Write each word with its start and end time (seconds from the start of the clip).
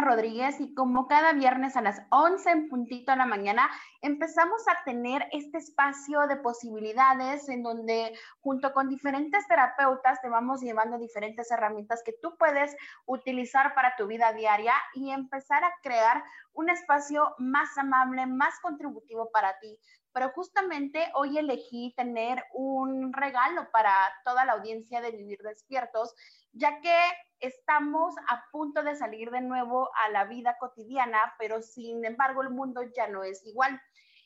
Rodríguez 0.00 0.60
y 0.60 0.74
como 0.74 1.06
cada 1.06 1.32
viernes 1.32 1.76
a 1.76 1.82
las 1.82 2.02
11 2.10 2.50
en 2.50 2.68
puntito 2.68 3.12
de 3.12 3.18
la 3.18 3.26
mañana 3.26 3.68
empezamos 4.00 4.62
a 4.68 4.82
tener 4.84 5.26
este 5.32 5.58
espacio 5.58 6.26
de 6.26 6.36
posibilidades 6.36 7.48
en 7.48 7.62
donde 7.62 8.12
junto 8.40 8.72
con 8.72 8.88
diferentes 8.88 9.46
terapeutas 9.46 10.20
te 10.22 10.28
vamos 10.28 10.60
llevando 10.60 10.98
diferentes 10.98 11.50
herramientas 11.50 12.02
que 12.04 12.14
tú 12.22 12.36
puedes 12.38 12.74
utilizar 13.06 13.74
para 13.74 13.94
tu 13.96 14.06
vida 14.06 14.32
diaria 14.32 14.74
y 14.94 15.10
empezar 15.10 15.64
a 15.64 15.74
crear 15.82 16.22
un 16.54 16.70
espacio 16.70 17.34
más 17.38 17.76
amable, 17.76 18.26
más 18.26 18.58
contributivo 18.60 19.30
para 19.32 19.58
ti. 19.58 19.78
Pero 20.12 20.30
justamente 20.30 21.10
hoy 21.14 21.38
elegí 21.38 21.94
tener 21.96 22.44
un 22.52 23.12
regalo 23.12 23.70
para 23.70 23.92
toda 24.24 24.44
la 24.44 24.52
audiencia 24.52 25.00
de 25.00 25.10
Vivir 25.12 25.38
Despiertos, 25.42 26.14
ya 26.52 26.80
que 26.80 26.94
estamos 27.40 28.14
a 28.28 28.44
punto 28.52 28.82
de 28.82 28.94
salir 28.94 29.30
de 29.30 29.40
nuevo 29.40 29.90
a 30.04 30.10
la 30.10 30.24
vida 30.24 30.56
cotidiana, 30.60 31.34
pero 31.38 31.60
sin 31.60 32.04
embargo 32.04 32.42
el 32.42 32.50
mundo 32.50 32.82
ya 32.94 33.08
no 33.08 33.24
es 33.24 33.44
igual. 33.46 33.80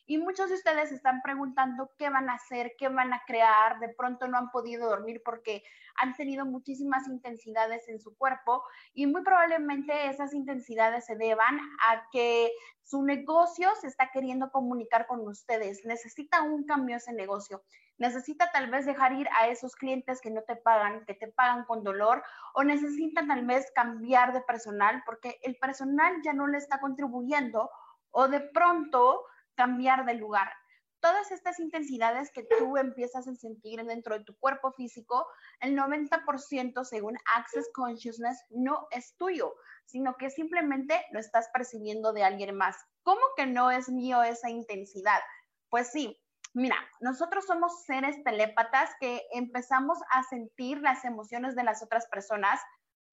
Y 0.09 0.19
muchos 0.19 0.49
de 0.49 0.55
ustedes 0.55 0.93
están 0.93 1.21
preguntando 1.21 1.91
qué 1.99 2.09
van 2.11 2.31
a 2.31 2.35
hacer, 2.35 2.75
qué 2.79 2.89
van 2.89 3.13
a 3.13 3.25
crear, 3.27 3.81
de 3.81 3.89
pronto 3.89 4.29
no 4.29 4.39
han 4.39 4.51
podido 4.53 4.89
dormir 4.89 5.21
porque 5.25 5.65
han 5.97 6.15
tenido 6.15 6.47
muchísimas 6.47 7.09
intensidades 7.09 7.89
en 7.89 8.01
su 8.01 8.17
cuerpo 8.17 8.63
y 8.95 9.07
muy 9.07 9.23
probablemente 9.23 10.09
esas 10.09 10.33
intensidades 10.33 11.07
se 11.07 11.17
deban 11.17 11.59
a 11.89 12.09
que 12.13 12.53
su 12.85 13.03
negocio 13.03 13.69
se 13.81 13.89
está 13.89 14.11
queriendo 14.13 14.53
comunicar 14.53 15.09
con 15.09 15.27
ustedes, 15.27 15.85
necesita 15.85 16.43
un 16.43 16.65
cambio 16.65 16.97
ese 16.97 17.13
negocio. 17.13 17.65
Necesita 17.99 18.53
tal 18.53 18.71
vez 18.71 18.85
dejar 18.87 19.15
ir 19.15 19.27
a 19.41 19.49
esos 19.49 19.75
clientes 19.75 20.21
que 20.21 20.31
no 20.31 20.43
te 20.43 20.55
pagan, 20.55 21.05
que 21.07 21.15
te 21.15 21.29
pagan 21.29 21.65
con 21.65 21.83
dolor, 21.83 22.23
o 22.55 22.63
necesita 22.63 23.27
tal 23.27 23.45
vez 23.47 23.73
cambiar 23.75 24.33
de 24.35 24.43
personal 24.43 25.03
porque 25.05 25.39
el 25.43 25.57
personal 25.57 26.15
ya 26.23 26.33
no 26.33 26.47
le 26.47 26.59
está 26.59 26.79
contribuyendo, 26.79 27.71
o 28.11 28.29
de 28.29 28.41
pronto 28.41 29.25
cambiar 29.57 30.05
de 30.05 30.15
lugar. 30.15 30.53
Todas 31.01 31.31
estas 31.31 31.61
intensidades 31.61 32.31
que 32.33 32.45
tú 32.59 32.77
empiezas 32.77 33.29
a 33.29 33.35
sentir 33.35 33.85
dentro 33.85 34.19
de 34.19 34.25
tu 34.25 34.37
cuerpo 34.39 34.73
físico, 34.73 35.27
el 35.61 35.77
90% 35.77 36.85
según 36.85 37.17
Access 37.37 37.71
Consciousness 37.75 38.43
no 38.51 38.89
es 38.91 39.15
tuyo, 39.17 39.55
sino 39.85 40.17
que 40.17 40.31
simplemente 40.31 41.05
lo 41.13 41.21
estás 41.21 41.49
percibiendo 41.53 42.13
de 42.13 42.25
alguien 42.25 42.57
más. 42.57 42.77
¿Cómo 43.03 43.21
que 43.37 43.47
no 43.47 43.71
es 43.71 43.89
mío 43.89 44.23
esa 44.23 44.51
intensidad? 44.51 45.21
Pues 45.69 45.91
sí, 45.91 46.21
Mira, 46.57 46.77
nosotros 47.01 47.45
somos 47.45 47.85
seres 47.85 48.17
telépatas 48.25 48.89
que 48.99 49.27
empezamos 49.33 49.99
a 50.11 50.23
sentir 50.23 50.81
las 50.81 51.05
emociones 51.05 51.55
de 51.55 51.63
las 51.63 51.83
otras 51.83 52.07
personas, 52.07 52.59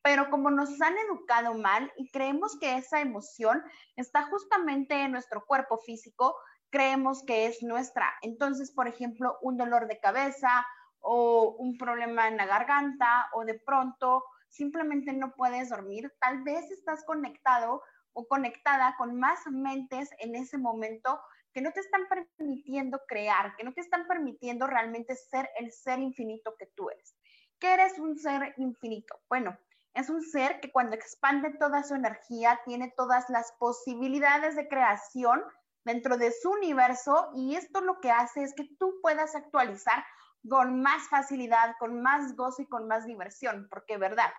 pero 0.04 0.30
como 0.30 0.52
nos 0.52 0.80
han 0.82 0.96
educado 0.98 1.56
mal 1.56 1.92
y 1.98 2.12
creemos 2.12 2.60
que 2.60 2.76
esa 2.76 3.00
emoción 3.00 3.64
está 3.96 4.24
justamente 4.24 4.94
en 5.02 5.14
nuestro 5.14 5.46
cuerpo 5.46 5.78
físico, 5.78 6.36
creemos 6.70 7.24
que 7.26 7.46
es 7.46 7.64
nuestra. 7.64 8.14
Entonces, 8.22 8.72
por 8.72 8.88
ejemplo, 8.88 9.38
un 9.42 9.58
dolor 9.58 9.88
de 9.88 10.00
cabeza 10.00 10.68
o 11.00 11.56
un 11.58 11.78
problema 11.78 12.28
en 12.28 12.38
la 12.38 12.46
garganta 12.46 13.30
o 13.34 13.46
de 13.46 13.60
pronto 13.66 14.24
simplemente 14.50 15.14
no 15.14 15.34
puedes 15.36 15.70
dormir, 15.70 16.14
tal 16.20 16.44
vez 16.44 16.70
estás 16.70 17.04
conectado 17.06 17.82
o 18.12 18.28
conectada 18.28 18.96
con 18.98 19.18
más 19.18 19.40
mentes 19.50 20.10
en 20.20 20.36
ese 20.36 20.58
momento 20.58 21.20
que 21.54 21.62
no 21.62 21.72
te 21.72 21.80
están 21.80 22.08
permitiendo 22.08 23.00
crear, 23.08 23.56
que 23.56 23.64
no 23.64 23.74
te 23.74 23.82
están 23.82 24.06
permitiendo 24.08 24.68
realmente 24.68 25.16
ser 25.16 25.50
el 25.58 25.72
ser 25.72 26.00
infinito 26.00 26.56
que 26.58 26.68
tú 26.76 26.90
eres. 26.90 27.16
¿Qué 27.60 27.74
eres 27.74 27.98
un 28.00 28.18
ser 28.18 28.54
infinito? 28.58 29.20
Bueno, 29.30 29.58
es 29.94 30.10
un 30.10 30.22
ser 30.24 30.60
que 30.60 30.72
cuando 30.72 30.96
expande 30.96 31.52
toda 31.52 31.84
su 31.84 31.96
energía 31.96 32.60
tiene 32.66 32.94
todas 32.96 33.30
las 33.30 33.52
posibilidades 33.60 34.56
de 34.56 34.68
creación 34.68 35.44
dentro 35.86 36.18
de 36.18 36.32
su 36.32 36.52
universo 36.52 37.30
y 37.36 37.56
esto 37.56 37.82
lo 37.82 38.00
que 38.00 38.12
hace 38.12 38.44
es 38.44 38.54
que 38.56 38.68
tú 38.80 38.96
puedas 39.02 39.36
actualizar 39.36 40.04
con 40.50 40.82
más 40.82 41.08
facilidad, 41.10 41.76
con 41.80 42.02
más 42.02 42.36
gozo 42.36 42.64
y 42.64 42.68
con 42.68 42.88
más 42.88 43.06
diversión, 43.06 43.68
porque 43.70 43.98
verdad, 43.98 44.32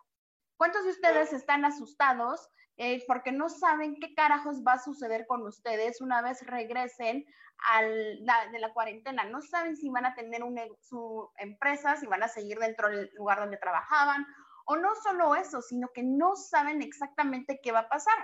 ¿cuántos 0.57 0.85
de 0.85 0.91
ustedes 0.91 1.33
están 1.33 1.65
asustados 1.65 2.51
eh, 2.77 3.05
porque 3.07 3.31
no 3.31 3.49
saben 3.49 3.97
qué 4.01 4.15
carajos 4.15 4.63
va 4.67 4.73
a 4.73 4.83
suceder 4.83 5.27
con 5.29 5.43
ustedes 5.47 6.01
una 6.01 6.23
vez 6.23 6.45
regresen 6.45 7.25
al, 7.71 8.27
de 8.51 8.59
la 8.59 8.73
cuarentena. 8.73 9.25
No 9.25 9.41
saben 9.43 9.77
si 9.77 9.89
van 9.91 10.07
a 10.07 10.15
tener 10.15 10.43
su 10.81 11.31
empresa, 11.39 11.97
si 11.97 12.07
van 12.07 12.25
a 12.25 12.29
seguir 12.29 12.59
dentro 12.59 12.89
del 12.89 13.11
lugar 13.15 13.39
donde 13.39 13.59
trabajaban, 13.59 14.27
o 14.65 14.77
no 14.77 14.95
solo 15.03 15.35
eso, 15.35 15.63
sino 15.63 15.89
que 15.95 16.03
no 16.03 16.37
saben 16.37 16.83
exactamente 16.83 17.61
qué 17.63 17.73
va 17.73 17.81
a 17.81 17.89
pasar. 17.89 18.17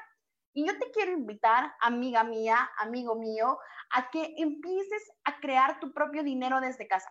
Y 0.53 0.67
yo 0.67 0.79
te 0.79 0.91
quiero 0.91 1.13
invitar, 1.13 1.73
amiga 1.81 2.25
mía, 2.25 2.71
amigo 2.79 3.15
mío, 3.15 3.59
a 3.91 4.11
que 4.11 4.35
empieces 4.37 5.13
a 5.25 5.39
crear 5.41 5.79
tu 5.79 5.93
propio 5.93 6.25
dinero 6.25 6.61
desde 6.61 6.89
casa. 6.89 7.11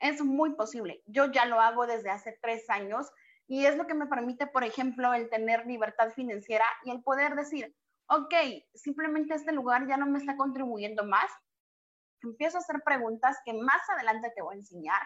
Es 0.00 0.22
muy 0.22 0.54
posible. 0.54 1.02
Yo 1.06 1.32
ya 1.32 1.44
lo 1.44 1.60
hago 1.60 1.86
desde 1.86 2.10
hace 2.10 2.38
tres 2.40 2.70
años 2.70 3.10
y 3.48 3.64
es 3.66 3.76
lo 3.76 3.86
que 3.86 3.94
me 3.94 4.06
permite, 4.06 4.46
por 4.46 4.62
ejemplo, 4.62 5.12
el 5.12 5.28
tener 5.28 5.66
libertad 5.66 6.10
financiera 6.10 6.64
y 6.84 6.90
el 6.90 7.02
poder 7.02 7.34
decir, 7.34 7.74
ok, 8.08 8.34
simplemente 8.74 9.34
este 9.34 9.52
lugar 9.52 9.88
ya 9.88 9.96
no 9.96 10.06
me 10.06 10.18
está 10.18 10.36
contribuyendo 10.36 11.04
más. 11.04 11.30
Empiezo 12.22 12.58
a 12.58 12.60
hacer 12.60 12.82
preguntas 12.84 13.38
que 13.44 13.54
más 13.54 13.80
adelante 13.88 14.32
te 14.36 14.42
voy 14.42 14.54
a 14.54 14.58
enseñar. 14.58 15.02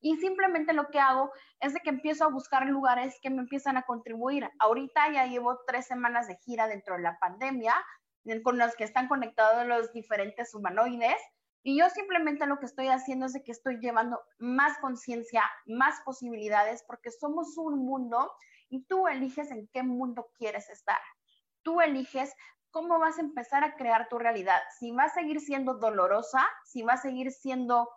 Y 0.00 0.16
simplemente 0.16 0.72
lo 0.72 0.88
que 0.88 1.00
hago 1.00 1.30
es 1.60 1.74
de 1.74 1.80
que 1.80 1.90
empiezo 1.90 2.24
a 2.24 2.30
buscar 2.30 2.66
lugares 2.66 3.18
que 3.22 3.30
me 3.30 3.40
empiezan 3.40 3.76
a 3.76 3.82
contribuir. 3.82 4.48
Ahorita 4.58 5.10
ya 5.12 5.26
llevo 5.26 5.58
tres 5.66 5.86
semanas 5.86 6.28
de 6.28 6.36
gira 6.36 6.68
dentro 6.68 6.96
de 6.96 7.02
la 7.02 7.18
pandemia, 7.18 7.74
con 8.42 8.58
los 8.58 8.74
que 8.76 8.84
están 8.84 9.08
conectados 9.08 9.66
los 9.66 9.92
diferentes 9.92 10.54
humanoides. 10.54 11.16
Y 11.62 11.78
yo 11.78 11.88
simplemente 11.90 12.46
lo 12.46 12.58
que 12.58 12.66
estoy 12.66 12.88
haciendo 12.88 13.26
es 13.26 13.32
de 13.32 13.42
que 13.42 13.52
estoy 13.52 13.78
llevando 13.80 14.20
más 14.38 14.78
conciencia, 14.78 15.42
más 15.66 16.00
posibilidades, 16.04 16.84
porque 16.86 17.10
somos 17.10 17.56
un 17.56 17.84
mundo 17.84 18.32
y 18.68 18.84
tú 18.86 19.08
eliges 19.08 19.50
en 19.50 19.68
qué 19.72 19.82
mundo 19.82 20.28
quieres 20.38 20.68
estar. 20.70 21.00
Tú 21.62 21.80
eliges 21.80 22.32
cómo 22.70 22.98
vas 22.98 23.18
a 23.18 23.22
empezar 23.22 23.64
a 23.64 23.74
crear 23.74 24.08
tu 24.08 24.18
realidad. 24.18 24.60
Si 24.78 24.90
va 24.92 25.04
a 25.04 25.08
seguir 25.08 25.40
siendo 25.40 25.74
dolorosa, 25.74 26.46
si 26.64 26.82
va 26.82 26.92
a 26.92 26.98
seguir 26.98 27.32
siendo 27.32 27.88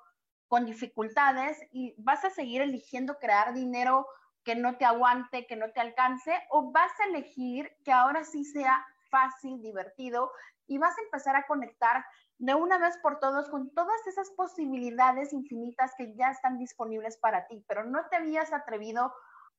con 0.49 0.65
dificultades 0.65 1.57
y 1.71 1.93
vas 1.99 2.25
a 2.25 2.31
seguir 2.31 2.61
eligiendo 2.61 3.17
crear 3.19 3.53
dinero 3.53 4.07
que 4.43 4.55
no 4.55 4.77
te 4.77 4.83
aguante, 4.83 5.45
que 5.45 5.55
no 5.55 5.71
te 5.71 5.79
alcance, 5.79 6.33
o 6.49 6.71
vas 6.71 6.91
a 6.99 7.05
elegir 7.05 7.71
que 7.85 7.91
ahora 7.91 8.23
sí 8.23 8.43
sea 8.43 8.83
fácil, 9.09 9.61
divertido 9.61 10.31
y 10.65 10.79
vas 10.79 10.97
a 10.97 11.01
empezar 11.03 11.35
a 11.35 11.45
conectar 11.45 12.03
de 12.39 12.55
una 12.55 12.79
vez 12.79 12.97
por 12.97 13.19
todos 13.19 13.49
con 13.49 13.69
todas 13.73 14.07
esas 14.07 14.31
posibilidades 14.31 15.33
infinitas 15.33 15.93
que 15.97 16.15
ya 16.15 16.31
están 16.31 16.57
disponibles 16.57 17.17
para 17.17 17.45
ti, 17.47 17.63
pero 17.67 17.83
no 17.83 18.07
te 18.09 18.15
habías 18.15 18.51
atrevido 18.51 19.13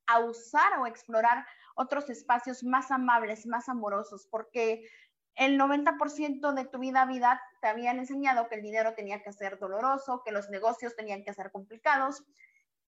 a 0.06 0.18
usar 0.18 0.78
o 0.80 0.86
explorar 0.86 1.46
otros 1.76 2.10
espacios 2.10 2.64
más 2.64 2.90
amables, 2.90 3.46
más 3.46 3.68
amorosos, 3.68 4.26
porque 4.28 4.88
el 5.36 5.58
90% 5.58 6.52
de 6.52 6.64
tu 6.64 6.78
vida 6.78 7.04
vida 7.04 7.40
te 7.60 7.68
habían 7.68 7.98
enseñado 7.98 8.48
que 8.48 8.56
el 8.56 8.62
dinero 8.62 8.94
tenía 8.94 9.22
que 9.22 9.32
ser 9.32 9.58
doloroso, 9.58 10.22
que 10.24 10.32
los 10.32 10.48
negocios 10.50 10.96
tenían 10.96 11.22
que 11.24 11.34
ser 11.34 11.50
complicados. 11.50 12.24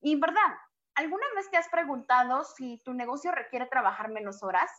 Y 0.00 0.19
verdad, 0.19 0.56
¿alguna 0.94 1.26
vez 1.36 1.50
te 1.50 1.56
has 1.56 1.69
preguntado 1.69 2.44
si 2.44 2.82
tu 2.84 2.94
negocio 2.94 3.32
requiere 3.32 3.66
trabajar 3.66 4.10
menos 4.10 4.42
horas? 4.42 4.70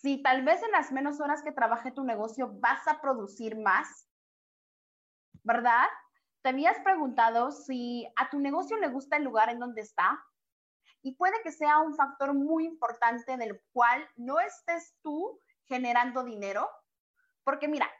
si 0.00 0.22
tal 0.22 0.42
vez 0.44 0.62
en 0.62 0.70
las 0.70 0.92
menos 0.92 1.20
horas 1.20 1.42
que 1.42 1.52
trabaje 1.52 1.90
tu 1.90 2.04
negocio 2.04 2.50
vas 2.60 2.86
a 2.88 3.00
producir 3.00 3.58
más, 3.58 4.08
¿verdad? 5.42 5.88
¿Te 6.42 6.50
habías 6.50 6.78
preguntado 6.80 7.50
si 7.50 8.10
a 8.16 8.30
tu 8.30 8.40
negocio 8.40 8.78
le 8.78 8.88
gusta 8.88 9.16
el 9.16 9.24
lugar 9.24 9.50
en 9.50 9.58
donde 9.58 9.82
está? 9.82 10.18
Y 11.02 11.16
puede 11.16 11.42
que 11.42 11.52
sea 11.52 11.78
un 11.80 11.94
factor 11.94 12.32
muy 12.32 12.64
importante 12.64 13.36
del 13.36 13.60
cual 13.72 14.08
no 14.16 14.40
estés 14.40 14.94
tú 15.02 15.38
generando 15.64 16.24
dinero, 16.24 16.68
porque 17.44 17.68
mira, 17.68 17.90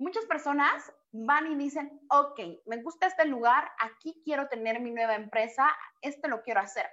muchas 0.00 0.24
personas 0.24 0.92
van 1.12 1.46
y 1.46 1.56
dicen, 1.56 2.00
ok, 2.08 2.40
me 2.66 2.82
gusta 2.82 3.06
este 3.06 3.26
lugar, 3.26 3.70
aquí 3.78 4.20
quiero 4.24 4.48
tener 4.48 4.80
mi 4.80 4.90
nueva 4.90 5.14
empresa, 5.14 5.68
este 6.00 6.26
lo 6.28 6.42
quiero 6.42 6.60
hacer. 6.60 6.86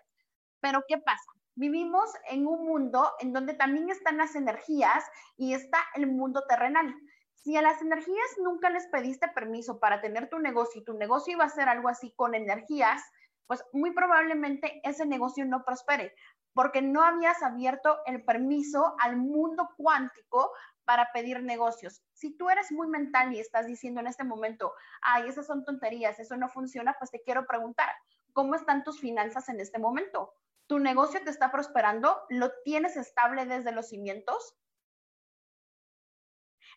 Pero 0.60 0.84
¿qué 0.88 0.98
pasa? 0.98 1.32
Vivimos 1.56 2.12
en 2.30 2.46
un 2.46 2.66
mundo 2.66 3.12
en 3.20 3.32
donde 3.34 3.54
también 3.54 3.90
están 3.90 4.18
las 4.18 4.36
energías 4.36 5.04
y 5.38 5.54
está 5.54 5.80
el 5.96 6.08
mundo 6.08 6.44
terrenal. 6.48 6.94
Si 7.36 7.56
a 7.56 7.62
las 7.62 7.82
energías 7.82 8.28
nunca 8.44 8.70
les 8.70 8.88
pediste 8.88 9.30
permiso 9.30 9.80
para 9.80 10.02
tener 10.02 10.30
tu 10.30 10.40
negocio 10.40 10.82
y 10.82 10.84
tu 10.84 10.94
negocio 10.94 11.34
iba 11.34 11.46
a 11.46 11.50
ser 11.50 11.70
algo 11.70 11.88
así 11.88 12.12
con 12.16 12.36
energías, 12.36 13.02
pues 13.48 13.64
muy 13.72 13.92
probablemente 13.94 14.82
ese 14.84 15.06
negocio 15.06 15.46
no 15.46 15.64
prospere 15.64 16.14
porque 16.58 16.82
no 16.82 17.04
habías 17.04 17.44
abierto 17.44 18.00
el 18.08 18.26
permiso 18.26 18.96
al 19.00 19.16
mundo 19.16 19.70
cuántico 19.78 20.52
para 20.88 21.12
pedir 21.14 21.44
negocios. 21.44 22.02
Si 22.14 22.36
tú 22.36 22.50
eres 22.50 22.72
muy 22.72 22.88
mental 22.88 23.32
y 23.34 23.40
estás 23.40 23.68
diciendo 23.68 24.02
en 24.02 24.08
este 24.08 24.24
momento, 24.24 24.74
ay, 25.02 25.28
esas 25.28 25.46
son 25.46 25.64
tonterías, 25.64 26.18
eso 26.18 26.36
no 26.38 26.50
funciona, 26.50 26.96
pues 26.98 27.12
te 27.12 27.22
quiero 27.22 27.46
preguntar, 27.46 27.90
¿cómo 28.34 28.56
están 28.56 28.84
tus 28.84 29.00
finanzas 29.00 29.50
en 29.50 29.60
este 29.60 29.78
momento? 29.78 30.34
tu 30.68 30.80
negocio 30.80 31.22
te 31.24 31.30
está 31.30 31.50
prosperando, 31.50 32.22
lo 32.30 32.52
tienes 32.64 32.98
estable 32.98 33.46
desde 33.46 33.72
los 33.72 33.88
cimientos. 33.88 34.56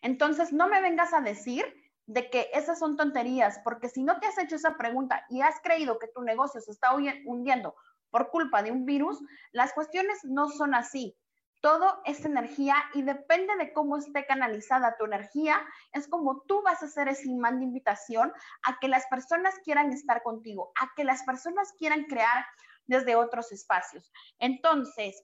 Entonces, 0.01 0.51
no 0.51 0.67
me 0.67 0.81
vengas 0.81 1.13
a 1.13 1.21
decir 1.21 1.65
de 2.07 2.29
que 2.29 2.49
esas 2.53 2.79
son 2.79 2.95
tonterías, 2.95 3.59
porque 3.63 3.89
si 3.89 4.03
no 4.03 4.19
te 4.19 4.27
has 4.27 4.37
hecho 4.37 4.55
esa 4.55 4.77
pregunta 4.77 5.25
y 5.29 5.41
has 5.41 5.59
creído 5.61 5.99
que 5.99 6.07
tu 6.07 6.21
negocio 6.21 6.59
se 6.61 6.71
está 6.71 6.95
hundiendo 6.95 7.75
por 8.09 8.29
culpa 8.29 8.63
de 8.63 8.71
un 8.71 8.85
virus, 8.85 9.21
las 9.51 9.73
cuestiones 9.73 10.19
no 10.23 10.49
son 10.49 10.73
así. 10.73 11.15
Todo 11.61 12.01
es 12.05 12.25
energía 12.25 12.75
y 12.93 13.03
depende 13.03 13.55
de 13.55 13.71
cómo 13.71 13.97
esté 13.97 14.25
canalizada 14.25 14.97
tu 14.97 15.05
energía, 15.05 15.63
es 15.93 16.07
como 16.07 16.41
tú 16.41 16.61
vas 16.63 16.81
a 16.81 16.87
hacer 16.87 17.07
ese 17.07 17.29
imán 17.29 17.59
de 17.59 17.65
invitación 17.65 18.33
a 18.63 18.79
que 18.79 18.87
las 18.87 19.05
personas 19.07 19.59
quieran 19.63 19.91
estar 19.91 20.23
contigo, 20.23 20.71
a 20.79 20.91
que 20.95 21.03
las 21.03 21.23
personas 21.23 21.73
quieran 21.77 22.05
crear 22.05 22.45
desde 22.87 23.15
otros 23.15 23.51
espacios. 23.51 24.11
Entonces, 24.39 25.23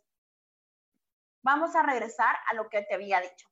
vamos 1.41 1.75
a 1.75 1.83
regresar 1.83 2.35
a 2.51 2.53
lo 2.55 2.69
que 2.69 2.83
te 2.83 2.93
había 2.93 3.19
dicho. 3.19 3.47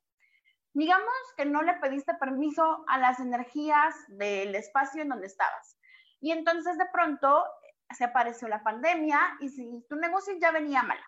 Digamos 0.73 1.15
que 1.37 1.45
no 1.45 1.63
le 1.63 1.73
pediste 1.75 2.13
permiso 2.15 2.83
a 2.87 2.99
las 2.99 3.19
energías 3.19 3.95
del 4.09 4.53
espacio 4.55 5.01
en 5.01 5.09
donde 5.09 5.27
estabas. 5.27 5.79
Y 6.19 6.31
entonces 6.31 6.77
de 6.77 6.85
pronto 6.91 7.45
se 7.95 8.03
apareció 8.03 8.47
la 8.47 8.63
pandemia 8.63 9.19
y 9.39 9.49
si 9.49 9.85
tu 9.87 9.95
negocio 9.95 10.33
ya 10.39 10.51
venía 10.51 10.83
mal, 10.83 10.99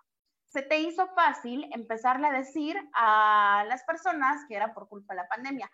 se 0.47 0.61
te 0.61 0.79
hizo 0.79 1.07
fácil 1.07 1.69
empezarle 1.73 2.27
a 2.27 2.31
decir 2.31 2.77
a 2.93 3.65
las 3.67 3.83
personas 3.83 4.45
que 4.47 4.55
era 4.55 4.73
por 4.73 4.87
culpa 4.87 5.13
de 5.13 5.21
la 5.21 5.27
pandemia. 5.27 5.69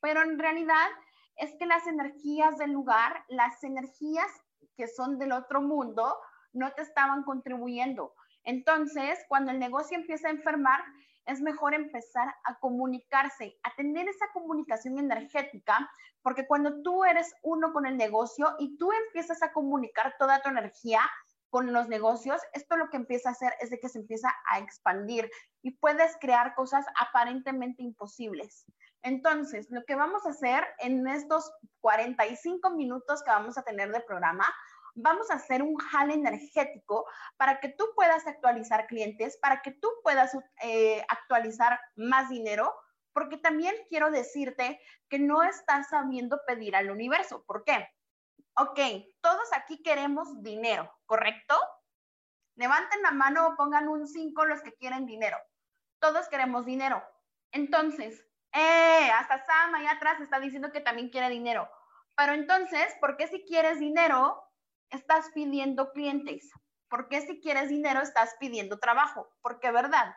Pero 0.00 0.22
en 0.22 0.38
realidad 0.38 0.88
es 1.36 1.54
que 1.58 1.66
las 1.66 1.86
energías 1.86 2.56
del 2.58 2.72
lugar, 2.72 3.24
las 3.28 3.62
energías 3.62 4.28
que 4.76 4.88
son 4.88 5.18
del 5.18 5.32
otro 5.32 5.60
mundo, 5.60 6.16
no 6.52 6.72
te 6.72 6.82
estaban 6.82 7.22
contribuyendo. 7.24 8.14
Entonces, 8.44 9.18
cuando 9.28 9.50
el 9.52 9.58
negocio 9.58 9.96
empieza 9.96 10.28
a 10.28 10.32
enfermar, 10.32 10.80
es 11.26 11.40
mejor 11.42 11.74
empezar 11.74 12.34
a 12.44 12.58
comunicarse, 12.58 13.58
a 13.62 13.74
tener 13.74 14.08
esa 14.08 14.26
comunicación 14.32 14.98
energética, 14.98 15.90
porque 16.22 16.46
cuando 16.46 16.82
tú 16.82 17.04
eres 17.04 17.34
uno 17.42 17.72
con 17.72 17.84
el 17.84 17.98
negocio 17.98 18.56
y 18.58 18.78
tú 18.78 18.90
empiezas 18.92 19.42
a 19.42 19.52
comunicar 19.52 20.14
toda 20.18 20.40
tu 20.40 20.48
energía 20.48 21.00
con 21.50 21.72
los 21.72 21.88
negocios, 21.88 22.40
esto 22.52 22.76
lo 22.76 22.90
que 22.90 22.96
empieza 22.96 23.28
a 23.28 23.32
hacer 23.32 23.54
es 23.60 23.70
de 23.70 23.80
que 23.80 23.88
se 23.88 23.98
empieza 23.98 24.34
a 24.50 24.58
expandir 24.58 25.30
y 25.62 25.72
puedes 25.72 26.16
crear 26.20 26.54
cosas 26.54 26.84
aparentemente 27.00 27.82
imposibles. 27.82 28.64
Entonces, 29.02 29.68
lo 29.70 29.84
que 29.84 29.94
vamos 29.94 30.26
a 30.26 30.30
hacer 30.30 30.66
en 30.78 31.06
estos 31.06 31.52
45 31.80 32.70
minutos 32.70 33.22
que 33.22 33.30
vamos 33.30 33.56
a 33.56 33.62
tener 33.62 33.92
de 33.92 34.00
programa, 34.00 34.46
vamos 34.94 35.30
a 35.30 35.34
hacer 35.34 35.62
un 35.62 35.76
jale 35.76 36.14
energético 36.14 37.06
para 37.36 37.60
que 37.60 37.68
tú 37.68 37.84
puedas 37.94 38.26
actualizar 38.26 38.86
clientes, 38.86 39.38
para 39.38 39.62
que 39.62 39.72
tú 39.72 39.88
puedas 40.02 40.36
eh, 40.62 41.04
actualizar 41.08 41.78
más 41.96 42.28
dinero, 42.28 42.74
porque 43.12 43.38
también 43.38 43.74
quiero 43.88 44.10
decirte 44.10 44.80
que 45.08 45.18
no 45.18 45.42
estás 45.42 45.88
sabiendo 45.90 46.40
pedir 46.46 46.76
al 46.76 46.90
universo. 46.90 47.44
¿Por 47.46 47.64
qué? 47.64 47.88
Ok, 48.56 48.78
todos 49.20 49.52
aquí 49.52 49.82
queremos 49.82 50.42
dinero, 50.42 50.92
¿correcto? 51.08 51.56
Levanten 52.54 53.02
la 53.02 53.10
mano 53.10 53.48
o 53.48 53.56
pongan 53.56 53.88
un 53.88 54.06
5 54.06 54.44
los 54.44 54.62
que 54.62 54.74
quieren 54.74 55.06
dinero. 55.06 55.38
Todos 56.00 56.28
queremos 56.28 56.66
dinero. 56.66 57.02
Entonces, 57.50 58.24
eh, 58.52 59.10
hasta 59.10 59.44
Sam 59.44 59.74
allá 59.74 59.92
atrás 59.92 60.20
está 60.20 60.38
diciendo 60.38 60.70
que 60.70 60.80
también 60.80 61.08
quiere 61.08 61.30
dinero. 61.30 61.68
Pero 62.16 62.34
entonces, 62.34 62.94
¿por 63.00 63.16
qué 63.16 63.26
si 63.26 63.44
quieres 63.44 63.80
dinero, 63.80 64.42
estás 64.90 65.30
pidiendo 65.34 65.92
clientes? 65.92 66.50
¿Por 66.88 67.08
qué 67.08 67.22
si 67.22 67.40
quieres 67.40 67.68
dinero 67.68 68.00
estás 68.00 68.36
pidiendo 68.38 68.78
trabajo? 68.78 69.28
Porque, 69.40 69.70
¿verdad? 69.70 70.14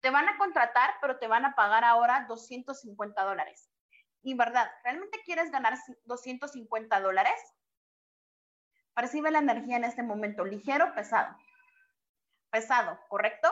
Te 0.00 0.10
van 0.10 0.28
a 0.28 0.38
contratar, 0.38 0.94
pero 1.00 1.18
te 1.18 1.28
van 1.28 1.44
a 1.44 1.54
pagar 1.54 1.84
ahora 1.84 2.26
250 2.28 3.22
dólares. 3.22 3.70
Y, 4.22 4.34
¿verdad? 4.34 4.70
¿Realmente 4.82 5.20
quieres 5.24 5.50
ganar 5.50 5.74
250 6.04 7.00
dólares? 7.00 7.40
Percibe 8.94 9.30
la 9.30 9.38
energía 9.38 9.76
en 9.76 9.84
este 9.84 10.02
momento, 10.02 10.44
ligero, 10.44 10.94
pesado. 10.94 11.36
Pesado, 12.50 12.98
¿correcto? 13.08 13.48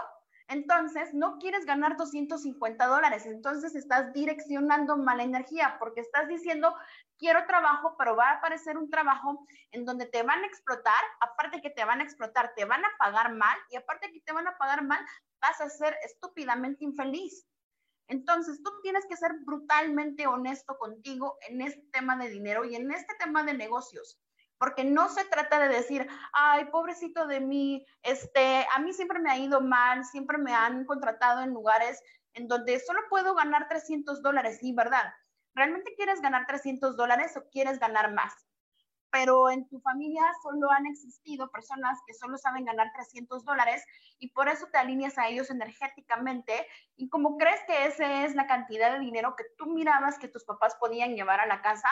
Entonces, 0.51 1.15
no 1.15 1.39
quieres 1.39 1.65
ganar 1.65 1.97
250 1.97 2.85
dólares, 2.87 3.25
entonces 3.25 3.77
estás 3.77 4.13
direccionando 4.13 4.97
mala 4.97 5.23
energía 5.23 5.77
porque 5.79 6.01
estás 6.01 6.27
diciendo, 6.27 6.75
quiero 7.19 7.47
trabajo, 7.47 7.95
pero 7.97 8.17
va 8.17 8.31
a 8.31 8.35
aparecer 8.39 8.77
un 8.77 8.91
trabajo 8.91 9.47
en 9.71 9.85
donde 9.85 10.07
te 10.07 10.25
van 10.25 10.43
a 10.43 10.47
explotar, 10.49 11.01
aparte 11.21 11.61
que 11.63 11.71
te 11.71 11.85
van 11.85 12.01
a 12.01 12.03
explotar, 12.03 12.53
te 12.57 12.65
van 12.65 12.85
a 12.85 12.91
pagar 12.99 13.33
mal 13.33 13.57
y 13.71 13.77
aparte 13.77 14.11
que 14.11 14.21
te 14.23 14.33
van 14.33 14.49
a 14.49 14.59
pagar 14.59 14.83
mal, 14.83 15.07
vas 15.41 15.61
a 15.61 15.71
ser 15.71 15.97
estúpidamente 16.05 16.85
infeliz. 16.85 17.47
Entonces, 18.09 18.61
tú 18.61 18.73
tienes 18.83 19.07
que 19.07 19.17
ser 19.17 19.33
brutalmente 19.45 20.27
honesto 20.27 20.77
contigo 20.79 21.39
en 21.49 21.61
este 21.61 21.87
tema 21.93 22.17
de 22.17 22.29
dinero 22.29 22.65
y 22.65 22.75
en 22.75 22.91
este 22.91 23.15
tema 23.20 23.44
de 23.44 23.55
negocios 23.55 24.19
porque 24.60 24.84
no 24.84 25.08
se 25.08 25.24
trata 25.24 25.58
de 25.58 25.74
decir, 25.74 26.06
ay, 26.34 26.67
pobrecito 26.67 27.26
de 27.26 27.40
mí, 27.40 27.86
este, 28.02 28.67
a 28.74 28.79
mí 28.79 28.93
siempre 28.93 29.19
me 29.19 29.31
ha 29.31 29.38
ido 29.38 29.62
mal, 29.62 30.05
siempre 30.05 30.36
me 30.36 30.55
han 30.55 30.84
contratado 30.84 31.40
en 31.40 31.55
lugares 31.55 32.02
en 32.34 32.46
donde 32.46 32.79
solo 32.79 33.00
puedo 33.08 33.34
ganar 33.34 33.69
300 33.69 34.22
dólares, 34.22 34.58
sí, 34.60 34.74
¿verdad? 34.74 35.14
¿Realmente 35.55 35.94
quieres 35.96 36.20
ganar 36.20 36.46
300 36.46 36.94
dólares 36.94 37.34
o 37.38 37.48
quieres 37.50 37.79
ganar 37.79 38.12
más? 38.12 38.34
pero 39.10 39.50
en 39.50 39.69
tu 39.69 39.81
familia 39.81 40.22
solo 40.43 40.70
han 40.70 40.86
existido 40.86 41.50
personas 41.50 41.98
que 42.06 42.14
solo 42.14 42.38
saben 42.38 42.64
ganar 42.64 42.93
300 42.94 43.44
dólares 43.44 43.84
y 44.19 44.31
por 44.31 44.48
eso 44.48 44.67
te 44.72 44.79
alineas 44.79 45.19
a 45.19 45.29
ellos 45.29 45.50
energéticamente 45.50 46.67
y 46.96 47.08
como 47.08 47.36
crees 47.36 47.60
que 47.67 47.86
esa 47.86 48.24
es 48.24 48.34
la 48.34 48.46
cantidad 48.46 48.93
de 48.93 49.00
dinero 49.00 49.34
que 49.36 49.44
tú 49.58 49.67
mirabas 49.67 50.19
que 50.19 50.29
tus 50.29 50.44
papás 50.44 50.76
podían 50.79 51.14
llevar 51.14 51.40
a 51.40 51.46
la 51.46 51.60
casa, 51.60 51.88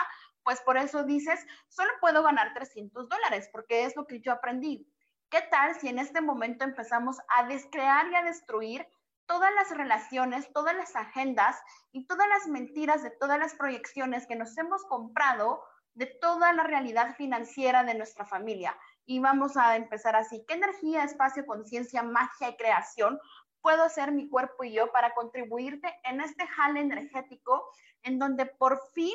pues 0.49 0.63
por 0.63 0.79
eso 0.79 1.05
dices, 1.05 1.47
solo 1.69 1.91
puedo 2.01 2.23
ganar 2.23 2.55
300 2.55 3.07
dólares 3.07 3.51
porque 3.53 3.85
es 3.85 3.95
lo 3.97 4.07
que 4.07 4.23
yo 4.23 4.33
aprendí. 4.33 4.91
¿Qué 5.29 5.43
tal 5.43 5.75
si 5.75 5.89
en 5.89 5.99
este 5.99 6.23
momento 6.23 6.65
empezamos 6.65 7.19
a 7.37 7.47
descrear 7.47 8.11
y 8.11 8.15
a 8.15 8.23
destruir 8.23 8.89
todas 9.27 9.53
las 9.53 9.77
relaciones, 9.77 10.51
todas 10.55 10.75
las 10.75 10.97
agendas 10.97 11.61
y 11.93 12.07
todas 12.07 12.27
las 12.31 12.47
mentiras 12.47 13.03
de 13.03 13.11
todas 13.11 13.39
las 13.39 13.57
proyecciones 13.57 14.27
que 14.27 14.37
nos 14.37 14.57
hemos 14.57 14.87
comprado 14.87 15.63
de 15.93 16.07
toda 16.07 16.55
la 16.55 16.63
realidad 16.63 17.15
financiera 17.17 17.85
de 17.85 17.93
nuestra 17.93 18.25
familia. 18.25 18.75
Y 19.05 19.19
vamos 19.19 19.59
a 19.59 19.77
empezar 19.77 20.17
así. 20.17 20.47
¿Qué 20.49 20.55
energía, 20.55 21.05
espacio, 21.05 21.45
conciencia, 21.45 22.03
magia 22.03 22.49
y 22.49 22.57
creación 22.57 23.21
puedo 23.61 23.83
hacer 23.83 24.13
mi 24.13 24.31
cuerpo 24.31 24.65
y 24.65 24.73
yo 24.73 24.91
para 24.93 25.13
contribuirte 25.13 25.95
en 26.05 26.23
este 26.23 26.47
jale 26.47 26.81
energético 26.81 27.69
en 28.03 28.19
donde 28.19 28.47
por 28.47 28.81
fin 28.95 29.15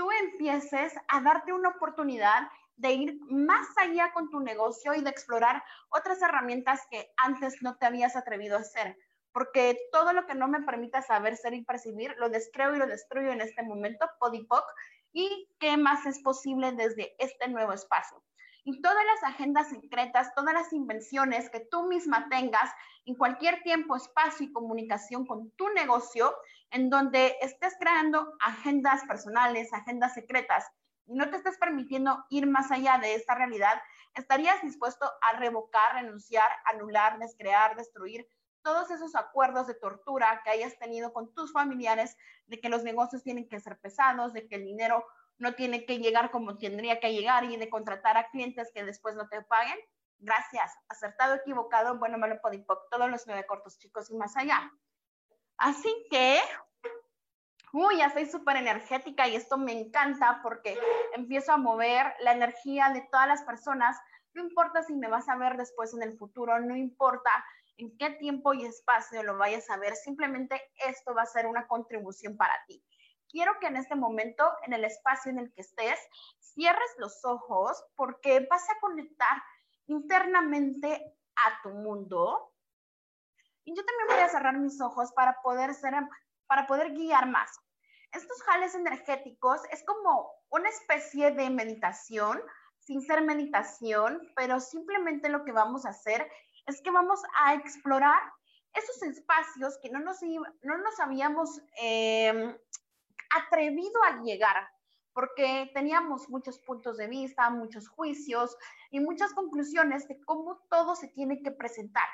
tú 0.00 0.10
empieces 0.12 0.94
a 1.08 1.20
darte 1.20 1.52
una 1.52 1.68
oportunidad 1.68 2.48
de 2.76 2.92
ir 2.92 3.20
más 3.28 3.68
allá 3.76 4.10
con 4.14 4.30
tu 4.30 4.40
negocio 4.40 4.94
y 4.94 5.02
de 5.02 5.10
explorar 5.10 5.62
otras 5.90 6.22
herramientas 6.22 6.80
que 6.90 7.12
antes 7.18 7.60
no 7.60 7.76
te 7.76 7.84
habías 7.84 8.16
atrevido 8.16 8.56
a 8.56 8.60
hacer? 8.60 8.96
Porque 9.30 9.78
todo 9.92 10.14
lo 10.14 10.24
que 10.26 10.34
no 10.34 10.48
me 10.48 10.62
permita 10.62 11.02
saber, 11.02 11.36
ser 11.36 11.52
y 11.52 11.66
percibir, 11.66 12.14
lo 12.16 12.30
descreo 12.30 12.74
y 12.74 12.78
lo 12.78 12.86
destruyo 12.86 13.30
en 13.30 13.42
este 13.42 13.62
momento, 13.62 14.08
podipoc, 14.18 14.64
y 15.12 15.50
qué 15.58 15.76
más 15.76 16.06
es 16.06 16.18
posible 16.20 16.72
desde 16.72 17.14
este 17.18 17.48
nuevo 17.48 17.74
espacio. 17.74 18.24
y 18.62 18.82
todas 18.82 19.04
las 19.04 19.32
agendas 19.32 19.70
secretas, 19.70 20.34
todas 20.34 20.52
las 20.54 20.72
invenciones 20.72 21.48
que 21.48 21.60
tú 21.60 21.84
misma 21.84 22.28
tengas 22.28 22.70
en 23.06 23.14
cualquier 23.14 23.62
tiempo, 23.62 23.96
espacio 23.96 24.46
y 24.46 24.52
comunicación 24.52 25.26
con 25.26 25.50
tu 25.52 25.68
negocio, 25.70 26.34
en 26.70 26.90
donde 26.90 27.36
estés 27.40 27.76
creando 27.78 28.34
agendas 28.40 29.04
personales, 29.04 29.72
agendas 29.72 30.14
secretas 30.14 30.66
y 31.06 31.14
no 31.14 31.28
te 31.28 31.36
estés 31.36 31.58
permitiendo 31.58 32.24
ir 32.30 32.46
más 32.46 32.70
allá 32.70 32.98
de 32.98 33.14
esta 33.14 33.34
realidad, 33.34 33.80
estarías 34.14 34.62
dispuesto 34.62 35.10
a 35.22 35.38
revocar, 35.38 35.94
renunciar, 35.94 36.48
anular, 36.66 37.18
descrear, 37.18 37.76
destruir 37.76 38.26
todos 38.62 38.90
esos 38.90 39.14
acuerdos 39.16 39.66
de 39.66 39.74
tortura 39.74 40.40
que 40.44 40.50
hayas 40.50 40.78
tenido 40.78 41.12
con 41.12 41.34
tus 41.34 41.52
familiares, 41.52 42.16
de 42.46 42.60
que 42.60 42.68
los 42.68 42.84
negocios 42.84 43.22
tienen 43.22 43.48
que 43.48 43.58
ser 43.58 43.78
pesados, 43.80 44.32
de 44.32 44.46
que 44.46 44.56
el 44.56 44.64
dinero 44.64 45.04
no 45.38 45.54
tiene 45.54 45.86
que 45.86 45.98
llegar 45.98 46.30
como 46.30 46.58
tendría 46.58 47.00
que 47.00 47.12
llegar 47.12 47.44
y 47.44 47.56
de 47.56 47.70
contratar 47.70 48.16
a 48.18 48.28
clientes 48.28 48.70
que 48.74 48.84
después 48.84 49.16
no 49.16 49.28
te 49.28 49.42
paguen. 49.42 49.78
Gracias. 50.18 50.72
Acertado, 50.88 51.36
equivocado, 51.36 51.98
bueno, 51.98 52.18
me 52.18 52.28
lo 52.28 52.40
podipoc, 52.40 52.90
todos 52.90 53.10
los 53.10 53.26
nueve 53.26 53.46
cortos 53.46 53.78
chicos 53.78 54.10
y 54.10 54.16
más 54.16 54.36
allá. 54.36 54.70
Así 55.60 55.94
que, 56.10 56.40
uy, 57.72 57.98
ya 57.98 58.12
soy 58.12 58.26
súper 58.26 58.56
energética 58.56 59.28
y 59.28 59.36
esto 59.36 59.56
me 59.56 59.72
encanta 59.72 60.40
porque 60.42 60.76
empiezo 61.14 61.52
a 61.52 61.56
mover 61.56 62.12
la 62.20 62.32
energía 62.32 62.90
de 62.90 63.02
todas 63.12 63.28
las 63.28 63.42
personas. 63.42 63.96
No 64.34 64.42
importa 64.42 64.82
si 64.82 64.94
me 64.94 65.08
vas 65.08 65.28
a 65.28 65.36
ver 65.36 65.56
después 65.56 65.94
en 65.94 66.02
el 66.02 66.18
futuro, 66.18 66.58
no 66.60 66.76
importa 66.76 67.30
en 67.76 67.96
qué 67.96 68.10
tiempo 68.10 68.52
y 68.52 68.64
espacio 68.64 69.22
lo 69.22 69.38
vayas 69.38 69.70
a 69.70 69.76
ver, 69.78 69.94
simplemente 69.94 70.60
esto 70.86 71.14
va 71.14 71.22
a 71.22 71.26
ser 71.26 71.46
una 71.46 71.66
contribución 71.66 72.36
para 72.36 72.54
ti 72.66 72.84
quiero 73.30 73.52
que 73.60 73.68
en 73.68 73.76
este 73.76 73.94
momento, 73.94 74.44
en 74.66 74.72
el 74.72 74.84
espacio 74.84 75.30
en 75.30 75.38
el 75.38 75.52
que 75.52 75.62
estés, 75.62 75.98
cierres 76.38 76.90
los 76.98 77.24
ojos 77.24 77.82
porque 77.96 78.46
vas 78.50 78.68
a 78.68 78.80
conectar 78.80 79.42
internamente 79.86 81.16
a 81.36 81.62
tu 81.62 81.70
mundo. 81.70 82.52
Y 83.64 83.74
yo 83.76 83.84
también 83.84 84.08
voy 84.08 84.18
a 84.18 84.28
cerrar 84.28 84.58
mis 84.58 84.80
ojos 84.80 85.12
para 85.12 85.40
poder 85.42 85.74
ser, 85.74 85.94
para 86.46 86.66
poder 86.66 86.92
guiar 86.92 87.28
más. 87.28 87.58
Estos 88.12 88.42
jales 88.42 88.74
energéticos 88.74 89.60
es 89.70 89.84
como 89.84 90.30
una 90.48 90.68
especie 90.68 91.30
de 91.30 91.48
meditación, 91.50 92.40
sin 92.78 93.02
ser 93.02 93.22
meditación, 93.22 94.20
pero 94.34 94.58
simplemente 94.58 95.28
lo 95.28 95.44
que 95.44 95.52
vamos 95.52 95.86
a 95.86 95.90
hacer 95.90 96.28
es 96.66 96.80
que 96.82 96.90
vamos 96.90 97.22
a 97.38 97.54
explorar 97.54 98.20
esos 98.74 99.02
espacios 99.02 99.78
que 99.82 99.90
no 99.90 100.00
nos, 100.00 100.22
no 100.22 100.78
nos 100.78 101.00
habíamos 101.00 101.60
eh, 101.80 102.56
atrevido 103.30 104.02
a 104.04 104.22
llegar, 104.22 104.68
porque 105.12 105.70
teníamos 105.74 106.28
muchos 106.28 106.58
puntos 106.60 106.96
de 106.96 107.08
vista, 107.08 107.50
muchos 107.50 107.88
juicios 107.88 108.56
y 108.90 109.00
muchas 109.00 109.32
conclusiones 109.34 110.06
de 110.08 110.20
cómo 110.24 110.60
todo 110.70 110.94
se 110.94 111.08
tiene 111.08 111.42
que 111.42 111.50
presentar. 111.50 112.08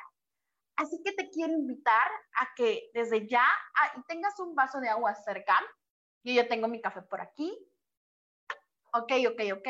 Así 0.77 1.01
que 1.03 1.13
te 1.13 1.31
quiero 1.31 1.53
invitar 1.55 2.09
a 2.41 2.55
que 2.55 2.91
desde 2.93 3.27
ya 3.27 3.45
ah, 3.45 4.05
tengas 4.07 4.39
un 4.41 4.55
vaso 4.55 4.79
de 4.81 4.89
agua 4.91 5.15
cerca. 5.15 5.59
Yo 6.23 6.35
ya 6.35 6.49
tengo 6.49 6.69
mi 6.69 6.81
café 6.81 7.03
por 7.03 7.21
aquí. 7.21 7.57
Ok, 8.93 9.13
ok, 9.31 9.41
ok. 9.59 9.69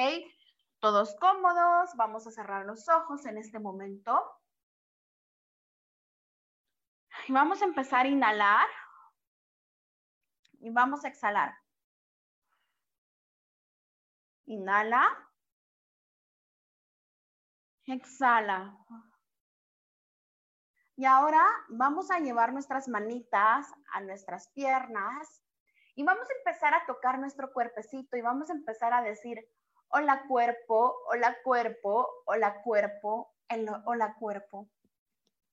Todos 0.80 1.16
cómodos. 1.20 1.90
Vamos 1.96 2.26
a 2.26 2.32
cerrar 2.32 2.66
los 2.66 2.88
ojos 2.88 3.24
en 3.26 3.38
este 3.38 3.58
momento. 3.60 4.20
Y 7.28 7.32
vamos 7.32 7.62
a 7.62 7.64
empezar 7.64 8.06
a 8.06 8.08
inhalar 8.08 8.68
y 10.60 10.70
vamos 10.70 11.04
a 11.04 11.08
exhalar. 11.08 11.54
Inhala. 14.46 15.02
Exhala. 17.86 18.76
Y 20.98 21.04
ahora 21.04 21.44
vamos 21.68 22.10
a 22.10 22.20
llevar 22.20 22.54
nuestras 22.54 22.88
manitas 22.88 23.70
a 23.92 24.00
nuestras 24.00 24.48
piernas 24.54 25.42
y 25.94 26.02
vamos 26.04 26.26
a 26.30 26.38
empezar 26.38 26.72
a 26.72 26.86
tocar 26.86 27.18
nuestro 27.18 27.52
cuerpecito 27.52 28.16
y 28.16 28.22
vamos 28.22 28.48
a 28.48 28.54
empezar 28.54 28.94
a 28.94 29.02
decir, 29.02 29.46
hola 29.88 30.24
cuerpo, 30.26 30.96
hola 31.10 31.36
cuerpo, 31.44 32.08
hola 32.24 32.62
cuerpo, 32.62 33.30
hola 33.84 34.16
cuerpo. 34.18 34.70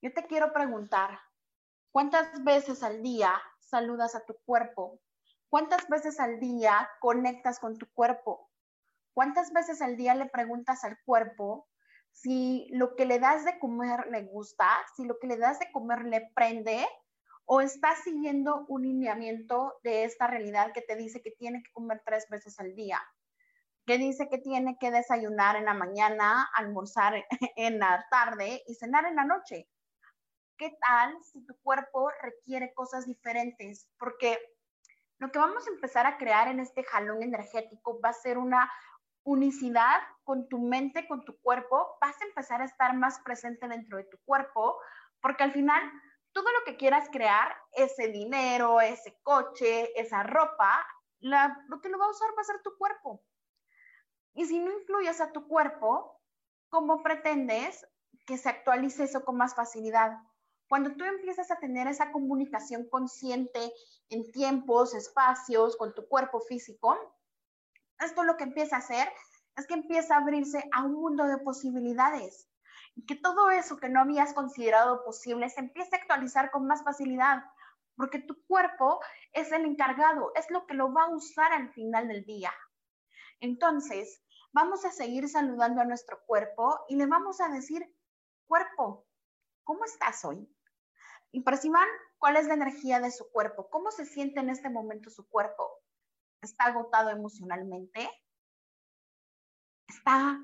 Yo 0.02 0.14
te 0.14 0.26
quiero 0.28 0.54
preguntar, 0.54 1.20
¿cuántas 1.92 2.42
veces 2.46 2.82
al 2.82 3.04
día 3.04 3.34
saludas 3.60 4.16
a 4.16 4.26
tu 4.26 4.38
cuerpo? 4.46 5.02
¿Cuántas 5.50 5.90
veces 5.90 6.22
al 6.22 6.40
día 6.40 6.90
conectas 7.02 7.60
con 7.60 7.78
tu 7.78 7.92
cuerpo? 7.92 8.50
¿Cuántas 9.14 9.52
veces 9.52 9.82
al 9.82 9.98
día 9.98 10.16
le 10.16 10.28
preguntas 10.28 10.86
al 10.86 10.98
cuerpo 11.04 11.68
si 12.13 12.67
lo 12.72 12.96
que 12.96 13.05
le 13.05 13.20
das 13.20 13.43
de 13.43 13.60
comer 13.60 14.08
le 14.10 14.24
gusta, 14.24 14.70
si 14.96 15.03
lo 15.03 15.20
que 15.20 15.27
le 15.27 15.38
das 15.38 15.60
de 15.60 15.72
comer 15.72 16.05
le 16.05 16.32
prende 16.34 16.88
o 17.46 17.60
estás 17.60 18.00
siguiendo 18.03 18.65
un 18.70 18.84
lineamiento 18.84 19.74
de 19.84 20.05
esta 20.05 20.27
realidad 20.27 20.72
que 20.74 20.82
te 20.82 20.96
dice 20.96 21.22
que 21.22 21.32
tiene 21.32 21.62
que 21.62 21.72
comer 21.74 22.01
tres 22.05 22.29
veces 22.29 22.60
al 22.60 22.74
día? 22.75 23.01
que 23.86 23.98
dice 23.98 24.29
que 24.29 24.38
tiene 24.38 24.77
que 24.79 24.91
desayunar 24.91 25.58
en 25.58 25.65
la 25.65 25.74
mañana, 25.74 26.50
almorzar 26.55 27.15
en 27.58 27.79
la 27.79 28.05
tarde 28.10 28.63
y 28.65 28.75
cenar 28.75 29.03
en 29.03 29.17
la 29.17 29.25
noche. 29.25 29.67
¿qué 30.58 30.77
tal 30.79 31.15
si 31.24 31.46
tu 31.46 31.58
cuerpo 31.62 32.10
requiere 32.22 32.74
cosas 32.74 33.05
diferentes? 33.05 33.89
Porque 33.98 34.38
lo 35.20 35.32
que 35.32 35.39
vamos 35.39 35.67
a 35.67 35.72
empezar 35.72 36.05
a 36.05 36.17
crear 36.17 36.48
en 36.48 36.60
este 36.60 36.84
jalón 36.84 37.22
energético 37.22 38.00
va 38.00 38.10
a 38.10 38.13
ser 38.13 38.38
una 38.38 38.72
unicidad 39.24 40.00
con 40.24 40.48
tu 40.48 40.60
mente, 40.60 41.08
con 41.08 41.24
tu 41.25 41.39
cuerpo, 41.42 41.98
vas 42.01 42.20
a 42.22 42.25
empezar 42.25 42.62
a 42.62 42.65
estar 42.65 42.96
más 42.96 43.20
presente 43.20 43.68
dentro 43.68 43.98
de 43.98 44.03
tu 44.06 44.18
cuerpo, 44.25 44.77
porque 45.22 45.44
al 45.44 45.51
final 45.51 45.82
todo 46.34 46.46
lo 46.51 46.65
que 46.65 46.77
quieras 46.77 47.08
crear, 47.12 47.56
ese 47.74 48.08
dinero, 48.08 48.82
ese 48.82 49.20
coche, 49.24 50.00
esa 50.00 50.24
ropa, 50.24 50.86
lo 51.20 51.82
que 51.82 51.89
lo 51.89 51.98
va 51.98 52.06
a 52.06 52.12
usar 52.12 52.30
va 52.38 52.42
a 52.42 52.46
ser 52.46 52.62
tu 52.63 52.75
cuerpo. 52.77 53.24
Y 54.34 54.46
si 54.46 54.60
no 54.60 54.72
incluyes 54.72 55.22
a 55.22 55.32
tu 55.32 55.48
cuerpo, 55.48 56.20
¿cómo 56.70 57.03
pretendes 57.03 57.88
que 58.25 58.38
se 58.38 58.50
actualice 58.50 59.03
eso 59.03 59.24
con 59.24 59.38
más 59.38 59.56
facilidad? 59.56 60.18
Cuando 60.68 60.96
tú 60.96 61.06
empiezas 61.06 61.51
a 61.51 61.60
tener 61.60 61.88
esa 61.88 62.12
comunicación 62.12 62.89
consciente 62.89 63.72
en 64.10 64.32
tiempos, 64.32 64.96
espacios, 64.96 65.77
con 65.77 65.94
tu 65.94 66.08
cuerpo 66.08 66.39
físico, 66.39 66.98
esto 68.00 68.24
lo 68.24 68.38
que 68.38 68.44
empieza 68.44 68.76
a 68.76 68.80
hacer 68.80 69.08
es 69.56 69.68
que 69.68 69.76
empieza 69.76 70.16
a 70.16 70.20
abrirse 70.20 70.64
a 70.72 70.84
un 70.84 70.94
mundo 70.94 71.26
de 71.26 71.38
posibilidades 71.38 72.50
y 72.96 73.06
que 73.06 73.16
todo 73.16 73.52
eso 73.52 73.78
que 73.78 73.90
no 73.90 74.02
habías 74.02 74.34
considerado 74.34 75.04
posible 75.04 75.50
se 75.50 75.62
empieza 75.62 75.96
a 75.96 76.00
actualizar 76.00 76.52
con 76.52 76.68
más 76.68 76.84
facilidad, 76.84 77.44
porque 77.96 78.20
tu 78.20 78.44
cuerpo 78.46 79.00
es 79.32 79.52
el 79.52 79.66
encargado, 79.66 80.32
es 80.36 80.50
lo 80.50 80.66
que 80.66 80.74
lo 80.74 80.94
va 80.94 81.04
a 81.04 81.16
usar 81.16 81.54
al 81.54 81.72
final 81.74 82.08
del 82.08 82.26
día. 82.26 82.52
Entonces, 83.40 84.22
vamos 84.52 84.86
a 84.86 84.92
seguir 84.92 85.28
saludando 85.28 85.82
a 85.82 85.86
nuestro 85.86 86.24
cuerpo 86.26 86.80
y 86.88 86.96
le 86.96 87.08
vamos 87.08 87.42
a 87.42 87.50
decir, 87.50 87.84
cuerpo, 88.48 89.06
¿cómo 89.64 89.86
estás 89.86 90.24
hoy? 90.26 90.48
Y 91.32 91.42
perciban 91.42 91.88
cuál 92.20 92.38
es 92.38 92.46
la 92.46 92.54
energía 92.54 93.00
de 93.00 93.12
su 93.12 93.30
cuerpo, 93.32 93.70
cómo 93.70 93.92
se 93.92 94.06
siente 94.06 94.40
en 94.40 94.50
este 94.50 94.70
momento 94.70 95.10
su 95.10 95.28
cuerpo. 95.28 95.83
¿Está 96.44 96.66
agotado 96.66 97.10
emocionalmente? 97.10 98.10
¿Está 99.88 100.38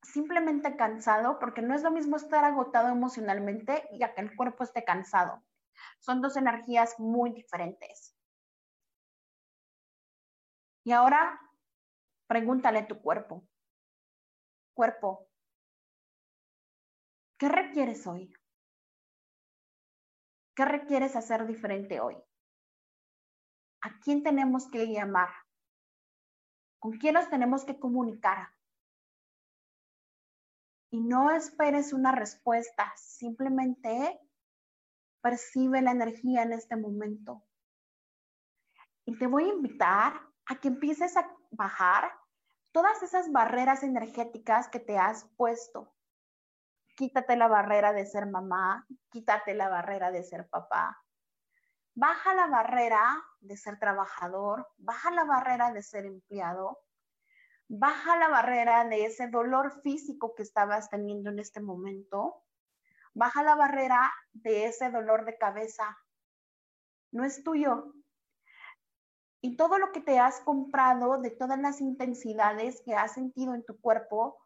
simplemente 0.00 0.76
cansado? 0.76 1.40
Porque 1.40 1.60
no 1.60 1.74
es 1.74 1.82
lo 1.82 1.90
mismo 1.90 2.16
estar 2.16 2.44
agotado 2.44 2.88
emocionalmente 2.88 3.88
y 3.92 4.04
a 4.04 4.14
que 4.14 4.20
el 4.20 4.36
cuerpo 4.36 4.62
esté 4.62 4.84
cansado. 4.84 5.42
Son 5.98 6.22
dos 6.22 6.36
energías 6.36 7.00
muy 7.00 7.32
diferentes. 7.32 8.16
Y 10.84 10.92
ahora 10.92 11.40
pregúntale 12.28 12.80
a 12.80 12.86
tu 12.86 13.00
cuerpo. 13.00 13.44
Cuerpo, 14.72 15.28
¿qué 17.38 17.48
requieres 17.48 18.06
hoy? 18.06 18.32
¿Qué 20.54 20.64
requieres 20.64 21.16
hacer 21.16 21.44
diferente 21.46 22.00
hoy? 22.00 22.16
¿A 23.84 23.98
quién 24.00 24.22
tenemos 24.22 24.66
que 24.68 24.86
llamar? 24.86 25.28
¿Con 26.78 26.98
quién 26.98 27.14
nos 27.14 27.28
tenemos 27.30 27.64
que 27.64 27.78
comunicar? 27.78 28.48
Y 30.90 31.00
no 31.00 31.30
esperes 31.30 31.92
una 31.92 32.12
respuesta, 32.12 32.92
simplemente 32.96 34.20
percibe 35.20 35.82
la 35.82 35.92
energía 35.92 36.42
en 36.42 36.52
este 36.52 36.76
momento. 36.76 37.44
Y 39.04 39.18
te 39.18 39.26
voy 39.26 39.44
a 39.44 39.54
invitar 39.54 40.20
a 40.46 40.54
que 40.56 40.68
empieces 40.68 41.16
a 41.16 41.30
bajar 41.50 42.10
todas 42.72 43.02
esas 43.02 43.30
barreras 43.30 43.82
energéticas 43.82 44.68
que 44.68 44.80
te 44.80 44.98
has 44.98 45.24
puesto 45.36 45.94
quítate 46.94 47.36
la 47.36 47.48
barrera 47.48 47.92
de 47.92 48.06
ser 48.06 48.26
mamá, 48.26 48.86
quítate 49.10 49.54
la 49.54 49.68
barrera 49.68 50.10
de 50.10 50.22
ser 50.22 50.48
papá. 50.48 51.03
Baja 51.94 52.34
la 52.34 52.46
barrera 52.46 53.22
de 53.40 53.56
ser 53.56 53.78
trabajador, 53.78 54.68
baja 54.76 55.10
la 55.10 55.24
barrera 55.24 55.72
de 55.72 55.82
ser 55.82 56.06
empleado, 56.06 56.84
Baja 57.68 58.18
la 58.18 58.28
barrera 58.28 58.84
de 58.84 59.06
ese 59.06 59.28
dolor 59.28 59.80
físico 59.80 60.34
que 60.34 60.42
estabas 60.42 60.90
teniendo 60.90 61.30
en 61.30 61.38
este 61.38 61.60
momento. 61.60 62.42
Baja 63.14 63.42
la 63.42 63.54
barrera 63.54 64.12
de 64.32 64.66
ese 64.66 64.90
dolor 64.90 65.24
de 65.24 65.38
cabeza. 65.38 65.96
No 67.10 67.24
es 67.24 67.42
tuyo. 67.42 67.94
Y 69.40 69.56
todo 69.56 69.78
lo 69.78 69.92
que 69.92 70.00
te 70.00 70.18
has 70.18 70.40
comprado, 70.40 71.18
de 71.18 71.30
todas 71.30 71.58
las 71.58 71.80
intensidades 71.80 72.82
que 72.84 72.94
has 72.94 73.14
sentido 73.14 73.54
en 73.54 73.64
tu 73.64 73.80
cuerpo, 73.80 74.38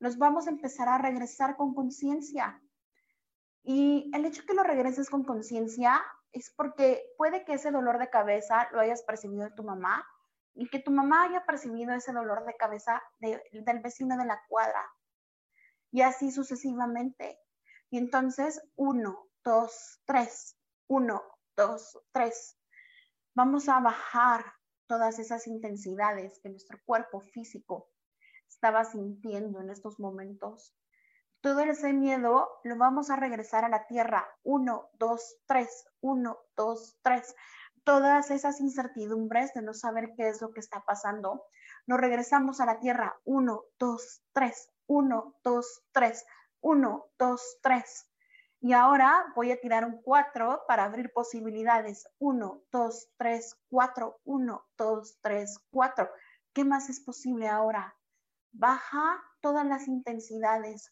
los 0.00 0.18
vamos 0.18 0.46
a 0.46 0.50
empezar 0.50 0.88
a 0.88 0.98
regresar 0.98 1.56
con 1.56 1.74
conciencia. 1.74 2.60
Y 3.62 4.10
el 4.14 4.24
hecho 4.24 4.44
que 4.46 4.54
lo 4.54 4.64
regreses 4.64 5.10
con 5.10 5.24
conciencia 5.24 6.02
es 6.34 6.52
porque 6.54 7.02
puede 7.16 7.44
que 7.44 7.54
ese 7.54 7.70
dolor 7.70 7.98
de 7.98 8.10
cabeza 8.10 8.68
lo 8.72 8.80
hayas 8.80 9.02
percibido 9.02 9.44
de 9.44 9.52
tu 9.52 9.62
mamá 9.62 10.04
y 10.54 10.68
que 10.68 10.80
tu 10.80 10.90
mamá 10.90 11.24
haya 11.24 11.46
percibido 11.46 11.94
ese 11.94 12.12
dolor 12.12 12.44
de 12.44 12.56
cabeza 12.56 13.02
del 13.20 13.80
vecino 13.80 14.16
de 14.16 14.26
la 14.26 14.42
cuadra. 14.48 14.84
Y 15.90 16.02
así 16.02 16.32
sucesivamente. 16.32 17.38
Y 17.90 17.98
entonces, 17.98 18.60
uno, 18.74 19.28
dos, 19.44 20.00
tres, 20.04 20.56
uno, 20.88 21.22
dos, 21.56 21.98
tres. 22.12 22.58
Vamos 23.34 23.68
a 23.68 23.78
bajar 23.78 24.44
todas 24.88 25.20
esas 25.20 25.46
intensidades 25.46 26.40
que 26.40 26.50
nuestro 26.50 26.78
cuerpo 26.84 27.20
físico 27.20 27.90
estaba 28.48 28.84
sintiendo 28.84 29.60
en 29.60 29.70
estos 29.70 30.00
momentos. 30.00 30.74
Todo 31.44 31.60
ese 31.60 31.92
miedo 31.92 32.48
lo 32.62 32.76
vamos 32.78 33.10
a 33.10 33.16
regresar 33.16 33.66
a 33.66 33.68
la 33.68 33.86
tierra. 33.86 34.26
Uno, 34.44 34.88
dos, 34.94 35.36
tres, 35.44 35.86
uno, 36.00 36.38
dos, 36.56 36.96
tres. 37.02 37.36
Todas 37.84 38.30
esas 38.30 38.60
incertidumbres 38.60 39.52
de 39.52 39.60
no 39.60 39.74
saber 39.74 40.14
qué 40.16 40.30
es 40.30 40.40
lo 40.40 40.52
que 40.52 40.60
está 40.60 40.86
pasando, 40.86 41.44
nos 41.86 42.00
regresamos 42.00 42.62
a 42.62 42.64
la 42.64 42.80
tierra. 42.80 43.20
Uno, 43.26 43.64
dos, 43.78 44.22
tres, 44.32 44.70
uno, 44.86 45.34
dos, 45.44 45.82
tres, 45.92 46.24
uno, 46.62 47.10
dos, 47.18 47.58
tres. 47.60 48.08
Y 48.60 48.72
ahora 48.72 49.26
voy 49.36 49.52
a 49.52 49.60
tirar 49.60 49.84
un 49.84 50.00
cuatro 50.00 50.62
para 50.66 50.84
abrir 50.84 51.12
posibilidades. 51.12 52.08
Uno, 52.18 52.62
dos, 52.72 53.10
tres, 53.18 53.54
cuatro, 53.68 54.18
uno, 54.24 54.64
dos, 54.78 55.18
tres, 55.20 55.58
cuatro. 55.70 56.08
¿Qué 56.54 56.64
más 56.64 56.88
es 56.88 57.00
posible 57.00 57.48
ahora? 57.48 57.94
Baja 58.50 59.22
todas 59.42 59.66
las 59.66 59.88
intensidades. 59.88 60.90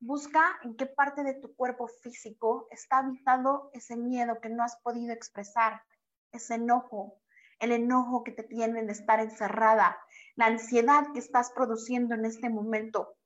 Busca 0.00 0.60
en 0.62 0.76
qué 0.76 0.86
parte 0.86 1.24
de 1.24 1.34
tu 1.34 1.56
cuerpo 1.56 1.88
físico 1.88 2.68
está 2.70 2.98
habitado 2.98 3.70
ese 3.72 3.96
miedo 3.96 4.40
que 4.40 4.48
no 4.48 4.62
has 4.62 4.76
podido 4.82 5.12
expresar, 5.12 5.82
ese 6.30 6.54
enojo, 6.54 7.20
el 7.58 7.72
enojo 7.72 8.22
que 8.22 8.30
te 8.30 8.44
tiene 8.44 8.84
de 8.84 8.92
estar 8.92 9.18
encerrada, 9.18 9.98
la 10.36 10.46
ansiedad 10.46 11.04
que 11.12 11.18
estás 11.18 11.50
produciendo 11.50 12.14
en 12.14 12.26
este 12.26 12.48
momento. 12.48 13.16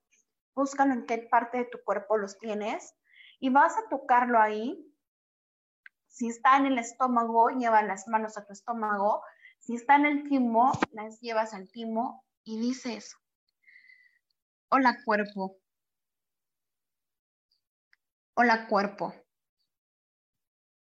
Búscalo 0.54 0.94
en 0.94 1.04
qué 1.04 1.18
parte 1.30 1.58
de 1.58 1.64
tu 1.66 1.78
cuerpo 1.84 2.16
los 2.16 2.38
tienes 2.38 2.94
y 3.38 3.50
vas 3.50 3.76
a 3.76 3.88
tocarlo 3.90 4.40
ahí. 4.40 4.82
Si 6.08 6.28
está 6.28 6.56
en 6.56 6.66
el 6.66 6.78
estómago, 6.78 7.50
lleva 7.50 7.82
las 7.82 8.08
manos 8.08 8.38
a 8.38 8.46
tu 8.46 8.52
estómago. 8.54 9.22
Si 9.60 9.74
está 9.74 9.96
en 9.96 10.06
el 10.06 10.28
timo, 10.28 10.72
las 10.92 11.20
llevas 11.20 11.52
al 11.52 11.70
timo 11.70 12.24
y 12.44 12.58
dices, 12.58 13.14
Hola 14.70 14.96
cuerpo. 15.04 15.61
Hola 18.34 18.66
cuerpo. 18.66 19.14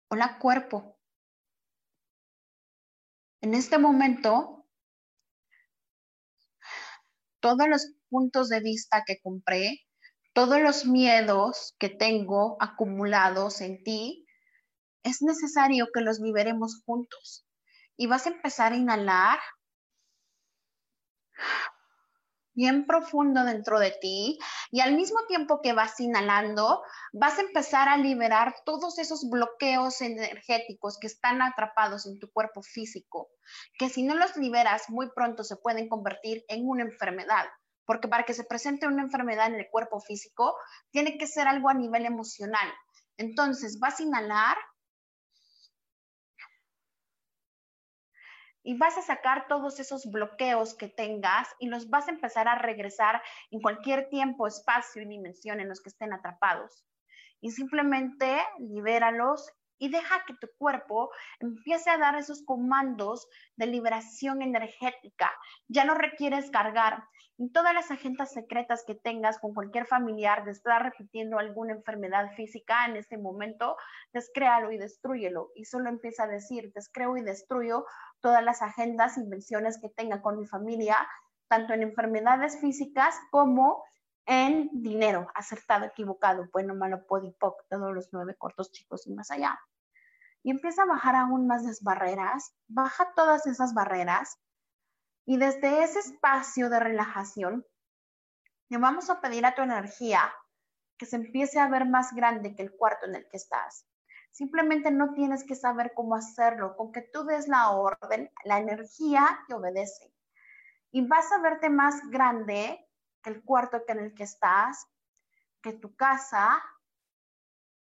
Hola 0.08 0.38
cuerpo. 0.38 0.98
En 3.42 3.52
este 3.52 3.76
momento, 3.76 4.66
todos 7.40 7.68
los 7.68 7.92
puntos 8.08 8.48
de 8.48 8.60
vista 8.60 9.02
que 9.06 9.20
compré, 9.20 9.80
todos 10.32 10.58
los 10.62 10.86
miedos 10.86 11.74
que 11.78 11.90
tengo 11.90 12.56
acumulados 12.60 13.60
en 13.60 13.84
ti, 13.84 14.26
es 15.02 15.20
necesario 15.20 15.88
que 15.92 16.00
los 16.00 16.20
liberemos 16.20 16.82
juntos. 16.86 17.46
Y 17.98 18.06
vas 18.06 18.24
a 18.24 18.30
empezar 18.30 18.72
a 18.72 18.76
inhalar 18.76 19.38
bien 22.54 22.86
profundo 22.86 23.44
dentro 23.44 23.78
de 23.78 23.90
ti 23.90 24.38
y 24.70 24.80
al 24.80 24.94
mismo 24.94 25.18
tiempo 25.26 25.60
que 25.62 25.72
vas 25.72 25.98
inhalando, 26.00 26.82
vas 27.12 27.38
a 27.38 27.42
empezar 27.42 27.88
a 27.88 27.96
liberar 27.96 28.54
todos 28.64 28.98
esos 28.98 29.28
bloqueos 29.28 30.00
energéticos 30.00 30.98
que 30.98 31.06
están 31.06 31.42
atrapados 31.42 32.06
en 32.06 32.18
tu 32.18 32.30
cuerpo 32.30 32.62
físico, 32.62 33.28
que 33.78 33.88
si 33.88 34.02
no 34.02 34.14
los 34.14 34.36
liberas 34.36 34.88
muy 34.88 35.10
pronto 35.14 35.44
se 35.44 35.56
pueden 35.56 35.88
convertir 35.88 36.44
en 36.48 36.68
una 36.68 36.82
enfermedad. 36.82 37.46
Porque 37.86 38.08
para 38.08 38.24
que 38.24 38.32
se 38.32 38.44
presente 38.44 38.86
una 38.86 39.02
enfermedad 39.02 39.48
en 39.48 39.56
el 39.56 39.68
cuerpo 39.70 40.00
físico, 40.00 40.56
tiene 40.90 41.18
que 41.18 41.26
ser 41.26 41.46
algo 41.46 41.68
a 41.68 41.74
nivel 41.74 42.06
emocional. 42.06 42.66
Entonces, 43.18 43.78
vas 43.78 44.00
a 44.00 44.02
inhalar 44.02 44.56
y 48.64 48.76
vas 48.76 48.96
a 48.96 49.02
sacar 49.02 49.46
todos 49.46 49.78
esos 49.78 50.10
bloqueos 50.10 50.74
que 50.74 50.88
tengas 50.88 51.48
y 51.60 51.68
los 51.68 51.90
vas 51.90 52.08
a 52.08 52.12
empezar 52.12 52.48
a 52.48 52.58
regresar 52.58 53.22
en 53.50 53.60
cualquier 53.60 54.08
tiempo, 54.08 54.46
espacio 54.46 55.02
y 55.02 55.06
dimensión 55.06 55.60
en 55.60 55.68
los 55.68 55.80
que 55.80 55.90
estén 55.90 56.12
atrapados. 56.12 56.84
Y 57.40 57.50
simplemente 57.50 58.42
libéralos 58.58 59.52
y 59.78 59.90
deja 59.90 60.24
que 60.26 60.34
tu 60.34 60.48
cuerpo 60.56 61.10
empiece 61.40 61.90
a 61.90 61.98
dar 61.98 62.16
esos 62.16 62.42
comandos 62.44 63.28
de 63.56 63.66
liberación 63.66 64.40
energética. 64.40 65.30
Ya 65.68 65.84
no 65.84 65.94
requieres 65.94 66.50
cargar 66.50 67.04
en 67.38 67.52
todas 67.52 67.74
las 67.74 67.90
agendas 67.90 68.32
secretas 68.32 68.84
que 68.86 68.94
tengas 68.94 69.38
con 69.38 69.54
cualquier 69.54 69.86
familiar 69.86 70.44
de 70.44 70.52
estar 70.52 70.82
repitiendo 70.82 71.38
alguna 71.38 71.72
enfermedad 71.72 72.30
física 72.36 72.86
en 72.86 72.96
este 72.96 73.18
momento, 73.18 73.76
descréalo 74.12 74.70
y 74.70 74.78
destruyelo. 74.78 75.50
Y 75.56 75.64
solo 75.64 75.88
empieza 75.88 76.24
a 76.24 76.28
decir, 76.28 76.72
descreo 76.72 77.16
y 77.16 77.22
destruyo 77.22 77.86
todas 78.20 78.44
las 78.44 78.62
agendas, 78.62 79.18
invenciones 79.18 79.80
que 79.80 79.88
tenga 79.88 80.22
con 80.22 80.38
mi 80.38 80.46
familia, 80.46 80.96
tanto 81.48 81.74
en 81.74 81.82
enfermedades 81.82 82.60
físicas 82.60 83.16
como 83.30 83.82
en 84.26 84.70
dinero, 84.72 85.26
acertado, 85.34 85.86
equivocado, 85.86 86.48
bueno, 86.52 86.74
malo, 86.74 87.04
podipoc, 87.06 87.66
todos 87.68 87.92
los 87.92 88.08
nueve 88.12 88.36
cortos 88.36 88.70
chicos 88.70 89.06
y 89.06 89.12
más 89.12 89.30
allá. 89.30 89.58
Y 90.42 90.50
empieza 90.50 90.82
a 90.82 90.86
bajar 90.86 91.16
aún 91.16 91.46
más 91.46 91.64
las 91.64 91.82
barreras, 91.82 92.54
baja 92.68 93.12
todas 93.14 93.46
esas 93.46 93.74
barreras 93.74 94.38
y 95.26 95.38
desde 95.38 95.82
ese 95.82 96.00
espacio 96.00 96.68
de 96.68 96.80
relajación, 96.80 97.66
le 98.68 98.78
vamos 98.78 99.10
a 99.10 99.20
pedir 99.20 99.46
a 99.46 99.54
tu 99.54 99.62
energía 99.62 100.32
que 100.96 101.06
se 101.06 101.16
empiece 101.16 101.58
a 101.58 101.68
ver 101.68 101.86
más 101.86 102.14
grande 102.14 102.54
que 102.54 102.62
el 102.62 102.76
cuarto 102.76 103.06
en 103.06 103.16
el 103.16 103.28
que 103.28 103.36
estás. 103.36 103.86
Simplemente 104.30 104.90
no 104.90 105.12
tienes 105.12 105.44
que 105.44 105.54
saber 105.54 105.92
cómo 105.94 106.16
hacerlo, 106.16 106.76
con 106.76 106.92
que 106.92 107.02
tú 107.02 107.24
des 107.24 107.48
la 107.48 107.70
orden, 107.70 108.30
la 108.44 108.58
energía 108.58 109.40
te 109.48 109.54
obedece. 109.54 110.12
Y 110.90 111.06
vas 111.06 111.30
a 111.32 111.40
verte 111.40 111.70
más 111.70 112.00
grande 112.10 112.88
que 113.22 113.30
el 113.30 113.42
cuarto 113.44 113.82
en 113.88 113.98
el 113.98 114.14
que 114.14 114.24
estás, 114.24 114.86
que 115.62 115.72
tu 115.72 115.94
casa, 115.96 116.62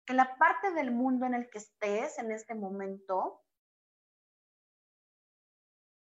que 0.05 0.13
la 0.13 0.37
parte 0.37 0.71
del 0.71 0.91
mundo 0.91 1.25
en 1.25 1.33
el 1.33 1.49
que 1.49 1.59
estés 1.59 2.17
en 2.17 2.31
este 2.31 2.55
momento. 2.55 3.42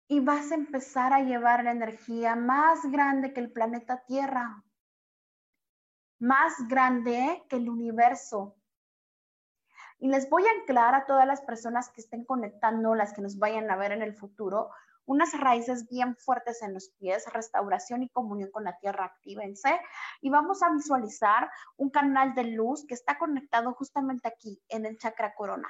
Y 0.08 0.20
vas 0.20 0.52
a 0.52 0.56
empezar 0.56 1.14
a 1.14 1.22
llevar 1.22 1.64
la 1.64 1.72
energía 1.72 2.36
más 2.36 2.80
grande 2.92 3.34
que 3.34 3.40
el 3.40 3.52
planeta 3.52 4.04
Tierra, 4.06 4.64
más 6.20 6.54
grande 6.68 7.44
que 7.50 7.58
el 7.58 7.70
universo, 7.70 8.56
y 10.00 10.10
les 10.10 10.30
voy 10.30 10.46
a 10.46 10.52
anclar 10.52 10.94
a 10.94 11.06
todas 11.06 11.26
las 11.26 11.42
personas 11.42 11.90
que 11.90 12.02
estén 12.02 12.26
conectando, 12.26 12.96
las 12.96 13.14
que 13.14 13.22
nos 13.22 13.40
vayan 13.40 13.70
a 13.72 13.78
ver 13.78 13.92
en 13.92 14.02
el 14.02 14.14
futuro, 14.14 14.70
unas 15.06 15.40
raíces 15.40 15.88
bien 15.88 16.16
fuertes 16.18 16.62
en 16.64 16.74
los 16.74 16.90
pies, 17.00 17.26
restauración 17.32 18.04
y 18.04 18.10
comunión 18.10 18.52
con 18.52 18.64
la 18.64 18.78
tierra, 18.78 19.06
actívense. 19.06 19.80
Y 20.22 20.30
vamos 20.30 20.64
a 20.64 20.72
visualizar 20.72 21.50
un 21.78 21.92
canal 21.92 22.34
de 22.34 22.44
luz 22.44 22.86
que 22.88 22.96
está 22.96 23.18
conectado 23.18 23.74
justamente 23.74 24.28
aquí, 24.28 24.62
en 24.68 24.86
el 24.86 24.98
chakra 24.98 25.34
corona. 25.36 25.70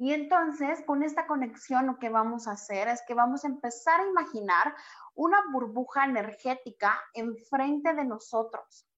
Y 0.00 0.14
entonces, 0.14 0.82
con 0.86 1.02
esta 1.02 1.26
conexión, 1.26 1.86
lo 1.86 1.98
que 1.98 2.08
vamos 2.08 2.48
a 2.48 2.52
hacer 2.52 2.88
es 2.88 3.02
que 3.06 3.12
vamos 3.12 3.44
a 3.44 3.48
empezar 3.48 4.00
a 4.00 4.06
imaginar 4.06 4.74
una 5.14 5.36
burbuja 5.52 6.06
energética 6.06 6.98
enfrente 7.12 7.92
de 7.92 8.06
nosotros. 8.06 8.88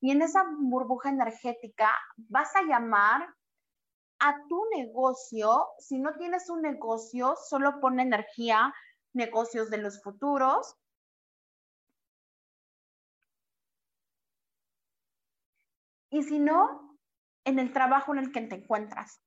Y 0.00 0.10
en 0.10 0.20
esa 0.20 0.44
burbuja 0.58 1.08
energética 1.08 1.90
vas 2.16 2.54
a 2.56 2.62
llamar 2.62 3.26
a 4.18 4.36
tu 4.48 4.62
negocio. 4.76 5.68
Si 5.78 5.98
no 5.98 6.14
tienes 6.18 6.50
un 6.50 6.60
negocio, 6.60 7.34
solo 7.48 7.80
pon 7.80 7.98
energía, 7.98 8.74
negocios 9.14 9.70
de 9.70 9.78
los 9.78 10.02
futuros. 10.02 10.76
Y 16.10 16.22
si 16.22 16.38
no, 16.38 16.98
en 17.46 17.58
el 17.58 17.72
trabajo 17.72 18.12
en 18.12 18.18
el 18.18 18.30
que 18.30 18.42
te 18.42 18.56
encuentras. 18.56 19.22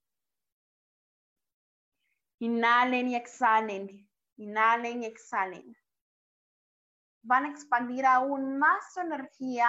Inhalen 2.40 3.10
y 3.10 3.16
exhalen. 3.16 4.10
Inhalen 4.38 5.04
y 5.04 5.06
exhalen. 5.06 5.78
van 7.22 7.46
a 7.46 7.50
expandir 7.50 8.06
aún 8.06 8.60
más 8.60 8.94
su 8.94 9.00
energía 9.00 9.68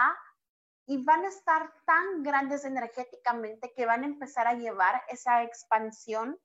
y 0.87 1.03
van 1.03 1.25
a 1.25 1.29
estar 1.29 1.73
tan 1.85 2.23
grandes 2.23 2.65
energéticamente 2.65 3.73
que 3.75 3.87
van 3.87 4.03
a 4.03 4.07
empezar 4.07 4.47
a 4.47 4.55
llevar 4.55 5.03
esa 5.09 5.43
expansión 5.43 6.39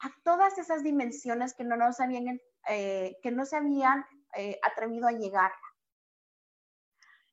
a 0.00 0.10
todas 0.24 0.58
esas 0.58 0.82
dimensiones 0.82 1.54
que 1.54 1.64
no, 1.64 1.76
nos 1.76 2.00
habían, 2.00 2.40
eh, 2.68 3.16
que 3.22 3.30
no 3.30 3.46
se 3.46 3.56
habían 3.56 4.04
eh, 4.34 4.58
atrevido 4.62 5.08
a 5.08 5.12
llegar. 5.12 5.52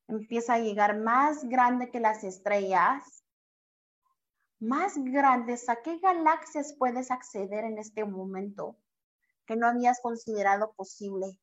Empieza 0.08 0.54
a 0.54 0.60
llegar 0.60 0.98
más 0.98 1.44
grande 1.46 1.90
que 1.90 2.00
las 2.00 2.24
estrellas, 2.24 3.23
más 4.64 4.94
grandes. 4.98 5.70
¿A 5.70 5.82
qué 5.82 6.00
galaxias 6.00 6.76
puedes 6.78 7.12
acceder 7.12 7.66
en 7.66 7.78
este 7.78 8.06
momento 8.06 8.78
que 9.46 9.56
no 9.56 9.68
habías 9.68 10.02
considerado 10.02 10.74
posible? 10.74 11.40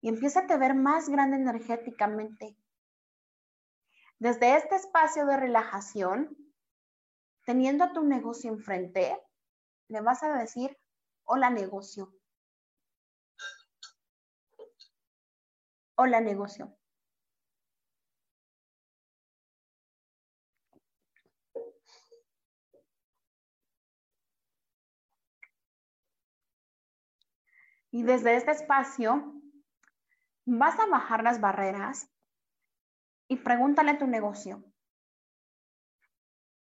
Y 0.00 0.08
empieza 0.08 0.40
a 0.40 0.56
ver 0.56 0.74
más 0.74 1.08
grande 1.08 1.36
energéticamente. 1.36 2.56
Desde 4.18 4.56
este 4.56 4.76
espacio 4.76 5.26
de 5.26 5.36
relajación, 5.36 6.36
teniendo 7.44 7.84
a 7.84 7.92
tu 7.92 8.04
negocio 8.04 8.50
enfrente, 8.50 9.18
le 9.88 10.00
vas 10.00 10.22
a 10.22 10.32
decir, 10.38 10.78
hola 11.24 11.50
negocio. 11.50 12.14
Hola 15.96 16.20
negocio. 16.20 16.76
Y 27.94 28.02
desde 28.02 28.34
este 28.36 28.50
espacio 28.50 29.32
vas 30.46 30.80
a 30.80 30.86
bajar 30.86 31.22
las 31.22 31.40
barreras 31.40 32.10
y 33.28 33.36
pregúntale 33.36 33.90
a 33.90 33.98
tu 33.98 34.06
negocio, 34.06 34.64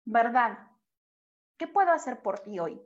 ¿verdad? 0.04 0.58
¿Qué 1.58 1.66
puedo 1.68 1.92
hacer 1.92 2.22
por 2.22 2.40
ti 2.40 2.58
hoy? 2.58 2.82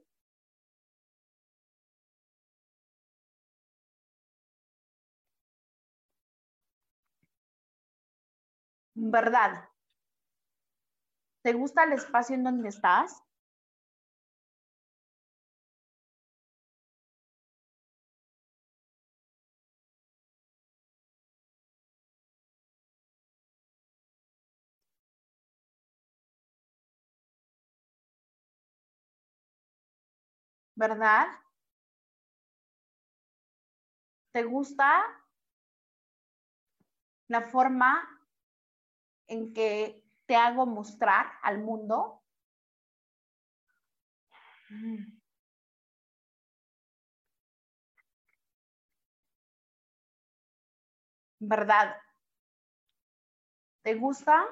¿Verdad? 9.15 9.71
¿Te 11.43 11.55
gusta 11.55 11.85
el 11.85 11.95
espacio 11.95 12.35
en 12.35 12.45
donde 12.45 12.69
estás? 12.69 13.23
¿Verdad? 30.77 31.27
¿Te 34.33 34.43
gusta 34.45 35.03
la 37.29 37.43
forma 37.43 38.07
en 39.29 39.53
que 39.53 40.05
te 40.27 40.37
hago 40.37 40.67
mostrar 40.67 41.27
al 41.43 41.59
mundo? 41.59 42.23
¿Verdad? 51.39 51.97
¿Te 53.83 53.95
gustan 53.95 54.45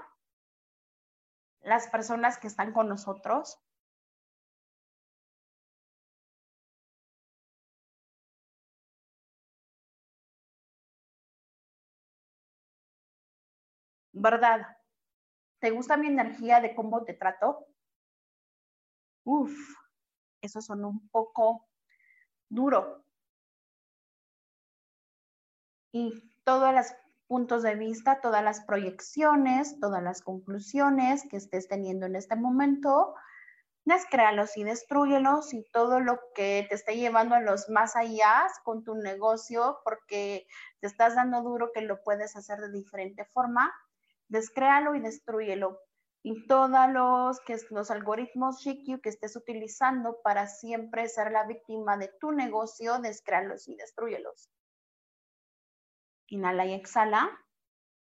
las 1.62 1.88
personas 1.88 2.38
que 2.38 2.46
están 2.46 2.72
con 2.72 2.88
nosotros? 2.88 3.63
¿Verdad? 14.14 14.78
¿Te 15.60 15.70
gusta 15.70 15.96
mi 15.96 16.06
energía 16.06 16.60
de 16.60 16.74
cómo 16.74 17.04
te 17.04 17.14
trato? 17.14 17.66
Uf, 19.24 19.52
eso 20.40 20.60
son 20.60 20.84
un 20.84 21.08
poco 21.08 21.68
duro. 22.48 23.04
Y 25.92 26.32
todos 26.44 26.74
los 26.74 26.86
puntos 27.26 27.62
de 27.62 27.74
vista, 27.74 28.20
todas 28.20 28.44
las 28.44 28.60
proyecciones, 28.60 29.80
todas 29.80 30.02
las 30.02 30.22
conclusiones 30.22 31.26
que 31.28 31.36
estés 31.36 31.68
teniendo 31.68 32.06
en 32.06 32.16
este 32.16 32.36
momento, 32.36 33.14
descréalos 33.84 34.56
y 34.56 34.64
destruyelos 34.64 35.52
y 35.54 35.64
todo 35.70 36.00
lo 36.00 36.20
que 36.34 36.66
te 36.68 36.74
esté 36.74 36.96
llevando 36.96 37.34
a 37.34 37.40
los 37.40 37.68
más 37.68 37.96
allá 37.96 38.46
con 38.64 38.84
tu 38.84 38.94
negocio 38.94 39.78
porque 39.84 40.46
te 40.80 40.86
estás 40.86 41.14
dando 41.14 41.42
duro 41.42 41.70
que 41.72 41.82
lo 41.82 42.02
puedes 42.02 42.36
hacer 42.36 42.60
de 42.60 42.70
diferente 42.70 43.24
forma, 43.26 43.72
descréalo 44.28 44.94
y 44.94 45.00
destruyelo. 45.00 45.80
Y 46.22 46.46
todos 46.46 46.88
los, 46.90 47.40
que 47.40 47.58
los 47.70 47.90
algoritmos 47.90 48.60
Shikyu 48.60 49.00
que 49.00 49.10
estés 49.10 49.36
utilizando 49.36 50.20
para 50.22 50.46
siempre 50.46 51.08
ser 51.08 51.30
la 51.30 51.44
víctima 51.44 51.98
de 51.98 52.08
tu 52.18 52.32
negocio, 52.32 52.98
descréalos 52.98 53.68
y 53.68 53.76
destruyelos. 53.76 54.50
Inhala 56.28 56.64
y 56.64 56.72
exhala. 56.72 57.30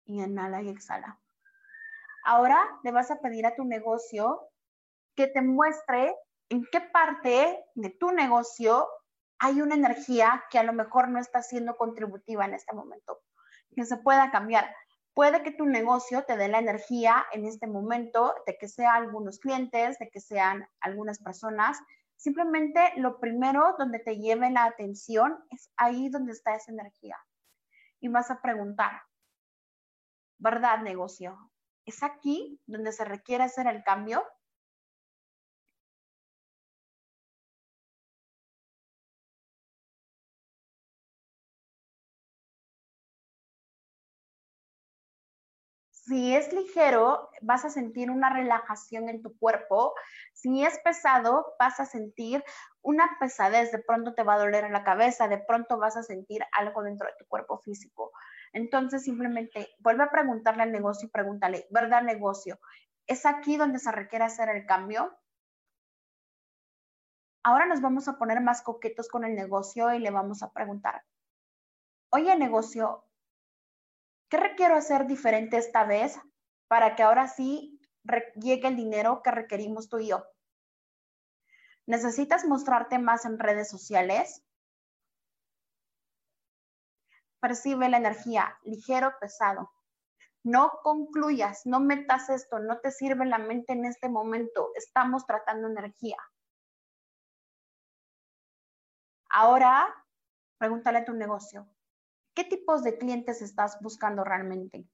Inhala 0.05 0.63
y 0.63 0.69
exhala. 0.69 1.19
Ahora 2.27 2.59
le 2.83 2.93
vas 2.93 3.11
a 3.11 3.21
pedir 3.21 3.47
a 3.47 3.55
tu 3.55 3.65
negocio 3.65 4.49
que 5.15 5.27
te 5.27 5.41
muestre 5.41 6.15
en 6.49 6.67
qué 6.71 6.81
parte 6.81 7.65
de 7.75 7.91
tu 7.91 8.11
negocio 8.13 8.89
hay 9.39 9.61
una 9.61 9.75
energía 9.75 10.45
que 10.51 10.59
a 10.59 10.63
lo 10.63 10.73
mejor 10.73 11.09
no 11.09 11.19
está 11.19 11.43
siendo 11.43 11.77
contributiva 11.77 12.45
en 12.45 12.55
este 12.55 12.75
momento, 12.75 13.21
que 13.75 13.85
se 13.85 13.97
pueda 13.99 14.31
cambiar. 14.31 14.75
Puede 15.15 15.45
que 15.45 15.53
tu 15.53 15.65
negocio 15.65 16.25
te 16.25 16.37
dé 16.37 16.49
la 16.49 16.59
energía 16.59 17.25
en 17.33 17.47
este 17.47 17.69
momento 17.69 18.35
de 18.47 18.59
que 18.59 18.67
sean 18.67 18.97
algunos 18.97 19.39
clientes, 19.39 19.97
de 20.01 20.11
que 20.11 20.21
sean 20.21 20.69
algunas 20.81 21.21
personas. 21.21 21.79
Simplemente 22.17 22.81
lo 22.97 23.21
primero 23.21 23.77
donde 23.79 24.01
te 24.01 24.19
lleve 24.19 24.51
la 24.51 24.65
atención 24.65 25.39
es 25.51 25.71
ahí 25.77 26.09
donde 26.09 26.33
está 26.33 26.57
esa 26.57 26.73
energía. 26.73 27.17
Y 28.01 28.09
vas 28.09 28.31
a 28.33 28.43
preguntar, 28.43 29.03
¿verdad 30.39 30.81
negocio? 30.81 31.39
¿Es 31.87 32.03
aquí 32.03 32.61
donde 32.67 32.91
se 32.91 33.05
requiere 33.05 33.45
hacer 33.45 33.69
el 33.69 33.85
cambio? 33.85 34.25
Si 46.07 46.37
es 46.37 46.53
ligero, 46.53 47.31
vas 47.41 47.65
a 47.65 47.71
sentir 47.71 48.11
una 48.11 48.29
relajación 48.29 49.09
en 49.09 49.23
tu 49.23 49.39
cuerpo. 49.39 49.95
Si 50.35 50.63
es 50.63 50.79
pesado, 50.81 51.55
vas 51.59 51.81
a 51.81 51.87
sentir 51.87 52.45
una 52.83 53.17
pesadez. 53.19 53.73
De 53.73 53.79
pronto 53.79 54.13
te 54.13 54.23
va 54.23 54.35
a 54.35 54.39
doler 54.39 54.65
en 54.65 54.75
la 54.75 54.85
cabeza, 54.85 55.29
de 55.29 55.39
pronto 55.39 55.79
vas 55.79 55.97
a 55.97 56.03
sentir 56.03 56.43
algo 56.53 56.83
dentro 56.83 57.07
de 57.07 57.15
tu 57.19 57.25
cuerpo 57.27 57.59
físico. 57.59 58.13
Entonces, 58.53 59.05
simplemente 59.05 59.69
vuelve 59.79 60.05
a 60.05 60.11
preguntarle 60.11 60.65
al 60.65 60.73
negocio 60.73 61.09
y 61.09 61.11
pregúntale, 61.11 61.67
¿verdad 61.71 62.03
negocio? 62.03 62.59
¿Es 63.07 63.25
aquí 63.25 63.57
donde 63.57 63.79
se 63.79 63.91
requiere 63.91 64.27
hacer 64.27 64.51
el 64.51 64.67
cambio? 64.67 65.17
Ahora 67.43 67.65
nos 67.65 67.81
vamos 67.81 68.09
a 68.09 68.19
poner 68.19 68.43
más 68.43 68.61
coquetos 68.61 69.09
con 69.09 69.25
el 69.25 69.35
negocio 69.35 69.95
y 69.95 70.01
le 70.01 70.11
vamos 70.11 70.43
a 70.43 70.53
preguntar, 70.53 71.03
oye 72.11 72.37
negocio, 72.37 73.07
¿Qué 74.35 74.41
requiero 74.41 74.75
hacer 74.75 75.07
diferente 75.07 75.59
esta 75.59 75.85
vez 75.85 76.21
para 76.67 76.97
que 76.97 77.05
ahora 77.05 77.29
sí 77.29 77.81
llegue 78.35 78.67
el 78.67 78.75
dinero 78.75 79.23
que 79.23 79.31
requerimos 79.31 79.89
tú 79.89 80.01
y 80.01 80.09
yo? 80.09 80.27
¿Necesitas 81.87 82.45
mostrarte 82.45 82.99
más 82.99 83.27
en 83.27 83.39
redes 83.39 83.71
sociales? 83.71 84.45
Percibe 87.39 87.89
la 87.89 87.99
energía, 87.99 88.59
ligero, 88.65 89.15
pesado. 89.21 89.71
No 90.43 90.81
concluyas, 90.83 91.65
no 91.65 91.79
metas 91.79 92.29
esto, 92.29 92.59
no 92.59 92.81
te 92.81 92.91
sirve 92.91 93.27
la 93.27 93.39
mente 93.39 93.75
en 93.75 93.85
este 93.85 94.09
momento. 94.09 94.73
Estamos 94.75 95.27
tratando 95.27 95.69
energía. 95.69 96.19
Ahora, 99.29 99.95
pregúntale 100.59 100.99
a 100.99 101.05
tu 101.05 101.13
negocio, 101.13 101.69
qué 102.35 102.45
tipos 102.45 102.83
de 102.83 102.99
clientes 102.99 103.43
estás 103.43 103.79
buscando 103.81 104.25
realmente. 104.25 104.85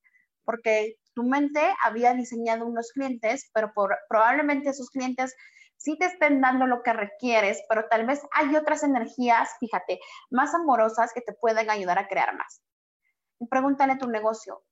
Porque 0.45 0.97
tu 1.15 1.23
mente 1.23 1.61
había 1.83 2.15
diseñado 2.15 2.67
unos 2.67 2.93
clientes, 2.93 3.51
pero 3.53 3.73
probablemente 4.09 4.71
esos 4.71 4.91
clientes 4.91 5.35
sí 5.77 5.97
te 5.99 6.07
estén 6.07 6.41
dando 6.41 6.67
lo 6.67 6.83
que 6.83 6.93
requieres, 6.93 7.63
pero 7.69 7.87
tal 7.89 8.07
vez 8.07 8.21
hay 8.33 8.55
otras 8.55 8.83
energías, 8.83 9.51
fíjate, 9.59 9.99
más 10.31 10.55
amorosas 10.55 11.13
que 11.13 11.23
te 11.23 11.33
pueden 11.33 11.71
ayudar 11.71 11.99
a 11.99 12.09
crear 12.09 12.37
más. 12.37 12.63
Pregúntale 13.49 13.95
a 13.95 13.99
tu 13.99 14.09
negocio, 14.09 14.63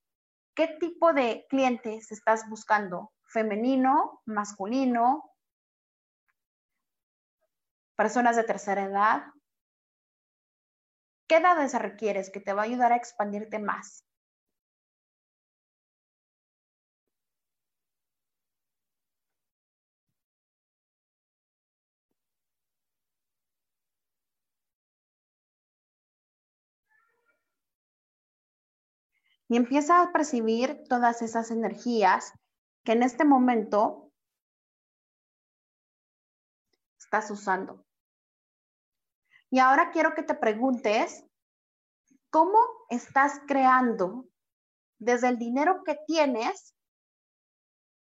¿qué 0.53 0.67
tipo 0.79 1.13
de 1.13 1.45
clientes 1.49 2.11
estás 2.11 2.47
buscando? 2.47 3.11
¿Femenino, 3.23 4.21
masculino, 4.25 5.31
personas 7.95 8.35
de 8.35 8.43
tercera 8.43 8.83
edad? 8.83 9.23
¿Qué 11.29 11.37
edades 11.37 11.73
requieres 11.79 12.29
que 12.29 12.41
te 12.41 12.51
va 12.51 12.63
a 12.63 12.65
ayudar 12.65 12.91
a 12.91 12.97
expandirte 12.97 13.59
más? 13.59 14.03
y 29.49 29.57
empieza 29.57 30.01
a 30.01 30.11
percibir 30.13 30.83
todas 30.87 31.21
esas 31.23 31.49
energías 31.51 32.33
que 32.85 32.91
en 32.93 33.03
este 33.03 33.25
momento 33.25 34.11
estás 36.99 37.31
usando. 37.31 37.88
Y 39.51 39.59
ahora 39.59 39.89
quiero 39.91 40.13
que 40.13 40.21
te 40.21 40.35
preguntes, 40.35 41.25
¿cómo 42.29 42.59
estás 42.89 43.41
creando 43.47 44.25
desde 44.99 45.29
el 45.29 45.39
dinero 45.39 45.83
que 45.83 45.95
tienes 46.05 46.75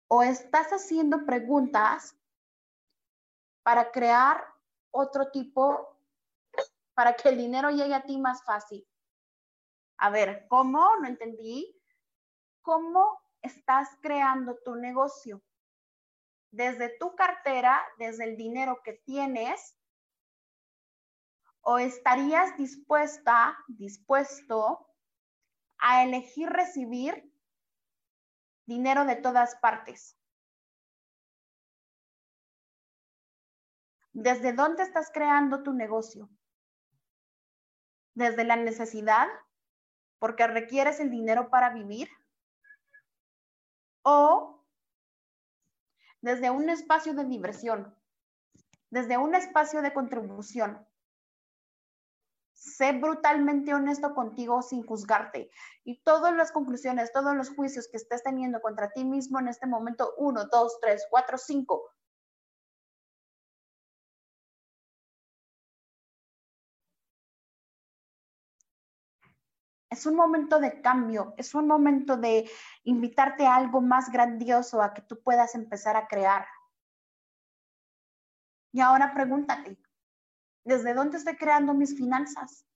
o 0.08 0.22
estás 0.22 0.68
haciendo 0.68 1.26
preguntas 1.26 2.16
para 3.62 3.90
crear 3.90 4.42
otro 4.92 5.30
tipo, 5.30 5.98
para 6.94 7.14
que 7.14 7.28
el 7.28 7.36
dinero 7.36 7.70
llegue 7.70 7.94
a 7.94 8.04
ti 8.04 8.16
más 8.16 8.42
fácil? 8.44 8.88
A 9.98 10.08
ver, 10.08 10.46
¿cómo? 10.48 10.96
No 10.96 11.06
entendí. 11.06 11.72
¿Cómo 12.62 13.20
estás 13.42 13.90
creando 14.00 14.56
tu 14.64 14.74
negocio? 14.74 15.42
Desde 16.50 16.96
tu 16.98 17.14
cartera, 17.14 17.82
desde 17.98 18.24
el 18.24 18.36
dinero 18.36 18.80
que 18.82 18.94
tienes, 19.04 19.75
o 21.66 21.78
estarías 21.78 22.56
dispuesta, 22.56 23.58
dispuesto 23.66 24.86
a 25.78 26.04
elegir 26.04 26.48
recibir 26.48 27.32
dinero 28.66 29.04
de 29.04 29.16
todas 29.16 29.56
partes. 29.56 30.16
¿Desde 34.12 34.52
dónde 34.52 34.84
estás 34.84 35.10
creando 35.12 35.62
tu 35.62 35.72
negocio? 35.72 36.30
¿Desde 38.14 38.44
la 38.44 38.56
necesidad? 38.56 39.28
porque 40.18 40.46
requieres 40.46 41.00
el 41.00 41.10
dinero 41.10 41.50
para 41.50 41.70
vivir, 41.70 42.08
o 44.02 44.64
desde 46.20 46.50
un 46.50 46.70
espacio 46.70 47.14
de 47.14 47.24
diversión, 47.24 47.94
desde 48.90 49.18
un 49.18 49.34
espacio 49.34 49.82
de 49.82 49.92
contribución. 49.92 50.86
Sé 52.56 52.92
brutalmente 52.92 53.74
honesto 53.74 54.14
contigo 54.14 54.62
sin 54.62 54.82
juzgarte. 54.82 55.50
Y 55.84 56.02
todas 56.02 56.34
las 56.34 56.52
conclusiones, 56.52 57.12
todos 57.12 57.36
los 57.36 57.50
juicios 57.50 57.86
que 57.88 57.98
estés 57.98 58.22
teniendo 58.22 58.60
contra 58.60 58.90
ti 58.90 59.04
mismo 59.04 59.38
en 59.38 59.48
este 59.48 59.66
momento, 59.66 60.14
uno, 60.16 60.46
dos, 60.46 60.78
tres, 60.80 61.06
cuatro, 61.10 61.38
cinco, 61.38 61.84
Es 69.96 70.04
un 70.04 70.14
momento 70.16 70.60
de 70.60 70.82
cambio, 70.82 71.32
es 71.38 71.54
un 71.54 71.66
momento 71.66 72.16
de 72.16 72.50
invitarte 72.84 73.46
a 73.46 73.56
algo 73.56 73.80
más 73.80 74.10
grandioso, 74.10 74.82
a 74.82 74.92
que 74.92 75.00
tú 75.00 75.22
puedas 75.22 75.54
empezar 75.54 75.96
a 75.96 76.06
crear. 76.06 76.46
Y 78.72 78.80
ahora 78.80 79.14
pregúntate, 79.14 79.78
¿desde 80.66 80.92
dónde 80.92 81.16
estoy 81.16 81.36
creando 81.36 81.72
mis 81.72 81.96
finanzas? 81.96 82.66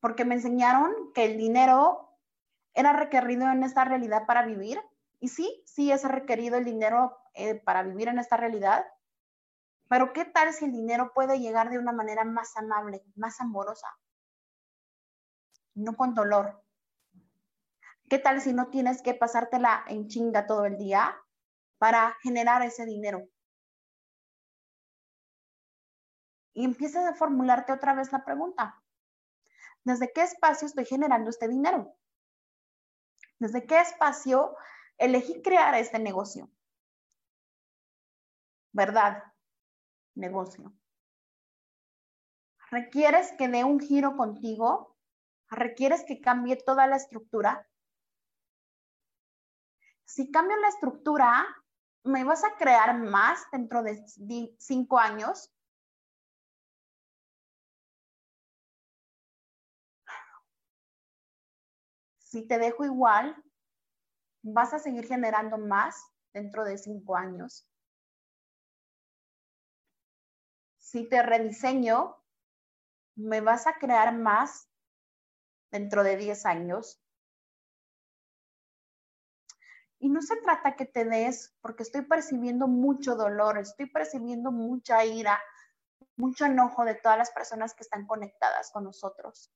Porque 0.00 0.24
me 0.24 0.34
enseñaron 0.34 1.12
que 1.14 1.24
el 1.24 1.36
dinero 1.36 2.18
era 2.74 2.92
requerido 2.92 3.48
en 3.48 3.62
esta 3.62 3.84
realidad 3.84 4.26
para 4.26 4.44
vivir. 4.44 4.80
Y 5.20 5.28
sí, 5.28 5.62
sí 5.66 5.92
es 5.92 6.02
requerido 6.02 6.56
el 6.56 6.64
dinero 6.64 7.16
eh, 7.34 7.54
para 7.54 7.84
vivir 7.84 8.08
en 8.08 8.18
esta 8.18 8.36
realidad. 8.36 8.84
Pero 9.88 10.12
¿qué 10.12 10.24
tal 10.24 10.52
si 10.52 10.64
el 10.64 10.72
dinero 10.72 11.12
puede 11.14 11.38
llegar 11.38 11.70
de 11.70 11.78
una 11.78 11.92
manera 11.92 12.24
más 12.24 12.56
amable, 12.56 13.04
más 13.14 13.40
amorosa? 13.40 13.88
no 15.74 15.96
con 15.96 16.14
dolor. 16.14 16.62
¿Qué 18.08 18.18
tal 18.18 18.40
si 18.40 18.52
no 18.52 18.68
tienes 18.68 19.02
que 19.02 19.14
pasártela 19.14 19.84
en 19.86 20.08
chinga 20.08 20.46
todo 20.46 20.64
el 20.64 20.76
día 20.76 21.16
para 21.78 22.16
generar 22.22 22.62
ese 22.62 22.84
dinero? 22.84 23.28
Y 26.52 26.64
empiezas 26.64 27.06
a 27.06 27.14
formularte 27.14 27.72
otra 27.72 27.94
vez 27.94 28.12
la 28.12 28.24
pregunta. 28.24 28.82
¿Desde 29.84 30.12
qué 30.12 30.22
espacio 30.22 30.66
estoy 30.66 30.84
generando 30.84 31.30
este 31.30 31.48
dinero? 31.48 31.96
¿Desde 33.38 33.66
qué 33.66 33.80
espacio 33.80 34.56
elegí 34.98 35.40
crear 35.42 35.74
este 35.74 35.98
negocio? 35.98 36.50
¿Verdad? 38.72 39.24
Negocio. 40.14 40.72
¿Requieres 42.70 43.32
que 43.38 43.48
dé 43.48 43.64
un 43.64 43.80
giro 43.80 44.16
contigo 44.16 44.90
requieres 45.50 46.04
que 46.04 46.20
cambie 46.20 46.56
toda 46.56 46.86
la 46.86 46.96
estructura. 46.96 47.68
Si 50.04 50.30
cambio 50.30 50.56
la 50.58 50.68
estructura, 50.68 51.46
¿me 52.04 52.24
vas 52.24 52.44
a 52.44 52.56
crear 52.56 52.98
más 52.98 53.44
dentro 53.52 53.82
de 53.82 54.56
cinco 54.58 54.98
años? 54.98 55.52
Si 62.30 62.46
te 62.46 62.58
dejo 62.58 62.84
igual, 62.84 63.34
¿vas 64.42 64.72
a 64.72 64.78
seguir 64.78 65.06
generando 65.06 65.58
más 65.58 65.96
dentro 66.32 66.64
de 66.64 66.78
cinco 66.78 67.16
años? 67.16 67.68
Si 70.78 71.08
te 71.08 71.22
rediseño, 71.22 72.16
¿me 73.16 73.40
vas 73.40 73.66
a 73.66 73.78
crear 73.78 74.16
más 74.16 74.70
dentro 75.72 76.04
de 76.04 76.16
10 76.16 76.46
años. 76.46 77.02
Y 79.98 80.08
no 80.08 80.22
se 80.22 80.36
trata 80.36 80.76
que 80.76 80.86
te 80.86 81.04
des, 81.04 81.54
porque 81.60 81.82
estoy 81.82 82.02
percibiendo 82.02 82.68
mucho 82.68 83.16
dolor, 83.16 83.58
estoy 83.58 83.86
percibiendo 83.86 84.50
mucha 84.50 85.04
ira, 85.04 85.40
mucho 86.16 86.46
enojo 86.46 86.84
de 86.84 86.94
todas 86.94 87.18
las 87.18 87.30
personas 87.32 87.74
que 87.74 87.82
están 87.82 88.06
conectadas 88.06 88.70
con 88.70 88.84
nosotros. 88.84 89.52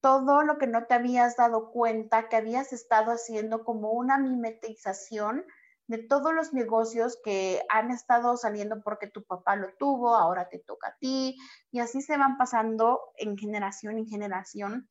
Todo 0.00 0.42
lo 0.42 0.58
que 0.58 0.66
no 0.66 0.86
te 0.86 0.94
habías 0.94 1.36
dado 1.36 1.70
cuenta 1.70 2.28
que 2.28 2.36
habías 2.36 2.72
estado 2.72 3.10
haciendo 3.10 3.64
como 3.64 3.90
una 3.90 4.18
mimetización 4.18 5.44
de 5.88 5.98
todos 5.98 6.34
los 6.34 6.52
negocios 6.52 7.18
que 7.24 7.62
han 7.70 7.90
estado 7.90 8.36
saliendo 8.36 8.82
porque 8.82 9.08
tu 9.08 9.24
papá 9.24 9.56
lo 9.56 9.74
tuvo, 9.78 10.14
ahora 10.14 10.48
te 10.48 10.58
toca 10.58 10.88
a 10.88 10.96
ti, 10.98 11.36
y 11.70 11.80
así 11.80 12.02
se 12.02 12.18
van 12.18 12.36
pasando 12.36 13.00
en 13.16 13.36
generación 13.38 13.96
en 13.98 14.06
generación. 14.06 14.86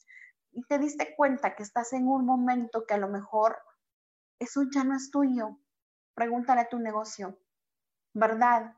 Y 0.52 0.64
te 0.64 0.80
diste 0.80 1.16
cuenta 1.16 1.56
que 1.56 1.62
estás 1.62 1.94
en 1.94 2.08
un 2.08 2.26
momento 2.26 2.86
que 2.88 2.96
a 2.96 2.98
lo 2.98 3.10
mejor 3.10 3.58
eso 4.40 4.64
ya 4.74 4.84
no 4.84 4.96
es 4.96 5.12
tuyo. 5.12 5.60
Pregúntale 6.16 6.62
a 6.62 6.70
tu 6.70 6.80
negocio, 6.80 7.40
¿verdad? 8.14 8.74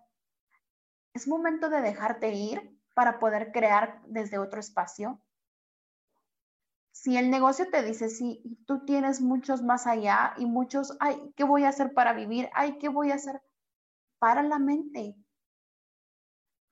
Es 1.13 1.25
momento 1.25 1.69
de 1.69 1.81
dejarte 1.81 2.33
ir 2.33 2.77
para 2.93 3.17
poder 3.17 3.53
crear 3.53 4.01
desde 4.07 4.39
otro 4.39 4.59
espacio 4.59 5.21
si 7.01 7.15
el 7.15 7.29
negocio 7.29 7.69
te 7.69 7.81
dice, 7.81 8.09
sí, 8.09 8.43
tú 8.67 8.83
tienes 8.83 9.21
muchos 9.21 9.61
más 9.61 9.87
allá 9.87 10.33
y 10.35 10.45
muchos, 10.45 10.97
ay, 10.99 11.31
¿qué 11.37 11.45
voy 11.45 11.63
a 11.63 11.69
hacer 11.69 11.93
para 11.93 12.11
vivir? 12.11 12.49
Ay, 12.53 12.77
¿qué 12.77 12.89
voy 12.89 13.11
a 13.11 13.15
hacer? 13.15 13.41
Para 14.17 14.43
la 14.43 14.59
mente. 14.59 15.15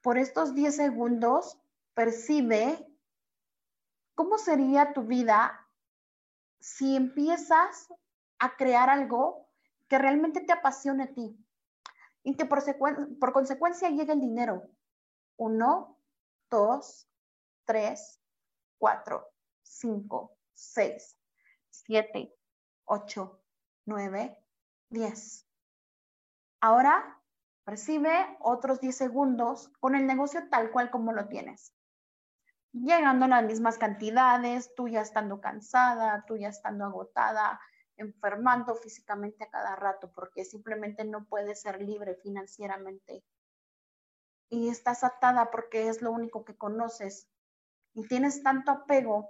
Por 0.01 0.17
estos 0.17 0.53
10 0.53 0.75
segundos, 0.75 1.57
percibe 1.93 2.85
cómo 4.15 4.37
sería 4.37 4.91
tu 4.91 5.03
vida 5.03 5.65
si 6.59 6.97
empiezas 6.97 7.87
a 8.39 8.57
crear 8.57 8.89
algo 8.89 9.47
que 9.87 9.97
realmente 9.97 10.41
te 10.41 10.51
apasione 10.51 11.03
a 11.03 11.13
ti 11.13 11.37
y 12.23 12.35
que 12.35 12.43
por, 12.43 13.31
consecuencia 13.31 13.89
llegue 13.91 14.11
el 14.11 14.19
dinero. 14.19 14.69
Uno, 15.37 15.97
dos, 16.49 17.07
tres, 17.63 18.19
cuatro. 18.77 19.36
5, 19.67 20.37
6, 20.53 21.17
7, 21.69 22.35
8, 22.85 23.41
9, 23.85 24.43
10. 24.89 25.47
Ahora 26.61 27.17
Percibe 27.67 28.37
otros 28.39 28.79
10 28.79 28.95
segundos 28.95 29.73
con 29.81 29.93
el 29.93 30.07
negocio 30.07 30.47
tal 30.49 30.71
cual 30.71 30.89
como 30.89 31.11
lo 31.11 31.27
tienes. 31.27 31.73
Llegando 32.71 33.25
a 33.25 33.27
las 33.27 33.43
mismas 33.43 33.77
cantidades, 33.77 34.73
tú 34.73 34.87
ya 34.87 35.01
estando 35.01 35.41
cansada, 35.41 36.23
tú 36.25 36.37
ya 36.37 36.47
estando 36.47 36.85
agotada, 36.85 37.59
enfermando 37.97 38.73
físicamente 38.73 39.43
a 39.43 39.49
cada 39.49 39.75
rato 39.75 40.09
porque 40.15 40.45
simplemente 40.45 41.03
no 41.03 41.25
puedes 41.25 41.59
ser 41.59 41.81
libre 41.81 42.15
financieramente. 42.15 43.25
Y 44.47 44.69
estás 44.69 45.03
atada 45.03 45.51
porque 45.51 45.89
es 45.89 46.01
lo 46.01 46.13
único 46.13 46.45
que 46.45 46.55
conoces. 46.55 47.27
Y 47.93 48.07
tienes 48.07 48.43
tanto 48.43 48.71
apego 48.71 49.27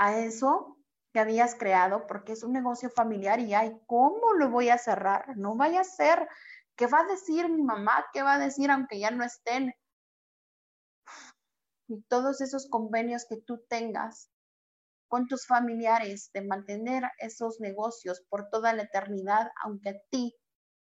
a 0.00 0.18
eso 0.18 0.78
que 1.12 1.20
habías 1.20 1.54
creado 1.54 2.06
porque 2.06 2.32
es 2.32 2.42
un 2.42 2.54
negocio 2.54 2.88
familiar 2.88 3.38
y 3.38 3.52
ay, 3.52 3.78
¿cómo 3.86 4.32
lo 4.32 4.48
voy 4.48 4.70
a 4.70 4.78
cerrar? 4.78 5.36
No 5.36 5.56
vaya 5.56 5.82
a 5.82 5.84
ser. 5.84 6.26
¿Qué 6.74 6.86
va 6.86 7.00
a 7.00 7.06
decir 7.06 7.50
mi 7.50 7.62
mamá? 7.62 8.06
¿Qué 8.14 8.22
va 8.22 8.34
a 8.34 8.38
decir 8.38 8.70
aunque 8.70 8.98
ya 8.98 9.10
no 9.10 9.22
estén? 9.22 9.74
Y 11.86 12.00
todos 12.08 12.40
esos 12.40 12.66
convenios 12.70 13.26
que 13.28 13.36
tú 13.42 13.62
tengas 13.68 14.30
con 15.08 15.26
tus 15.26 15.46
familiares 15.46 16.30
de 16.32 16.46
mantener 16.46 17.02
esos 17.18 17.60
negocios 17.60 18.22
por 18.30 18.48
toda 18.48 18.72
la 18.72 18.84
eternidad, 18.84 19.50
aunque 19.62 19.90
a 19.90 20.00
ti 20.08 20.34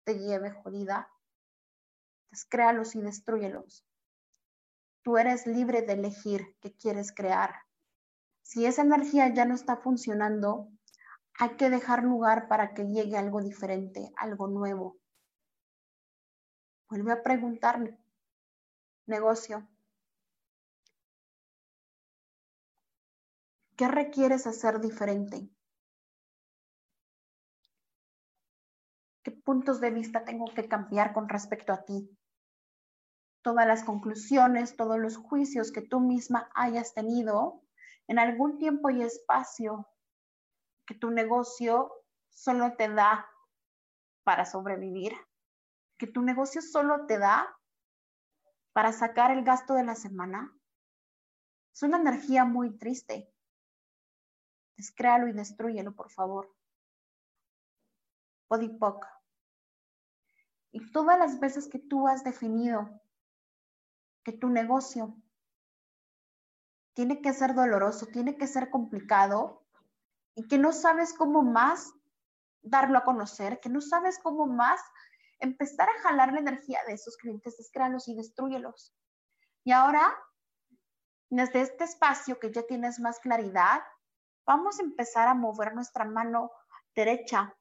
te 0.06 0.18
lleve 0.20 0.52
jodida, 0.52 1.10
descréalos 2.30 2.94
y 2.94 3.02
destruyelos. 3.02 3.84
Tú 5.02 5.18
eres 5.18 5.46
libre 5.46 5.82
de 5.82 5.94
elegir 5.94 6.56
qué 6.62 6.74
quieres 6.74 7.12
crear. 7.12 7.52
Si 8.42 8.66
esa 8.66 8.82
energía 8.82 9.32
ya 9.32 9.44
no 9.44 9.54
está 9.54 9.76
funcionando, 9.76 10.68
hay 11.38 11.56
que 11.56 11.70
dejar 11.70 12.04
lugar 12.04 12.48
para 12.48 12.74
que 12.74 12.84
llegue 12.84 13.16
algo 13.16 13.40
diferente, 13.40 14.12
algo 14.16 14.48
nuevo. 14.48 14.98
Vuelve 16.88 17.12
a 17.12 17.22
preguntarle, 17.22 17.98
negocio, 19.06 19.66
¿Qué 23.82 23.88
requieres 23.88 24.46
hacer 24.46 24.80
diferente? 24.80 25.48
¿Qué 29.24 29.30
puntos 29.32 29.80
de 29.80 29.90
vista 29.90 30.24
tengo 30.24 30.44
que 30.54 30.68
cambiar 30.68 31.12
con 31.12 31.28
respecto 31.28 31.72
a 31.72 31.84
ti? 31.84 32.08
Todas 33.42 33.66
las 33.66 33.82
conclusiones, 33.82 34.76
todos 34.76 35.00
los 35.00 35.16
juicios 35.16 35.72
que 35.72 35.82
tú 35.82 36.00
misma 36.00 36.48
hayas 36.54 36.94
tenido 36.94 37.61
en 38.08 38.18
algún 38.18 38.58
tiempo 38.58 38.90
y 38.90 39.02
espacio 39.02 39.88
que 40.86 40.94
tu 40.94 41.10
negocio 41.10 41.92
solo 42.30 42.76
te 42.76 42.88
da 42.88 43.28
para 44.24 44.44
sobrevivir, 44.44 45.14
que 45.98 46.06
tu 46.06 46.22
negocio 46.22 46.62
solo 46.62 47.06
te 47.06 47.18
da 47.18 47.56
para 48.72 48.92
sacar 48.92 49.30
el 49.30 49.44
gasto 49.44 49.74
de 49.74 49.84
la 49.84 49.94
semana. 49.94 50.56
Es 51.72 51.82
una 51.82 51.98
energía 51.98 52.44
muy 52.44 52.76
triste. 52.78 53.32
Descréalo 54.76 55.28
y 55.28 55.32
destruyelo, 55.32 55.94
por 55.94 56.10
favor. 56.10 56.54
Podipoc. 58.48 59.06
Y 60.72 60.90
todas 60.90 61.18
las 61.18 61.38
veces 61.38 61.68
que 61.68 61.78
tú 61.78 62.08
has 62.08 62.24
definido 62.24 63.00
que 64.24 64.32
tu 64.32 64.48
negocio 64.48 65.14
tiene 66.94 67.20
que 67.20 67.32
ser 67.32 67.54
doloroso, 67.54 68.06
tiene 68.06 68.36
que 68.36 68.46
ser 68.46 68.70
complicado 68.70 69.64
y 70.34 70.46
que 70.48 70.58
no 70.58 70.72
sabes 70.72 71.14
cómo 71.14 71.42
más 71.42 71.92
darlo 72.62 72.98
a 72.98 73.04
conocer, 73.04 73.60
que 73.60 73.68
no 73.68 73.80
sabes 73.80 74.18
cómo 74.18 74.46
más 74.46 74.80
empezar 75.40 75.88
a 75.88 76.00
jalar 76.02 76.32
la 76.32 76.40
energía 76.40 76.80
de 76.86 76.94
esos 76.94 77.16
clientes, 77.16 77.56
descréalos 77.56 78.08
y 78.08 78.14
destruyelos. 78.14 78.94
Y 79.64 79.72
ahora, 79.72 80.16
desde 81.28 81.62
este 81.62 81.84
espacio 81.84 82.38
que 82.38 82.52
ya 82.52 82.62
tienes 82.62 83.00
más 83.00 83.18
claridad, 83.18 83.82
vamos 84.46 84.78
a 84.78 84.82
empezar 84.82 85.28
a 85.28 85.34
mover 85.34 85.74
nuestra 85.74 86.04
mano 86.04 86.52
derecha 86.94 87.56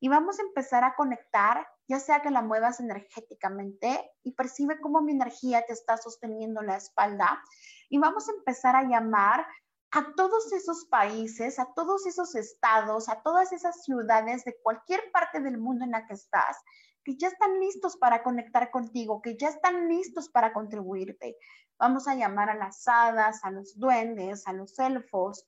y 0.00 0.08
vamos 0.08 0.38
a 0.38 0.42
empezar 0.42 0.84
a 0.84 0.94
conectar, 0.94 1.66
ya 1.90 1.98
sea 1.98 2.22
que 2.22 2.30
la 2.30 2.40
muevas 2.40 2.78
energéticamente 2.78 4.12
y 4.22 4.30
percibe 4.30 4.80
cómo 4.80 5.02
mi 5.02 5.10
energía 5.10 5.64
te 5.66 5.72
está 5.72 5.96
sosteniendo 5.96 6.62
la 6.62 6.76
espalda 6.76 7.42
y 7.88 7.98
vamos 7.98 8.28
a 8.28 8.32
empezar 8.32 8.76
a 8.76 8.84
llamar 8.84 9.44
a 9.90 10.14
todos 10.14 10.52
esos 10.52 10.84
países, 10.84 11.58
a 11.58 11.66
todos 11.74 12.06
esos 12.06 12.36
estados, 12.36 13.08
a 13.08 13.22
todas 13.22 13.52
esas 13.52 13.82
ciudades 13.82 14.44
de 14.44 14.56
cualquier 14.62 15.10
parte 15.10 15.40
del 15.40 15.58
mundo 15.58 15.84
en 15.84 15.90
la 15.90 16.06
que 16.06 16.14
estás, 16.14 16.58
que 17.02 17.16
ya 17.16 17.26
están 17.26 17.58
listos 17.58 17.96
para 17.96 18.22
conectar 18.22 18.70
contigo, 18.70 19.20
que 19.20 19.36
ya 19.36 19.48
están 19.48 19.88
listos 19.88 20.28
para 20.28 20.52
contribuirte. 20.52 21.36
Vamos 21.76 22.06
a 22.06 22.14
llamar 22.14 22.50
a 22.50 22.54
las 22.54 22.86
hadas, 22.86 23.42
a 23.42 23.50
los 23.50 23.76
duendes, 23.76 24.46
a 24.46 24.52
los 24.52 24.78
elfos, 24.78 25.44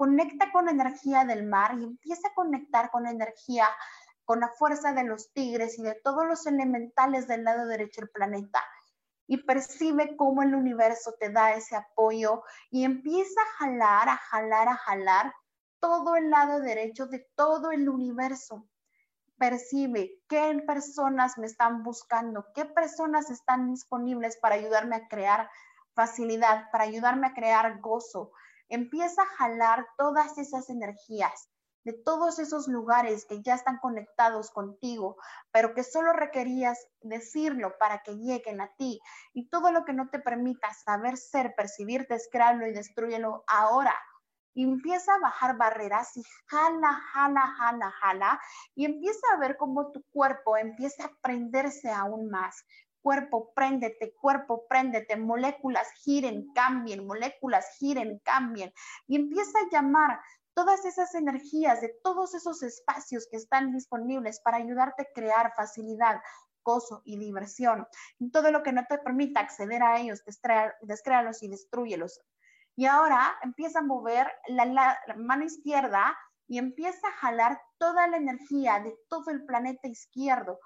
conecta 0.00 0.50
con 0.50 0.64
la 0.64 0.70
energía 0.70 1.26
del 1.26 1.46
mar 1.46 1.76
y 1.78 1.84
empieza 1.84 2.28
a 2.28 2.34
conectar 2.34 2.90
con 2.90 3.02
la 3.02 3.10
energía, 3.10 3.66
con 4.30 4.38
la 4.38 4.48
fuerza 4.48 4.92
de 4.92 5.02
los 5.02 5.32
tigres 5.32 5.76
y 5.76 5.82
de 5.82 5.96
todos 6.04 6.24
los 6.24 6.46
elementales 6.46 7.26
del 7.26 7.42
lado 7.42 7.66
derecho 7.66 8.00
del 8.00 8.10
planeta. 8.10 8.62
Y 9.26 9.38
percibe 9.38 10.16
cómo 10.16 10.44
el 10.44 10.54
universo 10.54 11.16
te 11.18 11.30
da 11.30 11.54
ese 11.54 11.74
apoyo 11.74 12.44
y 12.70 12.84
empieza 12.84 13.40
a 13.40 13.58
jalar, 13.58 14.08
a 14.08 14.16
jalar, 14.18 14.68
a 14.68 14.76
jalar 14.76 15.34
todo 15.80 16.14
el 16.14 16.30
lado 16.30 16.60
derecho 16.60 17.08
de 17.08 17.28
todo 17.34 17.72
el 17.72 17.88
universo. 17.88 18.68
Percibe 19.36 20.22
qué 20.28 20.62
personas 20.64 21.36
me 21.36 21.46
están 21.46 21.82
buscando, 21.82 22.46
qué 22.54 22.66
personas 22.66 23.32
están 23.32 23.68
disponibles 23.68 24.36
para 24.36 24.54
ayudarme 24.54 24.94
a 24.94 25.08
crear 25.08 25.50
facilidad, 25.94 26.70
para 26.70 26.84
ayudarme 26.84 27.26
a 27.26 27.34
crear 27.34 27.80
gozo, 27.80 28.30
empieza 28.68 29.22
a 29.22 29.26
jalar 29.38 29.88
todas 29.96 30.38
esas 30.38 30.70
energías 30.70 31.50
de 31.84 31.92
todos 31.92 32.38
esos 32.38 32.68
lugares 32.68 33.24
que 33.24 33.42
ya 33.42 33.54
están 33.54 33.78
conectados 33.78 34.50
contigo, 34.50 35.16
pero 35.50 35.74
que 35.74 35.82
solo 35.82 36.12
requerías 36.12 36.86
decirlo 37.00 37.76
para 37.78 38.02
que 38.02 38.16
lleguen 38.16 38.60
a 38.60 38.74
ti. 38.76 39.00
Y 39.32 39.48
todo 39.48 39.72
lo 39.72 39.84
que 39.84 39.92
no 39.92 40.08
te 40.10 40.18
permita 40.18 40.72
saber 40.74 41.16
ser, 41.16 41.54
percibir, 41.56 42.06
descréalo 42.08 42.66
y 42.66 42.72
destruyelo 42.72 43.44
ahora. 43.46 43.94
Empieza 44.54 45.14
a 45.14 45.20
bajar 45.20 45.56
barreras 45.56 46.16
y 46.16 46.22
jala, 46.46 46.92
jala, 47.12 47.46
jala, 47.56 47.90
jala. 47.90 48.40
Y 48.74 48.84
empieza 48.84 49.26
a 49.32 49.38
ver 49.38 49.56
cómo 49.56 49.92
tu 49.92 50.02
cuerpo 50.10 50.56
empieza 50.56 51.04
a 51.04 51.12
prenderse 51.22 51.90
aún 51.90 52.28
más 52.30 52.64
cuerpo, 53.02 53.52
préndete, 53.54 54.12
cuerpo, 54.14 54.66
préndete, 54.68 55.16
moléculas 55.16 55.88
giren, 56.02 56.52
cambien, 56.54 57.06
moléculas 57.06 57.66
giren, 57.78 58.20
cambien. 58.24 58.72
Y 59.06 59.16
empieza 59.16 59.58
a 59.58 59.68
llamar 59.70 60.20
todas 60.54 60.84
esas 60.84 61.14
energías 61.14 61.80
de 61.80 61.94
todos 62.02 62.34
esos 62.34 62.62
espacios 62.62 63.26
que 63.30 63.36
están 63.36 63.72
disponibles 63.72 64.40
para 64.40 64.58
ayudarte 64.58 65.02
a 65.02 65.12
crear 65.14 65.52
facilidad, 65.56 66.20
gozo 66.64 67.02
y 67.04 67.18
diversión. 67.18 67.86
Todo 68.32 68.50
lo 68.50 68.62
que 68.62 68.72
no 68.72 68.84
te 68.88 68.98
permita 68.98 69.40
acceder 69.40 69.82
a 69.82 69.98
ellos, 69.98 70.22
descréalos 70.82 71.42
y 71.42 71.48
destruyelos. 71.48 72.20
Y 72.76 72.86
ahora 72.86 73.38
empieza 73.42 73.80
a 73.80 73.82
mover 73.82 74.30
la, 74.48 74.64
la 74.64 74.98
mano 75.16 75.44
izquierda 75.44 76.16
y 76.46 76.58
empieza 76.58 77.06
a 77.08 77.12
jalar 77.12 77.60
toda 77.78 78.06
la 78.08 78.16
energía 78.16 78.80
de 78.80 78.96
todo 79.08 79.30
el 79.30 79.44
planeta 79.44 79.88
izquierdo 79.88 80.58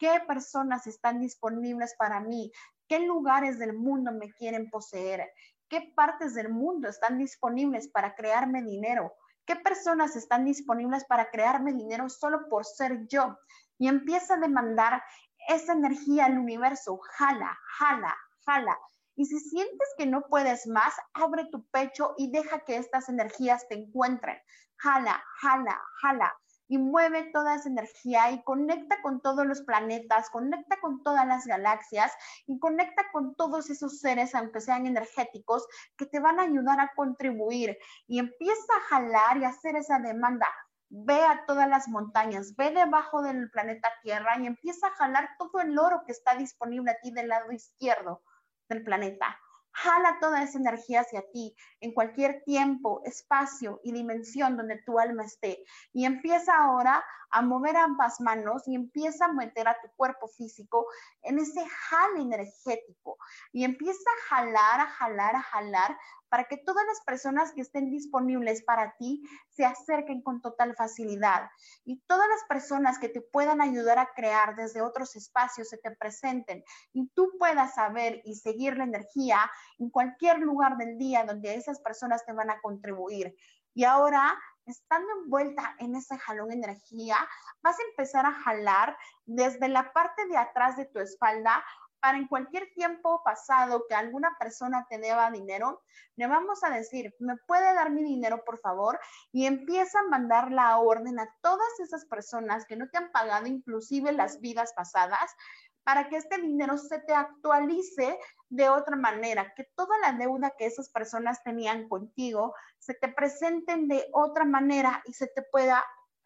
qué 0.00 0.18
personas 0.26 0.86
están 0.86 1.20
disponibles 1.20 1.94
para 1.96 2.20
mí, 2.20 2.50
qué 2.88 3.00
lugares 3.00 3.58
del 3.58 3.74
mundo 3.74 4.10
me 4.10 4.32
quieren 4.32 4.70
poseer, 4.70 5.30
qué 5.68 5.92
partes 5.94 6.34
del 6.34 6.48
mundo 6.48 6.88
están 6.88 7.18
disponibles 7.18 7.86
para 7.88 8.14
crearme 8.14 8.62
dinero, 8.62 9.12
qué 9.50 9.56
personas 9.56 10.14
están 10.14 10.44
disponibles 10.44 11.04
para 11.06 11.28
crearme 11.28 11.72
dinero 11.72 12.08
solo 12.08 12.48
por 12.48 12.64
ser 12.64 13.08
yo. 13.08 13.36
Y 13.78 13.88
empieza 13.88 14.34
a 14.34 14.38
demandar 14.38 15.02
esa 15.48 15.72
energía 15.72 16.26
al 16.26 16.38
universo, 16.38 17.00
jala, 17.18 17.58
jala, 17.78 18.16
jala. 18.46 18.78
Y 19.16 19.26
si 19.26 19.40
sientes 19.40 19.88
que 19.98 20.06
no 20.06 20.22
puedes 20.28 20.68
más, 20.68 20.94
abre 21.14 21.46
tu 21.50 21.66
pecho 21.70 22.14
y 22.16 22.30
deja 22.30 22.60
que 22.60 22.76
estas 22.76 23.08
energías 23.08 23.66
te 23.66 23.74
encuentren. 23.74 24.38
Jala, 24.76 25.20
jala, 25.40 25.82
jala 26.00 26.39
y 26.70 26.78
mueve 26.78 27.24
toda 27.32 27.56
esa 27.56 27.68
energía 27.68 28.30
y 28.30 28.44
conecta 28.44 29.02
con 29.02 29.20
todos 29.20 29.44
los 29.44 29.62
planetas, 29.62 30.30
conecta 30.30 30.78
con 30.80 31.02
todas 31.02 31.26
las 31.26 31.44
galaxias 31.44 32.12
y 32.46 32.60
conecta 32.60 33.10
con 33.10 33.34
todos 33.34 33.70
esos 33.70 33.98
seres, 33.98 34.36
aunque 34.36 34.60
sean 34.60 34.86
energéticos, 34.86 35.66
que 35.98 36.06
te 36.06 36.20
van 36.20 36.38
a 36.38 36.44
ayudar 36.44 36.78
a 36.78 36.92
contribuir 36.94 37.76
y 38.06 38.20
empieza 38.20 38.72
a 38.76 38.88
jalar 38.88 39.38
y 39.38 39.44
hacer 39.46 39.74
esa 39.74 39.98
demanda. 39.98 40.46
Ve 40.90 41.20
a 41.20 41.44
todas 41.44 41.68
las 41.68 41.88
montañas, 41.88 42.54
ve 42.54 42.70
debajo 42.70 43.20
del 43.20 43.50
planeta 43.50 43.88
Tierra 44.04 44.38
y 44.38 44.46
empieza 44.46 44.86
a 44.86 44.94
jalar 44.94 45.30
todo 45.40 45.60
el 45.60 45.76
oro 45.76 46.04
que 46.06 46.12
está 46.12 46.36
disponible 46.36 46.92
a 46.92 47.00
ti 47.00 47.10
del 47.10 47.28
lado 47.28 47.50
izquierdo 47.50 48.22
del 48.68 48.84
planeta. 48.84 49.36
Jala 49.72 50.18
toda 50.20 50.42
esa 50.42 50.58
energía 50.58 51.00
hacia 51.00 51.22
ti 51.32 51.54
en 51.80 51.92
cualquier 51.92 52.42
tiempo, 52.44 53.00
espacio 53.04 53.80
y 53.84 53.92
dimensión 53.92 54.56
donde 54.56 54.82
tu 54.82 54.98
alma 54.98 55.24
esté. 55.24 55.64
Y 55.92 56.04
empieza 56.04 56.56
ahora 56.56 57.04
a 57.30 57.42
mover 57.42 57.76
ambas 57.76 58.20
manos 58.20 58.66
y 58.66 58.74
empieza 58.74 59.26
a 59.26 59.32
meter 59.32 59.68
a 59.68 59.80
tu 59.80 59.88
cuerpo 59.96 60.28
físico 60.28 60.86
en 61.22 61.38
ese 61.38 61.64
jale 61.66 62.20
energético. 62.20 63.16
Y 63.52 63.64
empieza 63.64 64.10
a 64.10 64.34
jalar, 64.34 64.80
a 64.80 64.86
jalar, 64.86 65.36
a 65.36 65.42
jalar 65.42 65.98
para 66.30 66.44
que 66.44 66.56
todas 66.56 66.86
las 66.86 67.02
personas 67.02 67.52
que 67.52 67.60
estén 67.60 67.90
disponibles 67.90 68.62
para 68.62 68.96
ti 68.96 69.22
se 69.50 69.66
acerquen 69.66 70.22
con 70.22 70.40
total 70.40 70.74
facilidad 70.74 71.50
y 71.84 72.00
todas 72.06 72.28
las 72.28 72.44
personas 72.48 72.98
que 72.98 73.10
te 73.10 73.20
puedan 73.20 73.60
ayudar 73.60 73.98
a 73.98 74.10
crear 74.14 74.56
desde 74.56 74.80
otros 74.80 75.16
espacios 75.16 75.68
se 75.68 75.76
te 75.76 75.90
presenten 75.90 76.64
y 76.92 77.08
tú 77.08 77.32
puedas 77.38 77.74
saber 77.74 78.22
y 78.24 78.36
seguir 78.36 78.78
la 78.78 78.84
energía 78.84 79.50
en 79.78 79.90
cualquier 79.90 80.38
lugar 80.38 80.76
del 80.78 80.96
día 80.96 81.24
donde 81.24 81.54
esas 81.54 81.80
personas 81.80 82.24
te 82.24 82.32
van 82.32 82.50
a 82.50 82.60
contribuir. 82.60 83.34
Y 83.74 83.84
ahora, 83.84 84.38
estando 84.66 85.08
envuelta 85.22 85.76
en 85.78 85.94
ese 85.94 86.18
jalón 86.18 86.52
energía, 86.52 87.16
vas 87.62 87.78
a 87.78 87.82
empezar 87.90 88.26
a 88.26 88.32
jalar 88.32 88.96
desde 89.26 89.68
la 89.68 89.92
parte 89.92 90.26
de 90.26 90.36
atrás 90.36 90.76
de 90.76 90.86
tu 90.86 90.98
espalda 90.98 91.64
para 92.00 92.18
en 92.18 92.26
cualquier 92.26 92.72
tiempo 92.74 93.22
pasado 93.24 93.84
que 93.88 93.94
alguna 93.94 94.36
persona 94.38 94.86
te 94.88 94.98
deba 94.98 95.30
dinero, 95.30 95.82
le 96.16 96.26
vamos 96.26 96.64
a 96.64 96.70
decir, 96.70 97.14
¿me 97.18 97.36
puede 97.46 97.74
dar 97.74 97.90
mi 97.90 98.02
dinero, 98.02 98.44
por 98.44 98.58
favor? 98.58 98.98
Y 99.32 99.46
empieza 99.46 100.00
a 100.00 100.08
mandar 100.08 100.50
la 100.50 100.78
orden 100.78 101.18
a 101.18 101.28
todas 101.42 101.80
esas 101.80 102.04
personas 102.06 102.66
que 102.66 102.76
no 102.76 102.88
te 102.88 102.98
han 102.98 103.12
pagado, 103.12 103.46
inclusive 103.46 104.12
las 104.12 104.40
vidas 104.40 104.72
pasadas, 104.74 105.34
para 105.82 106.08
que 106.08 106.16
este 106.16 106.38
dinero 106.38 106.76
se 106.78 106.98
te 107.00 107.14
actualice 107.14 108.18
de 108.48 108.68
otra 108.68 108.96
manera, 108.96 109.52
que 109.54 109.64
toda 109.74 109.96
la 109.98 110.12
deuda 110.12 110.54
que 110.58 110.66
esas 110.66 110.90
personas 110.90 111.42
tenían 111.42 111.88
contigo 111.88 112.54
se 112.78 112.94
te 112.94 113.08
presenten 113.08 113.88
de 113.88 114.06
otra 114.12 114.44
manera 114.44 115.02
y 115.06 115.12
se 115.12 115.26
te 115.28 115.42
pueda 115.42 115.84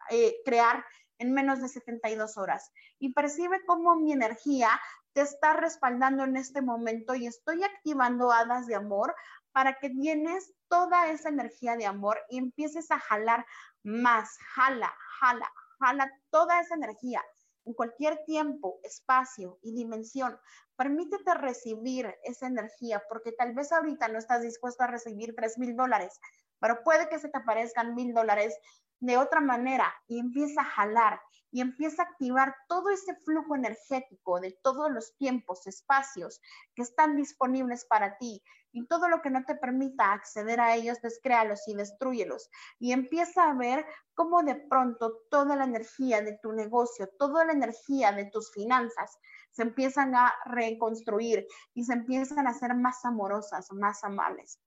eh, 0.09 0.35
crear 0.43 0.83
en 1.17 1.31
menos 1.31 1.61
de 1.61 1.69
72 1.69 2.37
horas. 2.37 2.71
Y 2.99 3.13
percibe 3.13 3.63
cómo 3.65 3.95
mi 3.95 4.11
energía 4.11 4.69
te 5.15 5.21
está 5.21 5.53
respaldando 5.53 6.25
en 6.25 6.35
este 6.35 6.61
momento 6.61 7.15
y 7.15 7.25
estoy 7.25 7.63
activando 7.63 8.33
hadas 8.33 8.67
de 8.67 8.75
amor 8.75 9.15
para 9.53 9.79
que 9.79 9.89
tienes 9.89 10.53
toda 10.67 11.07
esa 11.07 11.29
energía 11.29 11.77
de 11.77 11.85
amor 11.85 12.19
y 12.29 12.37
empieces 12.37 12.91
a 12.91 12.99
jalar 12.99 13.45
más, 13.81 14.37
jala, 14.53 14.93
jala, 15.19 15.49
jala 15.79 16.11
toda 16.29 16.59
esa 16.59 16.75
energía 16.75 17.23
en 17.63 17.73
cualquier 17.73 18.25
tiempo, 18.25 18.81
espacio 18.83 19.57
y 19.61 19.73
dimensión. 19.73 20.37
Permítete 20.75 21.33
recibir 21.33 22.13
esa 22.25 22.47
energía 22.47 23.01
porque 23.07 23.31
tal 23.31 23.53
vez 23.53 23.71
ahorita 23.71 24.09
no 24.09 24.19
estás 24.19 24.41
dispuesto 24.41 24.83
a 24.83 24.87
recibir 24.87 25.33
tres 25.33 25.57
mil 25.57 25.77
dólares, 25.77 26.19
pero 26.59 26.83
puede 26.83 27.07
que 27.07 27.19
se 27.19 27.29
te 27.29 27.37
aparezcan 27.37 27.95
mil 27.95 28.13
dólares 28.13 28.53
de 28.99 29.17
otra 29.17 29.41
manera 29.41 29.93
y 30.07 30.19
empieza 30.19 30.61
a 30.61 30.65
jalar 30.65 31.21
y 31.51 31.61
empieza 31.61 32.01
a 32.01 32.05
activar 32.05 32.55
todo 32.67 32.89
ese 32.89 33.15
flujo 33.23 33.55
energético 33.55 34.39
de 34.39 34.51
todos 34.61 34.91
los 34.91 35.15
tiempos, 35.17 35.67
espacios 35.67 36.41
que 36.75 36.81
están 36.81 37.15
disponibles 37.15 37.85
para 37.85 38.17
ti 38.17 38.43
y 38.73 38.85
todo 38.87 39.07
lo 39.07 39.21
que 39.21 39.29
no 39.29 39.45
te 39.45 39.55
permita 39.55 40.11
acceder 40.11 40.59
a 40.59 40.75
ellos, 40.75 41.01
descréalos 41.01 41.65
y 41.67 41.75
destruyelos. 41.75 42.49
Y 42.77 42.91
empieza 42.91 43.49
a 43.49 43.53
ver 43.53 43.85
cómo 44.15 44.43
de 44.43 44.55
pronto 44.55 45.21
toda 45.31 45.55
la 45.55 45.63
energía 45.63 46.21
de 46.21 46.37
tu 46.43 46.51
negocio, 46.51 47.07
toda 47.17 47.45
la 47.45 47.53
energía 47.53 48.11
de 48.11 48.25
tus 48.25 48.51
finanzas 48.51 49.17
se 49.51 49.61
empiezan 49.61 50.13
a 50.13 50.33
reconstruir 50.43 51.47
y 51.73 51.85
se 51.85 51.93
empiezan 51.93 52.47
a 52.47 52.53
ser 52.53 52.75
más 52.75 53.05
amorosas, 53.05 53.71
más 53.71 54.03
amables. 54.03 54.59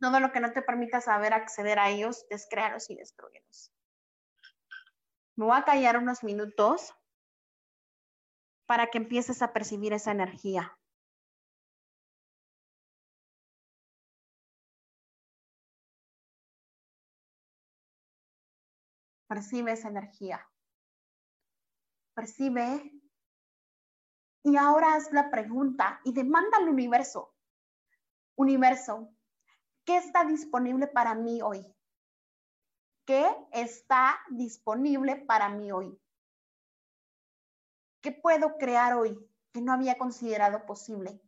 Todo 0.00 0.20
lo 0.20 0.30
que 0.32 0.40
no 0.40 0.52
te 0.52 0.62
permita 0.62 1.00
saber 1.00 1.32
acceder 1.32 1.78
a 1.78 1.90
ellos, 1.90 2.26
descréalos 2.28 2.88
y 2.90 2.96
destruyelos. 2.96 3.72
Me 5.34 5.44
voy 5.44 5.56
a 5.56 5.64
callar 5.64 5.98
unos 5.98 6.22
minutos 6.22 6.94
para 8.66 8.88
que 8.88 8.98
empieces 8.98 9.42
a 9.42 9.52
percibir 9.52 9.92
esa 9.92 10.12
energía. 10.12 10.78
Percibe 19.28 19.72
esa 19.72 19.88
energía. 19.88 20.48
Percibe. 22.14 22.92
Y 24.42 24.56
ahora 24.56 24.94
haz 24.94 25.12
la 25.12 25.30
pregunta 25.30 26.00
y 26.04 26.12
demanda 26.12 26.56
al 26.56 26.68
universo. 26.68 27.34
Universo, 28.36 29.14
¿qué 29.88 29.96
está 29.96 30.22
disponible 30.26 30.86
para 30.86 31.14
mí 31.14 31.40
hoy? 31.40 31.64
¿Qué 33.06 33.26
está 33.52 34.20
disponible 34.28 35.16
para 35.16 35.48
mí 35.48 35.72
hoy? 35.72 35.98
¿Qué 38.02 38.12
puedo 38.12 38.58
crear 38.58 38.92
hoy 38.92 39.18
que 39.50 39.62
no 39.62 39.72
había 39.72 39.96
considerado 39.96 40.66
posible? 40.66 41.18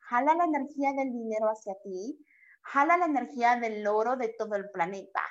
Jala 0.00 0.34
la 0.34 0.44
energía 0.44 0.92
del 0.92 1.14
dinero 1.14 1.46
hacia 1.46 1.74
ti, 1.82 2.22
jala 2.60 2.98
la 2.98 3.06
energía 3.06 3.56
del 3.56 3.86
oro 3.86 4.16
de 4.16 4.28
todo 4.28 4.56
el 4.56 4.70
planeta 4.70 5.22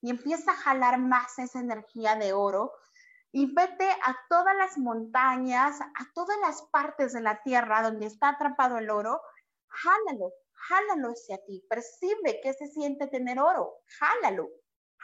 y 0.00 0.10
empieza 0.10 0.50
a 0.50 0.56
jalar 0.56 0.98
más 0.98 1.38
esa 1.38 1.60
energía 1.60 2.16
de 2.16 2.32
oro 2.32 2.72
y 3.32 3.52
vete 3.54 3.90
a 3.90 4.16
todas 4.28 4.56
las 4.56 4.78
montañas, 4.78 5.80
a 5.80 6.12
todas 6.14 6.38
las 6.40 6.62
partes 6.70 7.12
de 7.12 7.20
la 7.20 7.42
tierra 7.42 7.82
donde 7.82 8.06
está 8.06 8.30
atrapado 8.30 8.78
el 8.78 8.90
oro 8.90 9.20
jálalo, 9.68 10.32
jálalo 10.52 11.08
hacia 11.10 11.38
ti, 11.44 11.64
percibe 11.68 12.40
que 12.42 12.52
se 12.54 12.68
siente 12.68 13.06
tener 13.06 13.38
oro, 13.38 13.76
jálalo, 13.98 14.48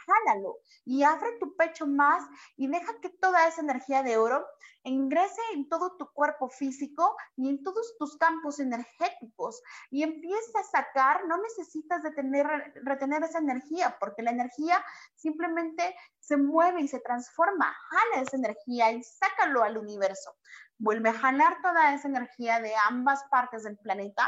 jálalo 0.05 0.57
y 0.85 1.03
abre 1.03 1.37
tu 1.39 1.55
pecho 1.55 1.87
más 1.87 2.23
y 2.55 2.67
deja 2.67 2.99
que 3.01 3.09
toda 3.09 3.47
esa 3.47 3.61
energía 3.61 4.03
de 4.03 4.17
oro 4.17 4.45
ingrese 4.83 5.41
en 5.53 5.67
todo 5.67 5.97
tu 5.97 6.11
cuerpo 6.13 6.49
físico 6.49 7.15
y 7.35 7.49
en 7.49 7.63
todos 7.63 7.95
tus 7.97 8.17
campos 8.17 8.59
energéticos. 8.59 9.61
Y 9.89 10.03
empieza 10.03 10.59
a 10.59 10.63
sacar, 10.63 11.25
no 11.25 11.37
necesitas 11.37 12.03
de 12.03 12.11
tener, 12.11 12.47
retener 12.83 13.23
esa 13.23 13.39
energía 13.39 13.97
porque 13.99 14.21
la 14.21 14.31
energía 14.31 14.83
simplemente 15.15 15.95
se 16.19 16.37
mueve 16.37 16.81
y 16.81 16.87
se 16.87 16.99
transforma, 16.99 17.75
jala 17.89 18.21
esa 18.21 18.37
energía 18.37 18.91
y 18.91 19.03
sácalo 19.03 19.63
al 19.63 19.77
universo. 19.77 20.35
Vuelve 20.77 21.09
a 21.09 21.13
jalar 21.13 21.61
toda 21.61 21.93
esa 21.93 22.07
energía 22.07 22.59
de 22.59 22.73
ambas 22.87 23.23
partes 23.31 23.63
del 23.63 23.77
planeta. 23.77 24.27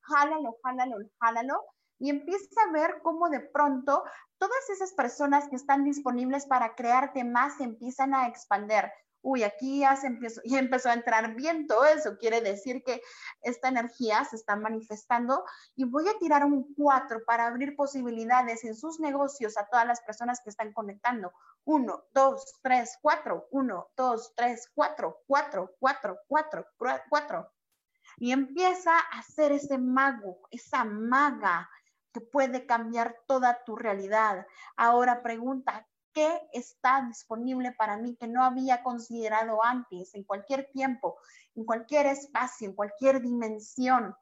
Jálalo, 0.00 0.56
jálalo, 0.62 0.96
jálalo, 1.20 1.64
y 1.98 2.10
empieza 2.10 2.62
a 2.62 2.72
ver 2.72 3.00
cómo 3.02 3.28
de 3.28 3.40
pronto 3.40 4.04
todas 4.38 4.70
esas 4.70 4.92
personas 4.92 5.48
que 5.48 5.56
están 5.56 5.84
disponibles 5.84 6.46
para 6.46 6.74
crearte 6.74 7.24
más 7.24 7.60
empiezan 7.60 8.14
a 8.14 8.28
expander. 8.28 8.92
Uy, 9.20 9.42
aquí 9.42 9.80
ya, 9.80 9.96
se 9.96 10.06
empezó, 10.06 10.40
ya 10.44 10.58
empezó 10.58 10.90
a 10.90 10.94
entrar 10.94 11.34
viento, 11.34 11.84
eso 11.84 12.16
quiere 12.18 12.40
decir 12.40 12.82
que 12.84 13.02
esta 13.42 13.68
energía 13.68 14.24
se 14.24 14.36
está 14.36 14.56
manifestando 14.56 15.44
y 15.74 15.84
voy 15.84 16.08
a 16.08 16.18
tirar 16.18 16.44
un 16.44 16.72
4 16.74 17.24
para 17.26 17.46
abrir 17.46 17.74
posibilidades 17.74 18.64
en 18.64 18.76
sus 18.76 19.00
negocios 19.00 19.58
a 19.58 19.66
todas 19.68 19.86
las 19.86 20.00
personas 20.02 20.40
que 20.42 20.50
están 20.50 20.72
conectando. 20.72 21.32
1, 21.64 22.04
2, 22.14 22.60
3, 22.62 22.98
4, 23.02 23.48
1, 23.50 23.88
2, 23.96 24.32
3, 24.36 24.70
4, 24.74 25.18
4, 25.26 25.70
4, 25.80 26.18
4, 26.28 26.66
4 27.08 27.52
y 28.20 28.32
empieza 28.32 28.98
a 28.98 29.22
ser 29.22 29.52
ese 29.52 29.78
mago, 29.78 30.40
esa 30.50 30.84
maga 30.84 31.68
que 32.18 32.26
puede 32.26 32.66
cambiar 32.66 33.16
toda 33.26 33.62
tu 33.64 33.76
realidad. 33.76 34.44
Ahora 34.76 35.22
pregunta, 35.22 35.86
¿qué 36.12 36.40
está 36.52 37.02
disponible 37.06 37.72
para 37.72 37.96
mí 37.96 38.16
que 38.16 38.26
no 38.26 38.42
había 38.42 38.82
considerado 38.82 39.64
antes, 39.64 40.14
en 40.14 40.24
cualquier 40.24 40.68
tiempo, 40.72 41.16
en 41.54 41.64
cualquier 41.64 42.06
espacio, 42.06 42.68
en 42.68 42.74
cualquier 42.74 43.20
dimensión? 43.20 44.16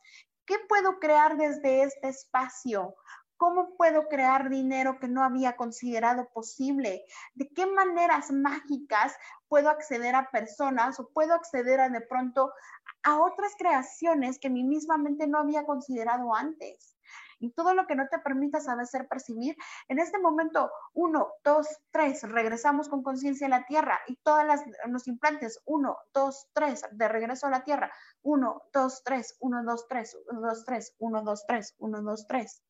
¿Qué 0.45 0.57
puedo 0.69 0.99
crear 0.99 1.39
desde 1.39 1.85
este 1.85 2.09
espacio? 2.09 2.95
¿Cómo 3.39 3.77
puedo 3.77 4.09
crear 4.09 4.51
dinero 4.51 4.99
que 4.99 5.09
no 5.09 5.23
había 5.25 5.57
considerado 5.57 6.29
posible? 6.33 7.05
¿De 7.35 7.49
qué 7.49 7.67
maneras 7.67 8.31
mágicas 8.31 9.15
puedo 9.49 9.71
acceder 9.71 10.15
a 10.15 10.31
personas 10.31 11.01
o 11.01 11.09
puedo 11.09 11.35
acceder 11.35 11.81
a 11.81 11.89
de 11.89 12.01
pronto 12.03 12.53
a 13.03 13.19
otras 13.19 13.55
creaciones 13.59 14.39
que 14.39 14.51
mi 14.51 14.65
misma 14.65 14.99
mente 14.99 15.27
no 15.27 15.39
había 15.39 15.65
considerado 15.65 16.35
antes? 16.35 16.96
Y 17.39 17.53
todo 17.53 17.75
lo 17.75 17.87
que 17.87 17.97
no 17.97 18.09
te 18.09 18.19
permita 18.19 18.61
saber 18.61 18.87
ser 18.87 19.09
percibir, 19.09 19.57
en 19.89 19.99
este 19.99 20.19
momento, 20.19 20.71
uno, 20.95 21.29
dos, 21.45 21.67
tres, 21.91 22.23
regresamos 22.23 22.89
con 22.89 23.03
conciencia 23.03 23.47
a 23.47 23.51
la 23.51 23.67
tierra 23.67 23.99
y 24.07 24.17
todas 24.17 24.47
las, 24.47 24.63
los 24.87 25.07
implantes, 25.07 25.61
uno, 25.67 25.99
dos, 26.13 26.49
tres, 26.53 26.83
de 26.93 27.09
regreso 27.09 27.47
a 27.47 27.51
la 27.51 27.65
tierra, 27.65 27.93
uno, 28.23 28.63
dos, 28.73 29.03
tres, 29.05 29.37
uno, 29.41 29.63
dos, 29.65 29.87
tres, 29.89 30.17
uno, 30.31 30.41
dos, 30.41 30.65
tres, 30.65 30.95
uno, 30.99 31.23
dos, 31.23 31.45
tres, 31.47 31.75
uno, 31.79 32.03
dos, 32.03 32.27
tres 32.27 32.63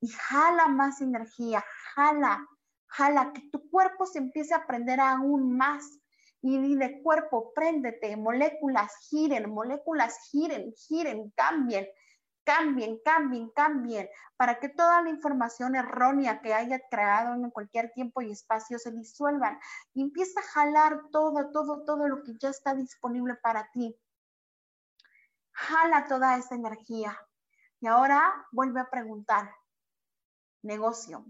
y 0.00 0.08
jala 0.08 0.66
más 0.66 1.00
energía, 1.00 1.64
jala, 1.94 2.44
Jala 2.92 3.32
que 3.32 3.48
tu 3.50 3.70
cuerpo 3.70 4.04
se 4.04 4.18
empiece 4.18 4.54
a 4.54 4.66
prender 4.66 5.00
aún 5.00 5.56
más. 5.56 5.98
Y 6.42 6.58
dile, 6.58 7.00
cuerpo, 7.02 7.52
préndete, 7.54 8.16
moléculas 8.16 8.92
giren, 9.08 9.48
moléculas 9.48 10.18
giren, 10.30 10.72
giren, 10.74 11.30
cambien, 11.30 11.86
cambien, 12.44 12.98
cambien, 13.04 13.50
cambien, 13.50 14.08
para 14.36 14.58
que 14.58 14.68
toda 14.68 15.02
la 15.02 15.10
información 15.10 15.74
errónea 15.74 16.40
que 16.40 16.54
haya 16.54 16.80
creado 16.88 17.34
en 17.34 17.50
cualquier 17.50 17.92
tiempo 17.92 18.20
y 18.22 18.32
espacio 18.32 18.78
se 18.78 18.90
disuelvan. 18.90 19.58
Y 19.94 20.02
empieza 20.02 20.40
a 20.40 20.44
jalar 20.44 21.02
todo, 21.10 21.50
todo, 21.52 21.84
todo 21.84 22.08
lo 22.08 22.22
que 22.22 22.36
ya 22.38 22.50
está 22.50 22.74
disponible 22.74 23.34
para 23.36 23.70
ti. 23.72 23.96
Jala 25.52 26.06
toda 26.06 26.36
esa 26.36 26.54
energía. 26.54 27.16
Y 27.80 27.86
ahora 27.86 28.46
vuelve 28.52 28.80
a 28.80 28.90
preguntar, 28.90 29.54
negocio, 30.62 31.26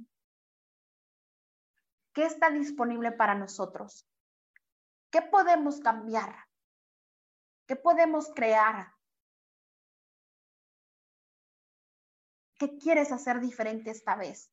¿qué 2.12 2.26
está 2.26 2.50
disponible 2.50 3.12
para 3.12 3.34
nosotros? 3.34 4.06
¿Qué 5.10 5.22
podemos 5.22 5.80
cambiar? 5.80 6.34
¿Qué 7.66 7.76
podemos 7.76 8.32
crear? 8.34 8.92
¿Qué 12.62 12.78
quieres 12.78 13.10
hacer 13.10 13.40
diferente 13.40 13.90
esta 13.90 14.14
vez? 14.14 14.48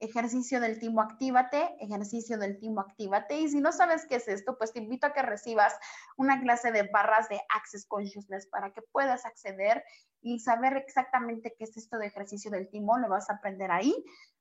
Ejercicio 0.00 0.60
del 0.60 0.78
timo 0.78 1.02
actívate, 1.02 1.76
ejercicio 1.78 2.38
del 2.38 2.58
timo 2.58 2.80
actívate. 2.80 3.36
Y 3.40 3.50
si 3.50 3.60
no 3.60 3.70
sabes 3.70 4.06
qué 4.06 4.14
es 4.14 4.28
esto, 4.28 4.56
pues 4.56 4.72
te 4.72 4.78
invito 4.78 5.06
a 5.06 5.12
que 5.12 5.20
recibas 5.20 5.74
una 6.16 6.40
clase 6.40 6.72
de 6.72 6.84
barras 6.84 7.28
de 7.28 7.38
Access 7.54 7.84
Consciousness 7.86 8.46
para 8.46 8.72
que 8.72 8.80
puedas 8.80 9.26
acceder 9.26 9.84
y 10.22 10.38
saber 10.38 10.78
exactamente 10.78 11.54
qué 11.58 11.64
es 11.64 11.76
esto 11.76 11.98
de 11.98 12.06
ejercicio 12.06 12.50
del 12.50 12.70
timo. 12.70 12.96
Lo 12.96 13.10
vas 13.10 13.28
a 13.28 13.34
aprender 13.34 13.70
ahí, 13.70 13.94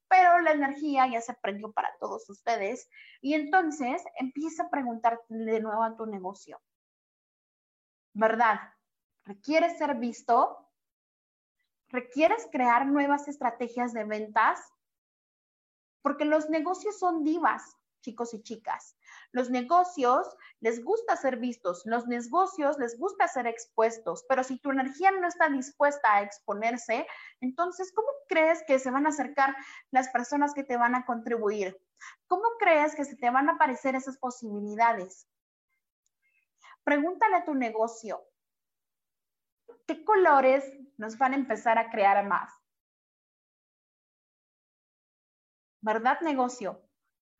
pero 0.08 0.40
la 0.40 0.54
energía 0.54 1.12
ya 1.12 1.20
se 1.20 1.34
aprendió 1.34 1.74
para 1.74 1.90
todos 2.00 2.30
ustedes. 2.30 2.88
Y 3.20 3.34
entonces 3.34 4.02
empieza 4.18 4.64
a 4.64 4.70
preguntar 4.70 5.20
de 5.28 5.60
nuevo 5.60 5.84
a 5.84 5.98
tu 5.98 6.06
negocio. 6.06 6.62
¿Verdad? 8.14 8.62
¿Requiere 9.26 9.78
ser 9.78 9.96
visto? 9.96 10.65
Requieres 11.90 12.48
crear 12.52 12.86
nuevas 12.86 13.28
estrategias 13.28 13.94
de 13.94 14.04
ventas, 14.04 14.60
porque 16.02 16.26
los 16.26 16.50
negocios 16.50 17.00
son 17.00 17.24
divas, 17.24 17.78
chicos 18.02 18.34
y 18.34 18.42
chicas. 18.44 18.96
Los 19.32 19.50
negocios 19.50 20.38
les 20.60 20.84
gusta 20.84 21.18
ser 21.18 21.38
vistos, 21.38 21.82
los 21.86 22.08
negocios 22.08 22.78
les 22.78 22.98
gusta 22.98 23.28
ser 23.28 23.48
expuestos, 23.48 24.24
pero 24.30 24.44
si 24.44 24.60
tu 24.60 24.72
energía 24.72 25.12
no 25.12 25.28
está 25.28 25.50
dispuesta 25.50 26.14
a 26.14 26.22
exponerse, 26.22 27.08
entonces, 27.42 27.92
¿cómo 27.94 28.08
crees 28.28 28.64
que 28.68 28.80
se 28.80 28.92
van 28.92 29.08
a 29.08 29.10
acercar 29.10 29.56
las 29.92 30.10
personas 30.10 30.54
que 30.54 30.64
te 30.64 30.78
van 30.78 30.96
a 30.96 31.06
contribuir? 31.06 31.78
¿Cómo 32.28 32.44
crees 32.60 32.96
que 32.96 33.06
se 33.06 33.16
te 33.16 33.30
van 33.32 33.50
a 33.50 33.54
aparecer 33.54 33.96
esas 33.96 34.18
posibilidades? 34.18 35.28
Pregúntale 36.84 37.38
a 37.38 37.46
tu 37.46 37.56
negocio, 37.56 38.24
¿qué 39.88 40.04
colores 40.04 40.64
nos 40.98 41.18
van 41.18 41.34
a 41.34 41.38
empezar 41.38 41.78
a 41.78 41.90
crear 41.90 42.26
más? 42.28 42.52
¿Verdad, 45.82 46.20
negocio? 46.22 46.82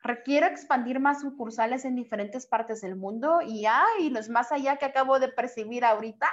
Requiero 0.04 0.46
expandir 0.46 1.00
más 1.00 1.22
sucursales 1.22 1.84
en 1.84 1.96
diferentes 1.96 2.46
partes 2.46 2.82
del 2.82 2.96
mundo 2.96 3.42
y 3.42 3.66
hay 3.66 4.12
los 4.12 4.30
más 4.30 4.52
allá 4.52 4.78
que 4.78 4.86
acabo 4.86 5.18
de 5.18 5.30
percibir 5.30 5.84
ahorita. 5.84 6.30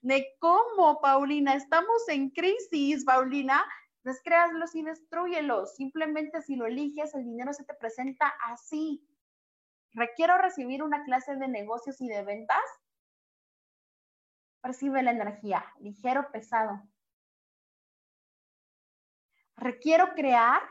¿De 0.00 0.26
cómo, 0.38 1.02
Paulina? 1.02 1.52
Estamos 1.52 2.08
en 2.08 2.30
crisis, 2.30 3.04
Paulina. 3.04 3.62
Descréalos 4.04 4.74
y 4.74 4.82
destruyelos. 4.82 5.74
Simplemente 5.74 6.40
si 6.40 6.56
lo 6.56 6.64
eliges, 6.64 7.14
el 7.14 7.24
dinero 7.26 7.52
se 7.52 7.64
te 7.64 7.74
presenta 7.74 8.32
así. 8.46 9.06
¿Requiero 9.92 10.38
recibir 10.38 10.82
una 10.82 11.04
clase 11.04 11.36
de 11.36 11.48
negocios 11.48 12.00
y 12.00 12.08
de 12.08 12.22
ventas? 12.22 12.64
Percibe 14.60 15.02
la 15.02 15.12
energía, 15.12 15.64
ligero, 15.80 16.30
pesado. 16.32 16.82
Requiero 19.56 20.14
crear 20.14 20.62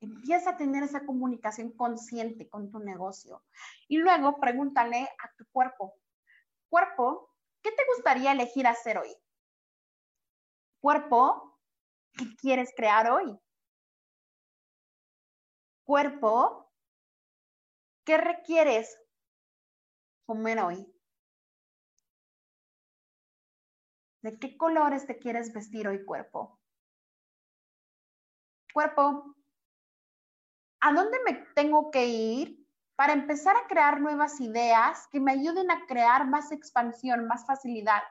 Empieza 0.00 0.50
a 0.50 0.56
tener 0.56 0.82
esa 0.82 1.04
comunicación 1.04 1.72
consciente 1.72 2.48
con 2.48 2.70
tu 2.70 2.78
negocio. 2.78 3.44
Y 3.86 3.98
luego 3.98 4.40
pregúntale 4.40 5.02
a 5.02 5.30
tu 5.36 5.44
cuerpo, 5.52 5.94
cuerpo, 6.70 7.34
¿qué 7.62 7.70
te 7.72 7.84
gustaría 7.94 8.32
elegir 8.32 8.66
hacer 8.66 8.96
hoy? 8.96 9.14
Cuerpo, 10.80 11.58
¿qué 12.14 12.34
quieres 12.36 12.72
crear 12.74 13.10
hoy? 13.10 13.38
Cuerpo, 15.84 16.69
¿Qué 18.10 18.18
requieres 18.18 18.98
comer 20.26 20.58
hoy? 20.58 20.84
¿De 24.22 24.36
qué 24.36 24.56
colores 24.56 25.06
te 25.06 25.20
quieres 25.20 25.52
vestir 25.52 25.86
hoy, 25.86 26.04
cuerpo? 26.04 26.58
Cuerpo, 28.74 29.36
¿a 30.80 30.92
dónde 30.92 31.18
me 31.24 31.34
tengo 31.54 31.92
que 31.92 32.06
ir 32.08 32.66
para 32.96 33.12
empezar 33.12 33.56
a 33.56 33.68
crear 33.68 34.00
nuevas 34.00 34.40
ideas 34.40 35.06
que 35.12 35.20
me 35.20 35.30
ayuden 35.30 35.70
a 35.70 35.86
crear 35.86 36.26
más 36.26 36.50
expansión, 36.50 37.28
más 37.28 37.46
facilidad? 37.46 38.02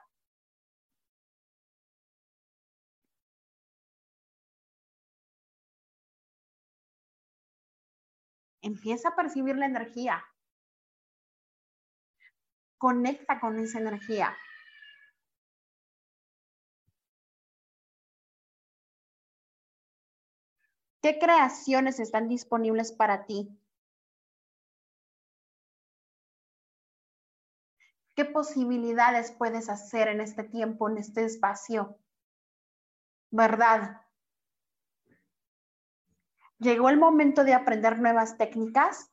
Empieza 8.62 9.10
a 9.10 9.16
percibir 9.16 9.56
la 9.58 9.66
energía. 9.66 10.24
Conecta 12.78 13.40
con 13.40 13.60
esa 13.60 13.80
energía. 13.80 14.38
¿Qué 21.02 21.18
creaciones 21.18 22.00
están 22.00 22.28
disponibles 22.28 22.92
para 22.92 23.26
ti? 23.26 23.50
¿Qué 28.16 28.26
posibilidades 28.26 29.32
puedes 29.32 29.70
hacer 29.70 30.10
en 30.10 30.20
este 30.20 30.44
tiempo, 30.44 30.90
en 30.90 30.98
este 30.98 31.24
espacio? 31.24 31.98
¿Verdad? 33.32 34.02
Llegó 36.60 36.90
el 36.90 36.98
momento 36.98 37.46
de 37.46 37.54
aprender 37.54 38.00
nuevas 38.00 38.38
técnicas. 38.38 39.10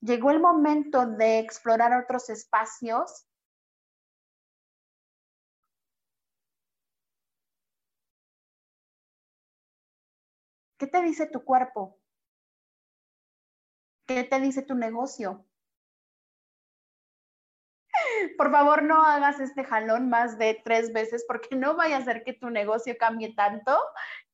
Llegó 0.00 0.30
el 0.30 0.40
momento 0.40 1.06
de 1.06 1.40
explorar 1.40 2.00
otros 2.00 2.30
espacios. 2.30 3.26
¿Qué 10.78 10.86
te 10.86 11.02
dice 11.02 11.26
tu 11.26 11.44
cuerpo? 11.44 11.98
¿Qué 14.06 14.24
te 14.24 14.40
dice 14.40 14.62
tu 14.62 14.74
negocio? 14.74 15.44
Por 18.36 18.50
favor, 18.50 18.82
no 18.82 19.04
hagas 19.04 19.40
este 19.40 19.64
jalón 19.64 20.08
más 20.10 20.38
de 20.38 20.60
tres 20.64 20.92
veces 20.92 21.24
porque 21.26 21.56
no 21.56 21.76
vaya 21.76 21.96
a 21.96 22.00
hacer 22.00 22.24
que 22.24 22.32
tu 22.32 22.50
negocio 22.50 22.96
cambie 22.98 23.34
tanto 23.34 23.78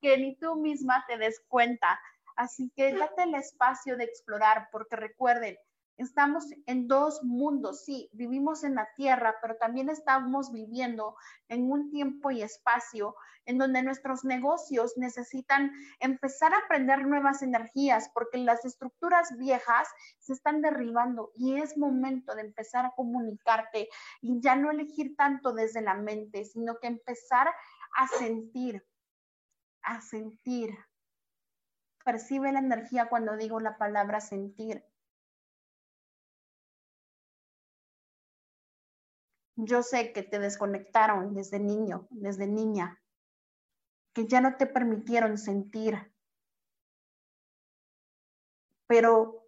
que 0.00 0.16
ni 0.18 0.36
tú 0.36 0.56
misma 0.56 1.04
te 1.06 1.18
des 1.18 1.40
cuenta. 1.48 2.00
Así 2.38 2.70
que 2.76 2.94
date 2.94 3.24
el 3.24 3.34
espacio 3.34 3.96
de 3.96 4.04
explorar, 4.04 4.68
porque 4.70 4.94
recuerden, 4.94 5.58
estamos 5.96 6.44
en 6.66 6.86
dos 6.86 7.24
mundos, 7.24 7.84
sí, 7.84 8.08
vivimos 8.12 8.62
en 8.62 8.76
la 8.76 8.88
Tierra, 8.94 9.34
pero 9.42 9.56
también 9.56 9.90
estamos 9.90 10.52
viviendo 10.52 11.16
en 11.48 11.68
un 11.68 11.90
tiempo 11.90 12.30
y 12.30 12.42
espacio 12.42 13.16
en 13.44 13.58
donde 13.58 13.82
nuestros 13.82 14.24
negocios 14.24 14.92
necesitan 14.96 15.72
empezar 15.98 16.54
a 16.54 16.58
aprender 16.58 17.04
nuevas 17.08 17.42
energías, 17.42 18.08
porque 18.14 18.38
las 18.38 18.64
estructuras 18.64 19.36
viejas 19.36 19.88
se 20.20 20.32
están 20.32 20.62
derribando 20.62 21.32
y 21.34 21.56
es 21.56 21.76
momento 21.76 22.36
de 22.36 22.42
empezar 22.42 22.86
a 22.86 22.92
comunicarte 22.94 23.88
y 24.20 24.40
ya 24.40 24.54
no 24.54 24.70
elegir 24.70 25.16
tanto 25.16 25.52
desde 25.52 25.80
la 25.80 25.94
mente, 25.94 26.44
sino 26.44 26.78
que 26.78 26.86
empezar 26.86 27.48
a 27.96 28.06
sentir, 28.06 28.86
a 29.82 30.00
sentir 30.00 30.78
percibe 32.08 32.50
la 32.52 32.60
energía 32.60 33.10
cuando 33.10 33.36
digo 33.36 33.60
la 33.60 33.76
palabra 33.76 34.18
sentir. 34.18 34.82
Yo 39.56 39.82
sé 39.82 40.14
que 40.14 40.22
te 40.22 40.38
desconectaron 40.38 41.34
desde 41.34 41.60
niño, 41.60 42.08
desde 42.08 42.46
niña, 42.46 42.98
que 44.14 44.26
ya 44.26 44.40
no 44.40 44.56
te 44.56 44.64
permitieron 44.64 45.36
sentir. 45.36 46.14
Pero 48.86 49.44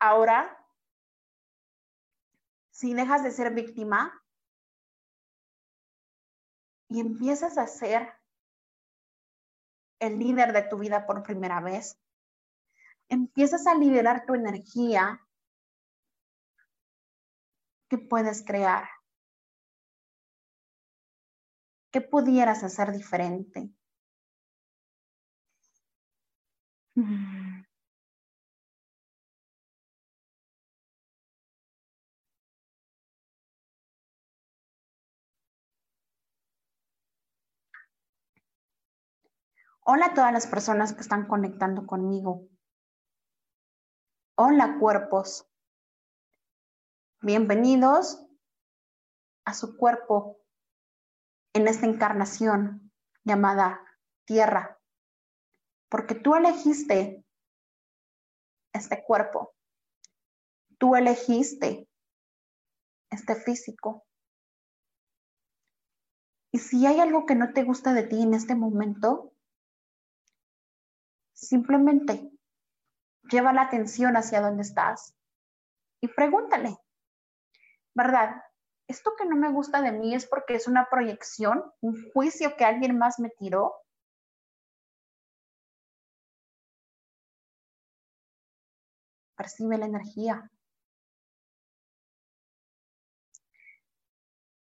ahora, 0.00 0.66
si 2.72 2.94
dejas 2.94 3.22
de 3.22 3.30
ser 3.30 3.54
víctima, 3.54 4.20
y 6.88 6.98
empiezas 6.98 7.58
a 7.58 7.68
ser 7.68 8.12
el 10.02 10.18
líder 10.18 10.52
de 10.52 10.62
tu 10.62 10.78
vida 10.78 11.06
por 11.06 11.22
primera 11.22 11.60
vez, 11.60 11.96
empiezas 13.08 13.66
a 13.68 13.74
liberar 13.76 14.26
tu 14.26 14.34
energía, 14.34 15.20
¿qué 17.88 17.98
puedes 17.98 18.44
crear? 18.44 18.88
¿Qué 21.92 22.00
pudieras 22.00 22.64
hacer 22.64 22.90
diferente? 22.90 23.70
Mm. 26.96 27.31
Hola 39.84 40.06
a 40.06 40.14
todas 40.14 40.32
las 40.32 40.46
personas 40.46 40.92
que 40.92 41.00
están 41.00 41.26
conectando 41.26 41.88
conmigo. 41.88 42.48
Hola 44.36 44.78
cuerpos. 44.78 45.50
Bienvenidos 47.20 48.24
a 49.44 49.54
su 49.54 49.76
cuerpo 49.76 50.40
en 51.52 51.66
esta 51.66 51.86
encarnación 51.86 52.92
llamada 53.24 53.80
tierra. 54.24 54.80
Porque 55.88 56.14
tú 56.14 56.36
elegiste 56.36 57.26
este 58.72 59.02
cuerpo. 59.02 59.52
Tú 60.78 60.94
elegiste 60.94 61.88
este 63.10 63.34
físico. 63.34 64.06
Y 66.52 66.60
si 66.60 66.86
hay 66.86 67.00
algo 67.00 67.26
que 67.26 67.34
no 67.34 67.52
te 67.52 67.64
gusta 67.64 67.92
de 67.94 68.04
ti 68.04 68.22
en 68.22 68.34
este 68.34 68.54
momento, 68.54 69.31
Simplemente 71.42 72.30
lleva 73.28 73.52
la 73.52 73.62
atención 73.62 74.16
hacia 74.16 74.40
donde 74.40 74.62
estás 74.62 75.12
y 76.00 76.06
pregúntale, 76.06 76.78
¿verdad? 77.94 78.44
¿Esto 78.86 79.14
que 79.18 79.26
no 79.26 79.34
me 79.34 79.50
gusta 79.50 79.82
de 79.82 79.90
mí 79.90 80.14
es 80.14 80.24
porque 80.24 80.54
es 80.54 80.68
una 80.68 80.88
proyección, 80.88 81.64
un 81.80 82.10
juicio 82.12 82.56
que 82.56 82.64
alguien 82.64 82.96
más 82.96 83.18
me 83.18 83.30
tiró? 83.30 83.74
Percibe 89.36 89.78
la 89.78 89.86
energía. 89.86 90.48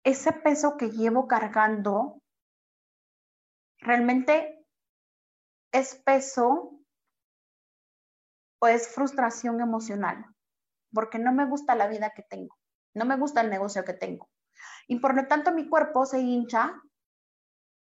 Ese 0.03 0.31
peso 0.31 0.77
que 0.77 0.91
llevo 0.91 1.27
cargando 1.27 2.21
realmente 3.79 4.56
es 5.77 5.93
peso 5.95 6.71
o 8.59 8.67
es 8.67 8.87
frustración 8.87 9.61
emocional, 9.61 10.25
porque 10.91 11.19
no 11.19 11.31
me 11.31 11.45
gusta 11.45 11.75
la 11.75 11.87
vida 11.87 12.13
que 12.15 12.23
tengo, 12.23 12.57
no 12.95 13.05
me 13.05 13.15
gusta 13.15 13.41
el 13.41 13.51
negocio 13.51 13.85
que 13.85 13.93
tengo. 13.93 14.27
Y 14.87 14.99
por 14.99 15.15
lo 15.15 15.27
tanto 15.27 15.51
mi 15.51 15.69
cuerpo 15.69 16.05
se 16.07 16.19
hincha 16.19 16.81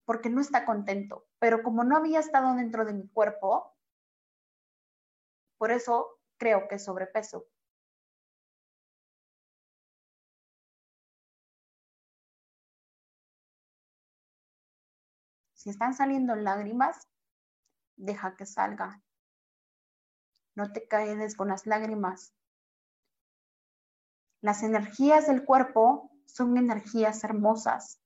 porque 0.06 0.30
no 0.32 0.42
está 0.42 0.66
contento, 0.66 1.28
pero 1.40 1.62
como 1.62 1.84
no 1.84 1.96
había 1.96 2.20
estado 2.20 2.56
dentro 2.56 2.84
de 2.84 2.94
mi 2.94 3.08
cuerpo, 3.10 3.76
por 5.60 5.72
eso 5.72 6.20
creo 6.38 6.68
que 6.68 6.76
es 6.76 6.86
sobrepeso. 6.86 7.46
Si 15.54 15.70
están 15.70 15.94
saliendo 15.94 16.36
lágrimas, 16.36 17.08
deja 17.96 18.36
que 18.36 18.46
salga. 18.46 19.02
No 20.56 20.72
te 20.72 20.88
caes 20.88 21.36
con 21.36 21.50
las 21.50 21.66
lágrimas. 21.66 22.34
Las 24.42 24.62
energías 24.62 25.28
del 25.28 25.46
cuerpo 25.46 26.12
son 26.26 26.58
energías 26.58 27.24
hermosas. 27.24 28.00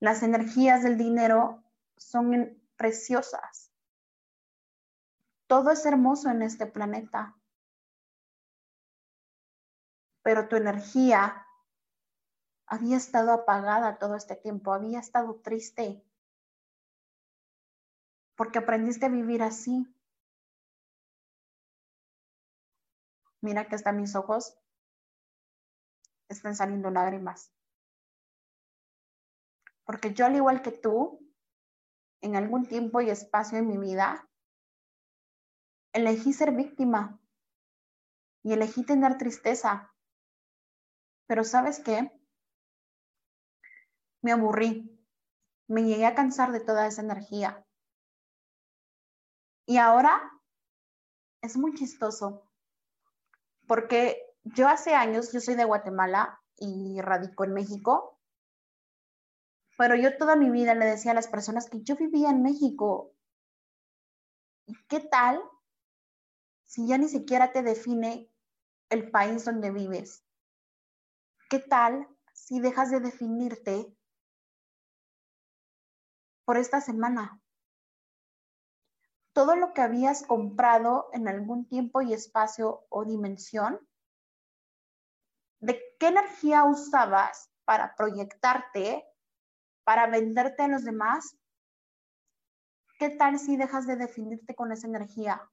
Las 0.00 0.22
energías 0.22 0.82
del 0.82 0.98
dinero 0.98 1.64
son 1.96 2.62
preciosas. 2.76 3.72
Todo 5.46 5.70
es 5.70 5.86
hermoso 5.86 6.28
en 6.28 6.42
este 6.42 6.66
planeta. 6.66 7.36
Pero 10.22 10.48
tu 10.48 10.56
energía 10.56 11.46
había 12.66 12.96
estado 12.96 13.32
apagada 13.32 13.98
todo 13.98 14.16
este 14.16 14.36
tiempo, 14.36 14.72
había 14.72 14.98
estado 14.98 15.36
triste, 15.36 16.04
porque 18.36 18.58
aprendiste 18.58 19.06
a 19.06 19.10
vivir 19.10 19.42
así. 19.42 19.86
Mira 23.40 23.66
que 23.68 23.74
hasta 23.74 23.92
mis 23.92 24.14
ojos 24.14 24.58
están 26.28 26.54
saliendo 26.54 26.90
lágrimas. 26.90 27.52
Porque 29.84 30.12
yo, 30.12 30.26
al 30.26 30.34
igual 30.34 30.62
que 30.62 30.72
tú, 30.72 31.20
en 32.20 32.36
algún 32.36 32.66
tiempo 32.66 33.00
y 33.00 33.10
espacio 33.10 33.58
en 33.58 33.68
mi 33.68 33.78
vida, 33.78 34.28
elegí 35.92 36.32
ser 36.32 36.52
víctima 36.52 37.20
y 38.42 38.52
elegí 38.52 38.84
tener 38.84 39.16
tristeza. 39.16 39.92
Pero 41.26 41.44
sabes 41.44 41.80
qué? 41.80 42.12
Me 44.22 44.32
aburrí, 44.32 45.00
me 45.68 45.84
llegué 45.84 46.06
a 46.06 46.14
cansar 46.14 46.52
de 46.52 46.60
toda 46.60 46.86
esa 46.86 47.02
energía. 47.02 47.65
Y 49.66 49.78
ahora 49.78 50.32
es 51.42 51.56
muy 51.56 51.74
chistoso, 51.74 52.48
porque 53.66 54.22
yo 54.44 54.68
hace 54.68 54.94
años, 54.94 55.32
yo 55.32 55.40
soy 55.40 55.56
de 55.56 55.64
Guatemala 55.64 56.40
y 56.56 57.00
radico 57.00 57.44
en 57.44 57.52
México, 57.52 58.20
pero 59.76 59.96
yo 59.96 60.16
toda 60.16 60.36
mi 60.36 60.50
vida 60.50 60.74
le 60.74 60.86
decía 60.86 61.10
a 61.10 61.14
las 61.14 61.26
personas 61.26 61.68
que 61.68 61.82
yo 61.82 61.96
vivía 61.96 62.30
en 62.30 62.42
México. 62.42 63.12
¿Y 64.66 64.74
qué 64.88 65.00
tal 65.00 65.42
si 66.64 66.86
ya 66.86 66.96
ni 66.96 67.08
siquiera 67.08 67.52
te 67.52 67.62
define 67.62 68.30
el 68.88 69.10
país 69.10 69.44
donde 69.44 69.72
vives? 69.72 70.24
¿Qué 71.50 71.58
tal 71.58 72.08
si 72.32 72.60
dejas 72.60 72.90
de 72.90 73.00
definirte 73.00 73.96
por 76.44 76.56
esta 76.56 76.80
semana? 76.80 77.42
Todo 79.36 79.54
lo 79.54 79.74
que 79.74 79.82
habías 79.82 80.22
comprado 80.22 81.10
en 81.12 81.28
algún 81.28 81.68
tiempo 81.68 82.00
y 82.00 82.14
espacio 82.14 82.86
o 82.88 83.04
dimensión, 83.04 83.78
de 85.60 85.78
qué 86.00 86.08
energía 86.08 86.64
usabas 86.64 87.50
para 87.66 87.94
proyectarte, 87.96 89.04
para 89.84 90.06
venderte 90.06 90.62
a 90.62 90.68
los 90.68 90.84
demás, 90.84 91.36
¿qué 92.98 93.10
tal 93.10 93.38
si 93.38 93.58
dejas 93.58 93.86
de 93.86 93.96
definirte 93.96 94.54
con 94.54 94.72
esa 94.72 94.86
energía? 94.86 95.46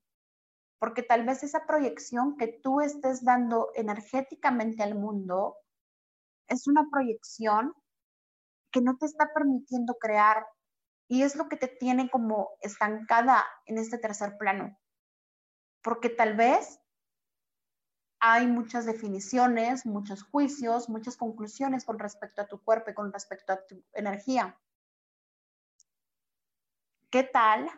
Porque 0.80 1.04
tal 1.04 1.26
vez 1.26 1.44
esa 1.44 1.66
proyección 1.66 2.38
que 2.38 2.48
tú 2.48 2.80
estés 2.80 3.26
dando 3.26 3.72
energéticamente 3.76 4.82
al 4.82 4.96
mundo 4.96 5.58
es 6.48 6.68
una 6.68 6.88
proyección 6.90 7.74
que 8.72 8.80
no 8.80 8.96
te 8.96 9.08
está 9.08 9.34
permitiendo 9.34 9.96
crear 9.96 10.48
y 11.08 11.24
es 11.24 11.36
lo 11.36 11.50
que 11.50 11.58
te 11.58 11.68
tiene 11.68 12.10
como 12.10 12.52
estancada 12.62 13.46
en 13.66 13.78
este 13.78 13.98
tercer 13.98 14.38
plano. 14.38 14.78
Porque 15.82 16.10
tal 16.10 16.36
vez 16.36 16.80
hay 18.20 18.48
muchas 18.48 18.86
definiciones, 18.86 19.86
muchos 19.86 20.24
juicios, 20.24 20.88
muchas 20.88 21.18
conclusiones 21.18 21.84
con 21.84 22.00
respecto 22.00 22.42
a 22.42 22.48
tu 22.48 22.64
cuerpo 22.64 22.92
y 22.92 22.94
con 22.94 23.12
respecto 23.12 23.52
a 23.52 23.66
tu 23.66 23.84
energía. 23.92 24.58
¿Qué 27.10 27.24
tal 27.24 27.70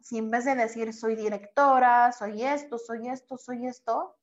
si 0.00 0.18
en 0.18 0.30
vez 0.30 0.44
de 0.44 0.54
decir 0.54 0.94
soy 0.94 1.16
directora, 1.16 2.12
soy 2.12 2.44
esto, 2.44 2.78
soy 2.78 3.08
esto, 3.08 3.36
soy 3.36 3.66
esto, 3.66 4.16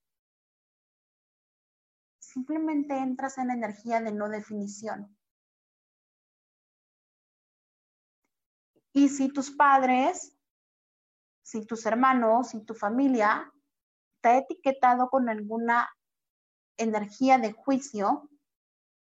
simplemente 2.19 2.97
entras 2.97 3.37
en 3.37 3.51
energía 3.51 3.99
de 3.99 4.13
no 4.13 4.29
definición? 4.29 5.16
Y 8.97 9.09
si 9.09 9.29
tus 9.29 9.51
padres, 9.51 10.35
si 11.43 11.67
tus 11.67 11.85
hermanos, 11.85 12.49
si 12.49 12.65
tu 12.65 12.73
familia 12.73 13.53
te 14.21 14.29
ha 14.29 14.37
etiquetado 14.39 15.11
con 15.11 15.29
alguna 15.29 15.87
energía 16.77 17.37
de 17.37 17.53
juicio, 17.53 18.27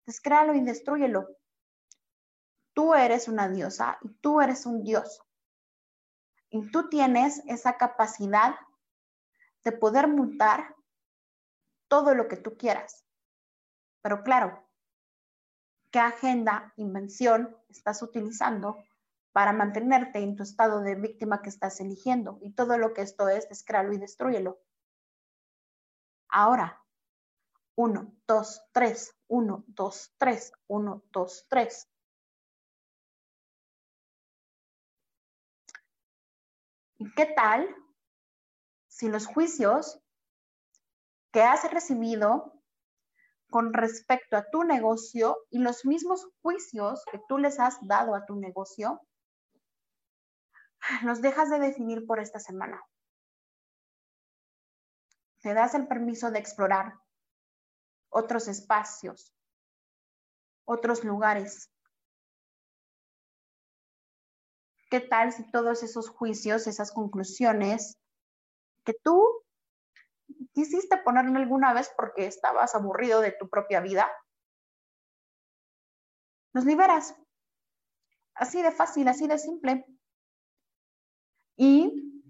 descréalo 0.05 0.53
y 0.53 0.61
destruyelo. 0.61 1.27
Tú 2.75 2.93
eres 2.93 3.27
una 3.27 3.49
diosa 3.49 3.97
y 4.03 4.09
tú 4.21 4.41
eres 4.41 4.67
un 4.67 4.83
dios. 4.83 5.23
Y 6.51 6.69
tú 6.69 6.87
tienes 6.89 7.41
esa 7.47 7.75
capacidad 7.77 8.57
de 9.63 9.71
poder 9.71 10.07
mutar 10.07 10.75
todo 11.87 12.13
lo 12.13 12.27
que 12.27 12.37
tú 12.37 12.57
quieras. 12.57 13.03
Pero 14.03 14.21
claro, 14.21 14.63
qué 15.89 15.97
agenda, 15.97 16.73
invención 16.77 17.57
estás 17.69 18.03
utilizando 18.03 18.77
para 19.31 19.53
mantenerte 19.53 20.19
en 20.19 20.35
tu 20.35 20.43
estado 20.43 20.81
de 20.81 20.95
víctima 20.95 21.41
que 21.41 21.49
estás 21.49 21.79
eligiendo. 21.79 22.39
Y 22.41 22.51
todo 22.51 22.77
lo 22.77 22.93
que 22.93 23.01
esto 23.01 23.29
es, 23.29 23.47
descréalo 23.49 23.93
y 23.93 23.97
destruyelo. 23.97 24.59
Ahora, 26.29 26.83
uno, 27.75 28.13
dos, 28.27 28.61
tres, 28.71 29.15
uno, 29.27 29.63
dos, 29.67 30.13
tres, 30.17 30.51
uno, 30.67 31.03
dos, 31.11 31.45
tres. 31.49 31.87
¿Y 36.97 37.09
qué 37.13 37.25
tal 37.27 37.73
si 38.87 39.07
los 39.07 39.25
juicios 39.25 40.01
que 41.31 41.41
has 41.41 41.71
recibido 41.71 42.59
con 43.49 43.73
respecto 43.73 44.37
a 44.37 44.49
tu 44.49 44.63
negocio 44.63 45.37
y 45.49 45.59
los 45.59 45.85
mismos 45.85 46.27
juicios 46.41 47.03
que 47.11 47.19
tú 47.27 47.37
les 47.37 47.59
has 47.59 47.77
dado 47.87 48.13
a 48.13 48.25
tu 48.25 48.35
negocio, 48.35 49.01
los 51.03 51.21
dejas 51.21 51.49
de 51.49 51.59
definir 51.59 52.05
por 52.05 52.19
esta 52.19 52.39
semana. 52.39 52.83
Te 55.41 55.53
das 55.53 55.73
el 55.73 55.87
permiso 55.87 56.31
de 56.31 56.39
explorar 56.39 56.99
otros 58.09 58.47
espacios, 58.47 59.33
otros 60.65 61.03
lugares. 61.03 61.71
¿Qué 64.89 64.99
tal 64.99 65.31
si 65.31 65.49
todos 65.51 65.83
esos 65.83 66.09
juicios, 66.09 66.67
esas 66.67 66.91
conclusiones 66.91 67.99
que 68.83 68.93
tú 69.03 69.23
quisiste 70.53 70.97
ponerme 70.97 71.39
alguna 71.39 71.73
vez 71.73 71.91
porque 71.95 72.25
estabas 72.25 72.75
aburrido 72.75 73.21
de 73.21 73.31
tu 73.31 73.49
propia 73.49 73.81
vida, 73.81 74.11
los 76.53 76.65
liberas? 76.65 77.15
Así 78.33 78.61
de 78.61 78.71
fácil, 78.71 79.07
así 79.07 79.27
de 79.27 79.37
simple. 79.37 79.85
Y 81.61 82.23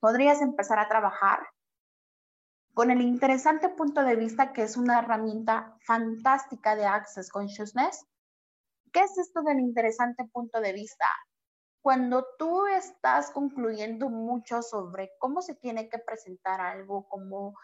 podrías 0.00 0.42
empezar 0.42 0.80
a 0.80 0.88
trabajar 0.88 1.46
con 2.74 2.90
el 2.90 3.00
interesante 3.00 3.68
punto 3.68 4.02
de 4.02 4.16
vista 4.16 4.52
que 4.52 4.64
es 4.64 4.76
una 4.76 4.98
herramienta 4.98 5.78
fantástica 5.86 6.74
de 6.74 6.86
Access 6.86 7.30
Consciousness. 7.30 8.04
¿Qué 8.92 8.98
es 8.98 9.16
esto 9.16 9.42
del 9.42 9.60
interesante 9.60 10.24
punto 10.24 10.60
de 10.60 10.72
vista? 10.72 11.06
Cuando 11.80 12.26
tú 12.36 12.66
estás 12.66 13.30
concluyendo 13.30 14.08
mucho 14.08 14.60
sobre 14.60 15.12
cómo 15.20 15.40
se 15.40 15.54
tiene 15.54 15.88
que 15.88 16.00
presentar 16.00 16.60
algo, 16.60 17.06
cómo, 17.08 17.54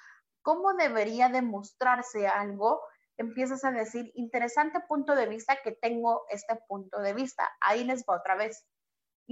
cómo 0.43 0.75
debería 0.75 1.29
demostrarse 1.29 2.29
algo, 2.29 2.81
empiezas 3.17 3.65
a 3.65 3.73
decir, 3.73 4.13
interesante 4.15 4.79
punto 4.87 5.17
de 5.17 5.27
vista 5.27 5.59
que 5.65 5.73
tengo 5.73 6.23
este 6.31 6.55
punto 6.69 7.01
de 7.01 7.15
vista. 7.15 7.51
Ahí 7.61 7.83
les 7.83 8.05
va 8.09 8.19
otra 8.19 8.37
vez. 8.37 8.65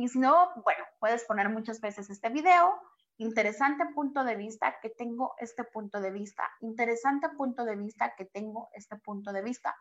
Y 0.01 0.09
si 0.09 0.19
no, 0.19 0.51
bueno, 0.65 0.85
puedes 0.99 1.25
poner 1.25 1.49
muchas 1.49 1.81
veces 1.81 2.11
este 2.11 2.29
video, 2.31 2.81
Interesante 3.21 3.85
punto 3.95 4.25
de 4.25 4.35
vista 4.35 4.81
que 4.81 4.89
tengo 4.89 5.35
este 5.37 5.63
punto 5.63 6.01
de 6.01 6.11
vista. 6.11 6.49
Interesante 6.61 7.29
punto 7.37 7.67
de 7.67 7.77
vista 7.77 8.15
que 8.17 8.25
tengo 8.25 8.71
este 8.73 8.97
punto 8.97 9.31
de 9.31 9.43
vista. 9.43 9.77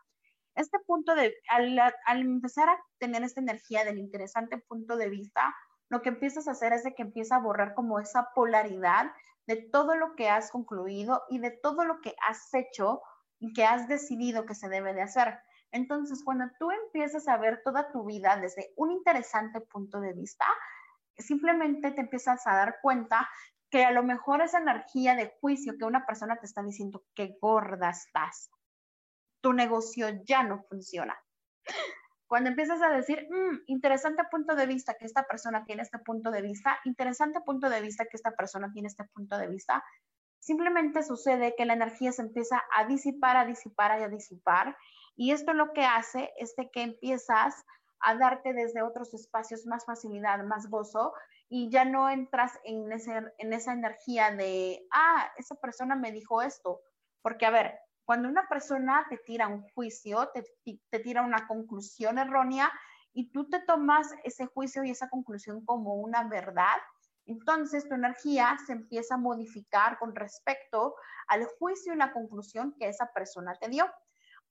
Este 0.54 0.78
punto 0.80 1.14
de, 1.14 1.34
al, 1.48 1.78
al 1.78 2.20
empezar 2.20 2.68
a 2.68 2.78
tener 2.98 3.22
esta 3.22 3.40
energía 3.40 3.86
del 3.86 3.96
interesante 3.96 4.58
punto 4.58 4.98
de 4.98 5.08
vista, 5.08 5.54
lo 5.88 6.02
que 6.02 6.10
empiezas 6.10 6.48
a 6.48 6.50
hacer 6.50 6.74
es 6.74 6.84
de 6.84 6.94
que 6.94 7.00
empieza 7.00 7.36
a 7.36 7.40
borrar 7.40 7.72
como 7.72 7.98
esa 7.98 8.28
polaridad 8.34 9.10
de 9.46 9.56
todo 9.56 9.94
lo 9.94 10.16
que 10.16 10.28
has 10.28 10.50
concluido 10.50 11.22
y 11.30 11.38
de 11.38 11.50
todo 11.50 11.86
lo 11.86 12.02
que 12.02 12.14
has 12.28 12.52
hecho 12.52 13.00
y 13.38 13.54
que 13.54 13.64
has 13.64 13.88
decidido 13.88 14.44
que 14.44 14.54
se 14.54 14.68
debe 14.68 14.92
de 14.92 15.00
hacer. 15.00 15.38
Entonces, 15.72 16.22
cuando 16.24 16.46
tú 16.58 16.70
empiezas 16.70 17.28
a 17.28 17.36
ver 17.36 17.62
toda 17.62 17.92
tu 17.92 18.04
vida 18.04 18.36
desde 18.36 18.72
un 18.76 18.90
interesante 18.90 19.60
punto 19.60 20.00
de 20.00 20.12
vista, 20.12 20.46
simplemente 21.16 21.92
te 21.92 22.00
empiezas 22.00 22.46
a 22.46 22.54
dar 22.54 22.78
cuenta 22.82 23.28
que 23.70 23.84
a 23.84 23.92
lo 23.92 24.02
mejor 24.02 24.42
esa 24.42 24.58
energía 24.58 25.14
de 25.14 25.36
juicio 25.40 25.78
que 25.78 25.84
una 25.84 26.04
persona 26.04 26.36
te 26.36 26.46
está 26.46 26.62
diciendo 26.62 27.04
que 27.14 27.38
gorda 27.40 27.90
estás, 27.90 28.50
tu 29.40 29.52
negocio 29.52 30.08
ya 30.24 30.42
no 30.42 30.62
funciona. 30.64 31.16
Cuando 32.26 32.50
empiezas 32.50 32.80
a 32.80 32.90
decir, 32.90 33.26
mm, 33.28 33.64
interesante 33.66 34.22
punto 34.30 34.54
de 34.54 34.66
vista 34.66 34.94
que 34.94 35.04
esta 35.04 35.24
persona 35.24 35.64
tiene 35.64 35.82
este 35.82 35.98
punto 35.98 36.30
de 36.30 36.42
vista, 36.42 36.78
interesante 36.84 37.40
punto 37.40 37.68
de 37.68 37.80
vista 37.80 38.04
que 38.04 38.16
esta 38.16 38.32
persona 38.32 38.70
tiene 38.72 38.86
este 38.86 39.04
punto 39.04 39.36
de 39.36 39.48
vista, 39.48 39.82
simplemente 40.38 41.02
sucede 41.02 41.54
que 41.56 41.64
la 41.64 41.74
energía 41.74 42.12
se 42.12 42.22
empieza 42.22 42.62
a 42.76 42.86
disipar, 42.86 43.36
a 43.36 43.44
disipar, 43.44 43.92
a 43.92 44.08
disipar. 44.08 44.76
Y 45.20 45.32
esto 45.32 45.52
lo 45.52 45.74
que 45.74 45.84
hace 45.84 46.32
es 46.38 46.54
que 46.72 46.80
empiezas 46.80 47.66
a 48.00 48.14
darte 48.14 48.54
desde 48.54 48.80
otros 48.80 49.12
espacios 49.12 49.66
más 49.66 49.84
facilidad, 49.84 50.42
más 50.44 50.70
gozo 50.70 51.12
y 51.50 51.68
ya 51.68 51.84
no 51.84 52.08
entras 52.08 52.58
en, 52.64 52.90
en 52.90 53.52
esa 53.52 53.72
energía 53.74 54.30
de, 54.30 54.82
ah, 54.90 55.30
esa 55.36 55.56
persona 55.56 55.94
me 55.94 56.10
dijo 56.10 56.40
esto. 56.40 56.80
Porque, 57.20 57.44
a 57.44 57.50
ver, 57.50 57.78
cuando 58.06 58.30
una 58.30 58.48
persona 58.48 59.04
te 59.10 59.18
tira 59.18 59.46
un 59.48 59.68
juicio, 59.74 60.30
te, 60.32 60.42
te 60.88 61.00
tira 61.00 61.20
una 61.20 61.46
conclusión 61.46 62.16
errónea 62.16 62.72
y 63.12 63.30
tú 63.30 63.46
te 63.46 63.60
tomas 63.60 64.10
ese 64.24 64.46
juicio 64.46 64.84
y 64.84 64.90
esa 64.90 65.10
conclusión 65.10 65.66
como 65.66 65.96
una 65.96 66.28
verdad, 66.28 66.78
entonces 67.26 67.86
tu 67.86 67.94
energía 67.94 68.56
se 68.66 68.72
empieza 68.72 69.16
a 69.16 69.18
modificar 69.18 69.98
con 69.98 70.14
respecto 70.14 70.94
al 71.28 71.44
juicio 71.58 71.92
y 71.92 71.98
la 71.98 72.10
conclusión 72.14 72.74
que 72.78 72.88
esa 72.88 73.12
persona 73.12 73.54
te 73.60 73.68
dio. 73.68 73.84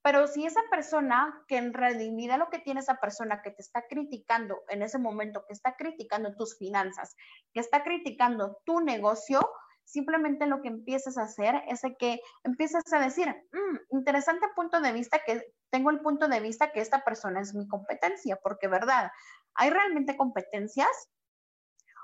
Pero 0.02 0.28
si 0.28 0.46
esa 0.46 0.62
persona, 0.72 1.44
que 1.48 1.58
en 1.58 1.74
realidad 1.74 2.40
lo 2.40 2.50
que 2.50 2.60
tiene 2.60 2.80
esa 2.80 2.96
persona 2.96 3.42
que 3.42 3.52
te 3.52 3.62
está 3.62 3.86
criticando 3.88 4.64
en 4.70 4.82
ese 4.82 4.98
momento, 4.98 5.46
que 5.46 5.54
está 5.54 5.76
criticando 5.76 6.36
tus 6.36 6.58
finanzas, 6.58 7.16
que 7.54 7.60
está 7.60 7.84
criticando 7.84 8.62
tu 8.66 8.80
negocio, 8.80 9.42
simplemente 9.84 10.46
lo 10.46 10.62
que 10.62 10.70
empiezas 10.70 11.18
a 11.18 11.24
hacer 11.24 11.64
es 11.68 11.82
que 11.98 12.22
empiezas 12.44 12.84
a 12.94 13.00
decir, 13.00 13.28
mm, 13.28 13.98
interesante 13.98 14.48
punto 14.56 14.80
de 14.80 14.94
vista 14.94 15.20
que 15.26 15.54
tengo 15.72 15.90
el 15.90 16.00
punto 16.00 16.28
de 16.28 16.40
vista 16.40 16.72
que 16.72 16.80
esta 16.80 17.04
persona 17.04 17.42
es 17.42 17.54
mi 17.54 17.68
competencia, 17.68 18.38
porque 18.42 18.68
verdad, 18.68 19.12
¿hay 19.56 19.70
realmente 19.70 20.16
competencias? 20.16 21.10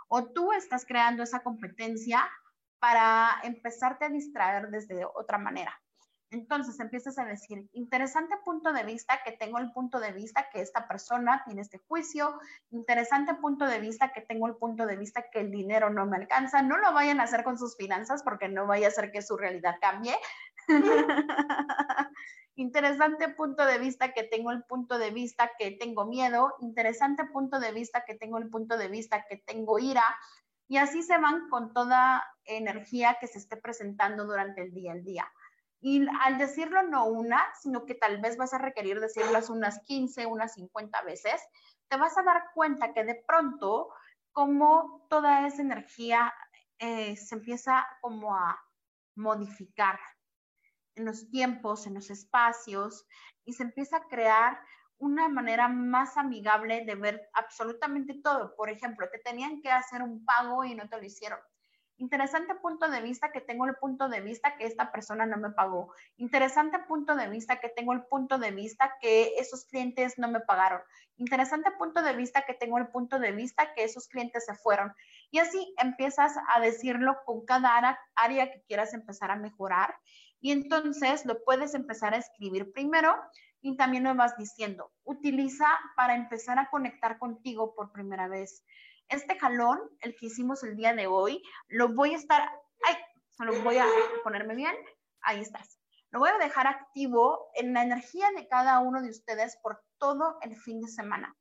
¿O 0.08 0.32
tú 0.34 0.52
estás 0.52 0.86
creando 0.86 1.24
esa 1.24 1.44
competencia 1.44 2.28
para 2.80 3.40
empezarte 3.44 4.06
a 4.06 4.10
distraer 4.10 4.70
desde 4.70 5.06
otra 5.06 5.38
manera? 5.38 5.80
Entonces 6.36 6.78
empiezas 6.82 7.18
a 7.18 7.24
decir, 7.24 7.70
interesante 7.72 8.36
punto 8.44 8.74
de 8.74 8.84
vista 8.84 9.22
que 9.24 9.32
tengo 9.32 9.58
el 9.58 9.72
punto 9.72 10.02
de 10.02 10.12
vista 10.12 10.50
que 10.52 10.60
esta 10.60 10.86
persona 10.86 11.42
tiene 11.46 11.62
este 11.62 11.78
juicio, 11.78 12.38
interesante 12.72 13.36
punto 13.36 13.66
de 13.66 13.80
vista 13.80 14.12
que 14.12 14.20
tengo 14.20 14.46
el 14.48 14.56
punto 14.56 14.86
de 14.86 14.98
vista 14.98 15.30
que 15.32 15.40
el 15.40 15.50
dinero 15.50 15.90
no 15.90 16.06
me 16.06 16.18
alcanza. 16.18 16.62
No 16.62 16.76
lo 16.76 16.92
vayan 16.92 17.22
a 17.22 17.24
hacer 17.24 17.46
con 17.46 17.58
sus 17.58 17.78
finanzas 17.78 18.22
porque 18.22 18.50
no 18.50 18.68
vaya 18.68 18.88
a 18.88 18.90
hacer 18.90 19.14
que 19.14 19.22
su 19.22 19.38
realidad 19.38 19.78
cambie. 19.80 20.16
interesante 22.58 23.30
punto 23.30 23.66
de 23.66 23.80
vista 23.80 24.12
que 24.12 24.24
tengo 24.24 24.52
el 24.52 24.64
punto 24.64 24.98
de 24.98 25.12
vista 25.12 25.52
que 25.58 25.72
tengo 25.72 26.06
miedo, 26.06 26.54
interesante 26.60 27.24
punto 27.24 27.62
de 27.62 27.72
vista 27.72 28.04
que 28.06 28.16
tengo 28.16 28.40
el 28.40 28.50
punto 28.50 28.78
de 28.78 28.90
vista 28.90 29.26
que 29.30 29.38
tengo 29.38 29.80
ira. 29.80 30.04
Y 30.68 30.78
así 30.78 31.02
se 31.02 31.18
van 31.18 31.48
con 31.48 31.72
toda 31.74 32.26
energía 32.44 33.16
que 33.22 33.28
se 33.28 33.38
esté 33.38 33.56
presentando 33.56 34.26
durante 34.26 34.64
el 34.64 34.74
día 34.74 34.92
al 34.92 35.06
día. 35.06 35.32
Y 35.88 36.04
al 36.24 36.40
decirlo 36.40 36.82
no 36.82 37.06
una, 37.06 37.46
sino 37.62 37.86
que 37.86 37.94
tal 37.94 38.20
vez 38.20 38.38
vas 38.38 38.56
a 38.56 38.58
requerir 38.58 39.00
decirlas 39.00 39.52
unas 39.52 39.84
15, 39.84 40.26
unas 40.26 40.56
50 40.56 41.00
veces, 41.04 41.40
te 41.88 41.96
vas 41.96 42.18
a 42.18 42.24
dar 42.24 42.46
cuenta 42.56 42.92
que 42.92 43.04
de 43.04 43.24
pronto 43.28 43.94
como 44.32 45.06
toda 45.12 45.46
esa 45.46 45.62
energía 45.62 46.34
eh, 46.80 47.16
se 47.16 47.36
empieza 47.36 47.86
como 48.02 48.36
a 48.36 48.60
modificar 49.16 50.00
en 50.96 51.06
los 51.06 51.30
tiempos, 51.30 51.86
en 51.86 51.94
los 51.94 52.10
espacios, 52.10 53.06
y 53.44 53.54
se 53.54 53.62
empieza 53.62 53.98
a 53.98 54.08
crear 54.08 54.60
una 54.98 55.30
manera 55.30 55.68
más 55.68 56.18
amigable 56.18 56.84
de 56.84 56.96
ver 56.96 57.30
absolutamente 57.34 58.22
todo. 58.24 58.56
Por 58.56 58.72
ejemplo, 58.72 59.08
te 59.12 59.20
tenían 59.20 59.62
que 59.62 59.70
hacer 59.70 60.02
un 60.02 60.26
pago 60.26 60.66
y 60.66 60.74
no 60.74 60.90
te 60.90 60.98
lo 60.98 61.04
hicieron. 61.04 61.38
Interesante 61.98 62.56
punto 62.56 62.90
de 62.90 63.02
vista 63.02 63.32
que 63.32 63.40
tengo 63.40 63.66
el 63.66 63.76
punto 63.76 64.10
de 64.10 64.20
vista 64.20 64.58
que 64.58 64.66
esta 64.66 64.92
persona 64.92 65.26
no 65.26 65.38
me 65.38 65.52
pagó. 65.52 65.94
Interesante 66.18 66.78
punto 66.80 67.16
de 67.16 67.30
vista 67.30 67.62
que 67.62 67.70
tengo 67.70 67.94
el 67.94 68.04
punto 68.04 68.38
de 68.38 68.52
vista 68.52 68.96
que 69.00 69.36
esos 69.38 69.64
clientes 69.66 70.18
no 70.18 70.28
me 70.28 70.42
pagaron. 70.42 70.82
Interesante 71.18 71.72
punto 71.72 72.02
de 72.02 72.14
vista 72.14 72.42
que 72.42 72.54
tengo 72.54 72.78
el 72.78 72.88
punto 72.88 73.18
de 73.18 73.32
vista 73.32 73.74
que 73.74 73.86
esos 73.86 74.10
clientes 74.10 74.46
se 74.46 74.56
fueron. 74.56 74.94
Y 75.32 75.40
así 75.40 75.74
empiezas 75.78 76.36
a 76.54 76.60
decirlo 76.60 77.18
con 77.26 77.46
cada 77.46 77.98
área 78.16 78.52
que 78.52 78.62
quieras 78.64 78.94
empezar 78.94 79.32
a 79.32 79.38
mejorar. 79.38 79.96
Y 80.42 80.52
entonces 80.52 81.26
lo 81.26 81.44
puedes 81.46 81.74
empezar 81.76 82.14
a 82.14 82.18
escribir 82.18 82.74
primero 82.74 83.16
y 83.62 83.78
también 83.78 84.04
lo 84.04 84.14
vas 84.16 84.38
diciendo. 84.38 84.92
Utiliza 85.06 85.66
para 85.96 86.16
empezar 86.16 86.60
a 86.60 86.70
conectar 86.70 87.18
contigo 87.20 87.74
por 87.74 87.94
primera 87.94 88.28
vez. 88.28 88.64
Este 89.10 89.38
jalón, 89.38 89.80
el 90.02 90.16
que 90.16 90.28
hicimos 90.28 90.64
el 90.64 90.76
día 90.76 90.94
de 90.94 91.08
hoy, 91.08 91.44
lo 91.68 91.90
voy 91.90 92.14
a 92.14 92.18
estar, 92.18 92.50
ay, 92.88 92.96
solo 93.30 93.62
voy 93.62 93.78
a 93.78 93.88
ponerme 94.24 94.56
bien, 94.56 94.76
ahí 95.22 95.42
estás. 95.42 95.80
Lo 96.12 96.20
voy 96.20 96.30
a 96.30 96.38
dejar 96.38 96.68
activo 96.68 97.52
en 97.56 97.74
la 97.74 97.84
energía 97.84 98.32
de 98.32 98.48
cada 98.48 98.80
uno 98.80 99.02
de 99.02 99.10
ustedes 99.10 99.58
por 99.62 99.84
todo 99.98 100.38
el 100.42 100.56
fin 100.56 100.82
de 100.82 100.88
semana. 100.88 101.36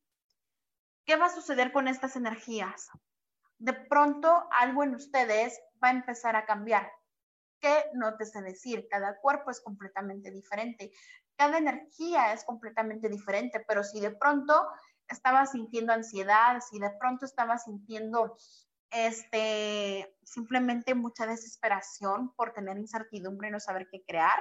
¿Qué 1.04 1.16
va 1.16 1.26
a 1.26 1.34
suceder 1.34 1.70
con 1.70 1.86
estas 1.86 2.16
energías? 2.16 2.88
De 3.58 3.72
pronto 3.72 4.48
algo 4.50 4.82
en 4.82 4.94
ustedes 4.94 5.60
va 5.82 5.88
a 5.88 5.92
empezar 5.92 6.34
a 6.34 6.44
cambiar. 6.44 6.90
¿Qué 7.60 7.84
no 7.94 8.16
te 8.16 8.26
sé 8.26 8.42
decir? 8.42 8.88
Cada 8.90 9.18
cuerpo 9.20 9.50
es 9.50 9.60
completamente 9.60 10.30
diferente. 10.30 10.92
Cada 11.36 11.58
energía 11.58 12.32
es 12.32 12.44
completamente 12.44 13.08
diferente, 13.08 13.64
pero 13.66 13.84
si 13.84 14.00
de 14.00 14.10
pronto 14.10 14.66
estabas 15.08 15.52
sintiendo 15.52 15.92
ansiedad, 15.92 16.60
si 16.60 16.78
de 16.78 16.90
pronto 16.98 17.24
estabas 17.24 17.64
sintiendo 17.64 18.36
este, 18.90 20.16
simplemente 20.22 20.94
mucha 20.94 21.26
desesperación 21.26 22.32
por 22.34 22.52
tener 22.52 22.78
incertidumbre 22.78 23.48
y 23.48 23.50
no 23.50 23.60
saber 23.60 23.88
qué 23.90 24.04
crear, 24.06 24.38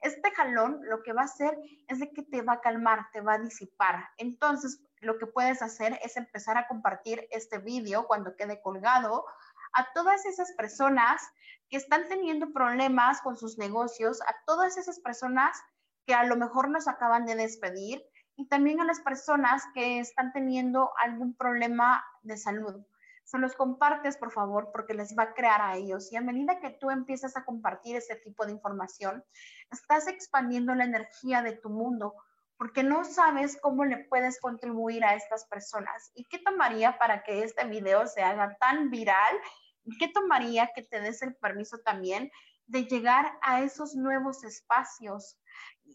este 0.00 0.32
jalón 0.32 0.80
lo 0.82 1.02
que 1.02 1.12
va 1.12 1.22
a 1.22 1.26
hacer 1.26 1.56
es 1.86 2.00
de 2.00 2.10
que 2.10 2.22
te 2.22 2.42
va 2.42 2.54
a 2.54 2.60
calmar, 2.60 3.06
te 3.12 3.20
va 3.20 3.34
a 3.34 3.38
disipar. 3.38 4.08
Entonces, 4.16 4.80
lo 5.00 5.18
que 5.18 5.26
puedes 5.26 5.62
hacer 5.62 5.98
es 6.02 6.16
empezar 6.16 6.58
a 6.58 6.66
compartir 6.66 7.26
este 7.30 7.58
vídeo 7.58 8.06
cuando 8.06 8.36
quede 8.36 8.60
colgado 8.62 9.24
a 9.74 9.92
todas 9.92 10.26
esas 10.26 10.52
personas 10.52 11.22
que 11.68 11.76
están 11.76 12.08
teniendo 12.08 12.52
problemas 12.52 13.20
con 13.22 13.36
sus 13.36 13.58
negocios, 13.58 14.20
a 14.22 14.34
todas 14.44 14.76
esas 14.76 15.00
personas 15.00 15.56
que 16.06 16.14
a 16.14 16.24
lo 16.24 16.36
mejor 16.36 16.68
nos 16.68 16.88
acaban 16.88 17.24
de 17.24 17.36
despedir 17.36 18.02
y 18.42 18.48
también 18.48 18.80
a 18.80 18.84
las 18.84 18.98
personas 19.00 19.62
que 19.72 20.00
están 20.00 20.32
teniendo 20.32 20.90
algún 20.98 21.32
problema 21.36 22.04
de 22.22 22.36
salud 22.36 22.84
se 23.24 23.38
los 23.38 23.54
compartes, 23.54 24.16
por 24.16 24.32
favor, 24.32 24.70
porque 24.72 24.94
les 24.94 25.16
va 25.16 25.22
a 25.22 25.34
crear 25.34 25.62
a 25.62 25.76
ellos. 25.76 26.12
Y 26.12 26.16
a 26.16 26.20
medida 26.20 26.58
que 26.58 26.70
tú 26.70 26.90
empiezas 26.90 27.36
a 27.36 27.44
compartir 27.44 27.94
ese 27.96 28.16
tipo 28.16 28.44
de 28.44 28.52
información, 28.52 29.24
estás 29.70 30.08
expandiendo 30.08 30.74
la 30.74 30.84
energía 30.84 31.40
de 31.40 31.52
tu 31.52 31.70
mundo, 31.70 32.14
porque 32.58 32.82
no 32.82 33.04
sabes 33.04 33.58
cómo 33.62 33.84
le 33.84 33.98
puedes 34.04 34.40
contribuir 34.40 35.04
a 35.04 35.14
estas 35.14 35.46
personas. 35.46 36.10
¿Y 36.14 36.24
qué 36.24 36.40
tomaría 36.40 36.98
para 36.98 37.22
que 37.22 37.44
este 37.44 37.64
video 37.66 38.08
se 38.08 38.22
haga 38.22 38.56
tan 38.58 38.90
viral? 38.90 39.36
¿Y 39.84 39.96
qué 39.98 40.08
tomaría 40.08 40.70
que 40.74 40.82
te 40.82 41.00
des 41.00 41.22
el 41.22 41.36
permiso 41.36 41.78
también 41.78 42.30
de 42.66 42.86
llegar 42.86 43.38
a 43.42 43.62
esos 43.62 43.94
nuevos 43.94 44.42
espacios? 44.42 45.38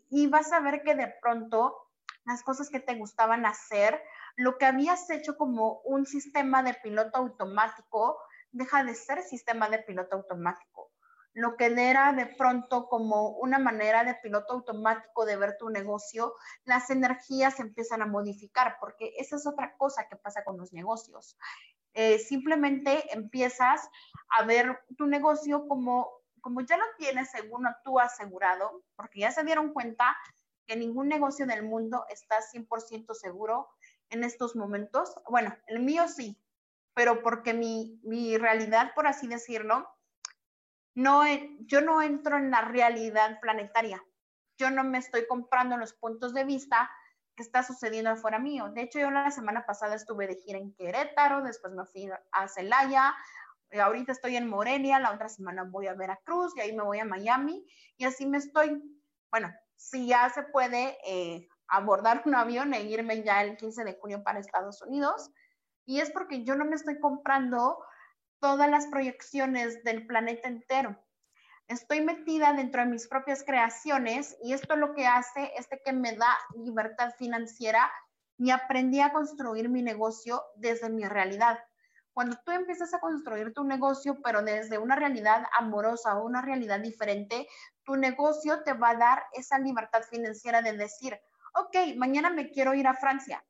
Y 0.09 0.27
vas 0.27 0.51
a 0.53 0.61
ver 0.61 0.81
que 0.83 0.95
de 0.95 1.13
pronto 1.21 1.86
las 2.27 2.43
cosas 2.43 2.69
que 2.69 2.81
te 2.81 2.95
gustaban 2.95 3.45
hacer, 3.45 4.03
lo 4.35 4.57
que 4.57 4.65
habías 4.65 5.09
hecho 5.09 5.37
como 5.37 5.79
un 5.85 6.05
sistema 6.05 6.61
de 6.61 6.73
piloto 6.73 7.17
automático 7.17 8.19
deja 8.51 8.83
de 8.83 8.95
ser 8.95 9.23
sistema 9.23 9.69
de 9.69 9.79
piloto 9.79 10.17
automático. 10.17 10.91
Lo 11.31 11.55
que 11.55 11.67
era 11.67 12.11
de 12.11 12.25
pronto 12.25 12.89
como 12.89 13.29
una 13.37 13.59
manera 13.59 14.03
de 14.03 14.15
piloto 14.15 14.53
automático 14.53 15.25
de 15.25 15.37
ver 15.37 15.55
tu 15.57 15.69
negocio, 15.69 16.35
las 16.65 16.89
energías 16.89 17.61
empiezan 17.61 18.01
a 18.01 18.07
modificar, 18.07 18.75
porque 18.81 19.13
esa 19.17 19.37
es 19.37 19.47
otra 19.47 19.77
cosa 19.77 20.09
que 20.09 20.17
pasa 20.17 20.43
con 20.43 20.57
los 20.57 20.73
negocios. 20.73 21.37
Eh, 21.93 22.19
simplemente 22.19 23.05
empiezas 23.13 23.89
a 24.37 24.43
ver 24.43 24.81
tu 24.97 25.07
negocio 25.07 25.65
como, 25.67 26.11
como 26.41 26.59
ya 26.61 26.75
lo 26.75 26.85
tienes 26.97 27.31
según 27.31 27.65
tú 27.85 27.99
asegurado, 28.01 28.83
porque 28.97 29.21
ya 29.21 29.31
se 29.31 29.45
dieron 29.45 29.71
cuenta 29.71 30.17
que 30.67 30.75
ningún 30.75 31.07
negocio 31.07 31.45
del 31.45 31.63
mundo 31.63 32.05
está 32.09 32.37
100% 32.41 33.13
seguro 33.13 33.69
en 34.09 34.23
estos 34.23 34.55
momentos. 34.55 35.15
Bueno, 35.29 35.55
el 35.67 35.79
mío 35.79 36.07
sí, 36.07 36.39
pero 36.93 37.21
porque 37.23 37.53
mi, 37.53 37.99
mi 38.03 38.37
realidad, 38.37 38.91
por 38.93 39.07
así 39.07 39.27
decirlo, 39.27 39.87
no, 40.93 41.23
yo 41.59 41.81
no 41.81 42.01
entro 42.01 42.37
en 42.37 42.51
la 42.51 42.61
realidad 42.61 43.39
planetaria. 43.39 44.03
Yo 44.57 44.71
no 44.71 44.83
me 44.83 44.97
estoy 44.97 45.27
comprando 45.27 45.77
los 45.77 45.93
puntos 45.93 46.33
de 46.33 46.43
vista 46.43 46.89
que 47.35 47.43
está 47.43 47.61
sucediendo 47.61 48.09
afuera 48.09 48.39
mío. 48.39 48.71
De 48.73 48.81
hecho, 48.81 48.99
yo 48.99 49.11
la 49.11 49.29
semana 49.29 49.65
pasada 49.65 49.95
estuve 49.95 50.25
de 50.25 50.35
gira 50.35 50.57
en 50.57 50.73
Querétaro, 50.73 51.43
después 51.43 51.71
me 51.73 51.85
fui 51.85 52.09
a 52.31 52.47
Celaya, 52.47 53.15
ahorita 53.79 54.11
estoy 54.11 54.35
en 54.35 54.49
Morelia, 54.49 54.99
la 54.99 55.11
otra 55.11 55.29
semana 55.29 55.63
voy 55.63 55.87
a 55.87 55.93
Veracruz 55.93 56.53
y 56.55 56.61
ahí 56.61 56.75
me 56.75 56.83
voy 56.83 56.99
a 56.99 57.05
Miami 57.05 57.63
y 57.97 58.05
así 58.05 58.25
me 58.25 58.39
estoy, 58.39 58.81
bueno, 59.29 59.53
si 59.77 60.07
ya 60.07 60.29
se 60.29 60.43
puede 60.43 60.97
eh, 61.05 61.47
abordar 61.67 62.23
un 62.25 62.35
avión 62.35 62.73
e 62.73 62.83
irme 62.83 63.23
ya 63.23 63.43
el 63.43 63.55
15 63.55 63.83
de 63.83 63.97
junio 63.99 64.23
para 64.23 64.39
Estados 64.39 64.81
Unidos. 64.81 65.31
Y 65.85 66.01
es 66.01 66.11
porque 66.11 66.43
yo 66.43 66.55
no 66.55 66.65
me 66.65 66.75
estoy 66.75 66.99
comprando 66.99 67.79
todas 68.39 68.69
las 68.69 68.87
proyecciones 68.87 69.83
del 69.83 70.05
planeta 70.05 70.49
entero. 70.49 71.01
Estoy 71.67 72.01
metida 72.01 72.53
dentro 72.53 72.81
de 72.81 72.89
mis 72.89 73.07
propias 73.07 73.43
creaciones 73.43 74.37
y 74.41 74.53
esto 74.53 74.75
lo 74.75 74.93
que 74.93 75.05
hace 75.05 75.51
es 75.57 75.67
que 75.83 75.93
me 75.93 76.15
da 76.15 76.37
libertad 76.55 77.13
financiera 77.17 77.91
y 78.37 78.51
aprendí 78.51 79.01
a 79.01 79.11
construir 79.11 79.69
mi 79.69 79.81
negocio 79.81 80.43
desde 80.55 80.89
mi 80.89 81.05
realidad. 81.05 81.59
Cuando 82.17 82.35
tú 82.43 82.51
empiezas 82.51 82.95
a 82.95 82.99
construir 82.99 83.53
tu 83.53 83.63
negocio, 83.63 84.17
pero 84.23 84.41
desde 84.41 84.79
una 84.79 84.95
realidad 84.95 85.43
amorosa 85.55 86.17
o 86.17 86.25
una 86.25 86.41
realidad 86.41 86.79
diferente, 86.79 87.47
tu 87.83 87.95
negocio 87.95 88.63
te 88.63 88.73
va 88.73 88.89
a 88.89 88.95
dar 88.95 89.23
esa 89.33 89.59
libertad 89.59 90.01
financiera 90.01 90.63
de 90.63 90.73
decir, 90.73 91.15
ok, 91.53 91.95
mañana 91.95 92.31
me 92.31 92.49
quiero 92.49 92.73
ir 92.73 92.87
a 92.87 92.95
Francia, 92.95 93.45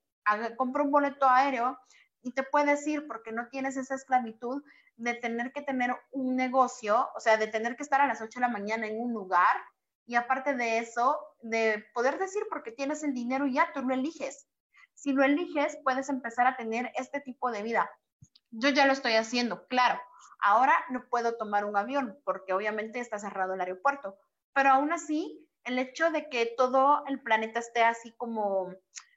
compro 0.57 0.83
un 0.83 0.91
boleto 0.91 1.29
aéreo 1.29 1.79
y 2.21 2.33
te 2.33 2.43
puedes 2.43 2.85
ir 2.87 3.07
porque 3.07 3.31
no 3.31 3.47
tienes 3.47 3.77
esa 3.77 3.95
esclavitud 3.95 4.61
de 4.97 5.13
tener 5.13 5.53
que 5.53 5.61
tener 5.61 5.95
un 6.11 6.35
negocio, 6.35 7.07
o 7.15 7.21
sea, 7.21 7.37
de 7.37 7.47
tener 7.47 7.77
que 7.77 7.83
estar 7.83 8.01
a 8.01 8.07
las 8.07 8.19
8 8.19 8.41
de 8.41 8.47
la 8.47 8.51
mañana 8.51 8.85
en 8.85 8.99
un 8.99 9.13
lugar 9.13 9.55
y 10.05 10.15
aparte 10.15 10.55
de 10.55 10.79
eso, 10.79 11.17
de 11.39 11.85
poder 11.93 12.19
decir 12.19 12.43
porque 12.49 12.73
tienes 12.73 13.01
el 13.05 13.13
dinero 13.13 13.47
y 13.47 13.53
ya 13.53 13.71
tú 13.73 13.81
lo 13.81 13.93
eliges. 13.93 14.49
Si 14.93 15.13
lo 15.13 15.23
eliges, 15.23 15.77
puedes 15.85 16.09
empezar 16.09 16.47
a 16.47 16.57
tener 16.57 16.91
este 16.97 17.21
tipo 17.21 17.49
de 17.49 17.63
vida. 17.63 17.89
Yo 18.51 18.69
ya 18.69 18.85
lo 18.85 18.93
estoy 18.93 19.13
haciendo, 19.13 19.67
claro. 19.67 19.99
Ahora 20.39 20.73
no 20.89 21.07
puedo 21.09 21.35
tomar 21.35 21.65
un 21.65 21.77
avión 21.77 22.19
porque 22.23 22.53
obviamente 22.53 22.99
está 22.99 23.19
cerrado 23.19 23.53
el 23.53 23.61
aeropuerto, 23.61 24.17
pero 24.53 24.69
aún 24.69 24.91
así 24.91 25.47
el 25.63 25.79
hecho 25.79 26.11
de 26.11 26.29
que 26.29 26.53
todo 26.57 27.03
el 27.07 27.21
planeta 27.21 27.59
esté 27.59 27.83
así 27.83 28.15
como 28.15 28.73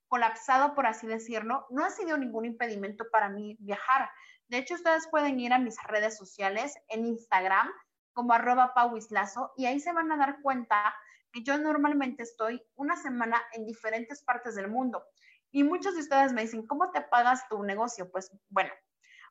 colapsado, 0.09 0.75
por 0.75 0.87
así 0.87 1.07
decirlo, 1.07 1.67
no 1.71 1.85
ha 1.85 1.91
sido 1.91 2.19
ningún 2.19 2.45
impedimento 2.45 3.05
para 3.13 3.29
mí 3.29 3.57
viajar. 3.61 4.11
De 4.49 4.59
hecho, 4.59 4.75
ustedes 4.75 5.07
pueden 5.09 5.39
ir 5.39 5.53
a 5.53 5.61
mis 5.61 5.77
redes 5.85 6.17
sociales 6.17 6.75
en 6.89 7.07
Instagram 7.07 7.71
como 8.13 8.33
arroba 8.33 8.75
pauislazo 8.75 9.53
y 9.57 9.67
ahí 9.67 9.79
se 9.79 9.93
van 9.93 10.11
a 10.11 10.17
dar 10.17 10.43
cuenta 10.43 10.93
que 11.33 11.45
yo 11.45 11.57
normalmente 11.59 12.25
estoy 12.25 12.61
una 12.75 12.97
semana 12.97 13.41
en 13.53 13.65
diferentes 13.65 14.25
partes 14.25 14.57
del 14.57 14.67
mundo. 14.67 15.05
Y 15.53 15.63
muchos 15.63 15.95
de 15.95 16.01
ustedes 16.01 16.33
me 16.33 16.43
dicen, 16.43 16.67
¿cómo 16.67 16.91
te 16.91 17.03
pagas 17.03 17.49
tu 17.49 17.63
negocio? 17.63 18.11
Pues 18.11 18.33
bueno, 18.49 18.73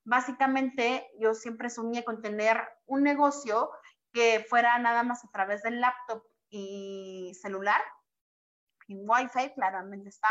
básicamente 0.10 1.08
yo 1.20 1.36
siempre 1.36 1.70
soñé 1.70 2.04
con 2.04 2.20
tener 2.20 2.58
un 2.88 3.04
negocio 3.04 3.70
que 4.12 4.44
fuera 4.50 4.80
nada 4.80 5.04
más 5.04 5.24
a 5.24 5.30
través 5.30 5.62
del 5.62 5.80
laptop 5.80 6.24
y 6.50 7.32
celular, 7.40 7.80
en 8.88 9.08
Wi-Fi 9.08 9.54
claramente 9.54 10.10
está, 10.10 10.30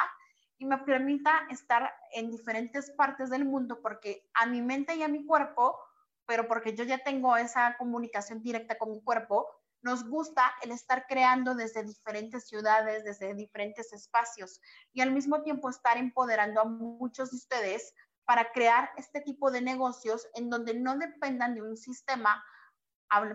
y 0.59 0.67
me 0.67 0.79
permita 0.79 1.47
estar 1.49 1.95
en 2.13 2.29
diferentes 2.29 2.91
partes 2.91 3.31
del 3.31 3.45
mundo 3.45 3.81
porque 3.81 4.29
a 4.35 4.47
mi 4.47 4.61
mente 4.63 4.97
y 4.97 5.05
a 5.05 5.09
mi 5.09 5.25
cuerpo, 5.25 5.79
pero 6.27 6.49
porque 6.49 6.75
yo 6.75 6.83
ya 6.83 6.99
tengo 6.99 7.37
esa 7.37 7.77
comunicación 7.77 8.43
directa 8.43 8.77
con 8.79 8.91
mi 8.91 9.01
cuerpo, 9.01 9.47
nos 9.81 10.03
gusta 10.09 10.43
el 10.63 10.73
estar 10.73 11.07
creando 11.07 11.55
desde 11.55 11.85
diferentes 11.85 12.49
ciudades, 12.49 13.05
desde 13.05 13.33
diferentes 13.35 13.93
espacios 13.93 14.61
y 14.93 15.03
al 15.03 15.13
mismo 15.13 15.45
tiempo 15.45 15.71
estar 15.71 15.97
empoderando 15.97 16.63
a 16.63 16.65
muchos 16.65 17.31
de 17.31 17.37
ustedes 17.37 17.95
para 18.29 18.53
crear 18.53 18.91
este 18.99 19.23
tipo 19.23 19.51
de 19.51 19.63
negocios 19.63 20.29
en 20.35 20.51
donde 20.51 20.75
no 20.75 20.99
dependan 20.99 21.55
de 21.55 21.63
un 21.63 21.79
sistema 21.79 22.45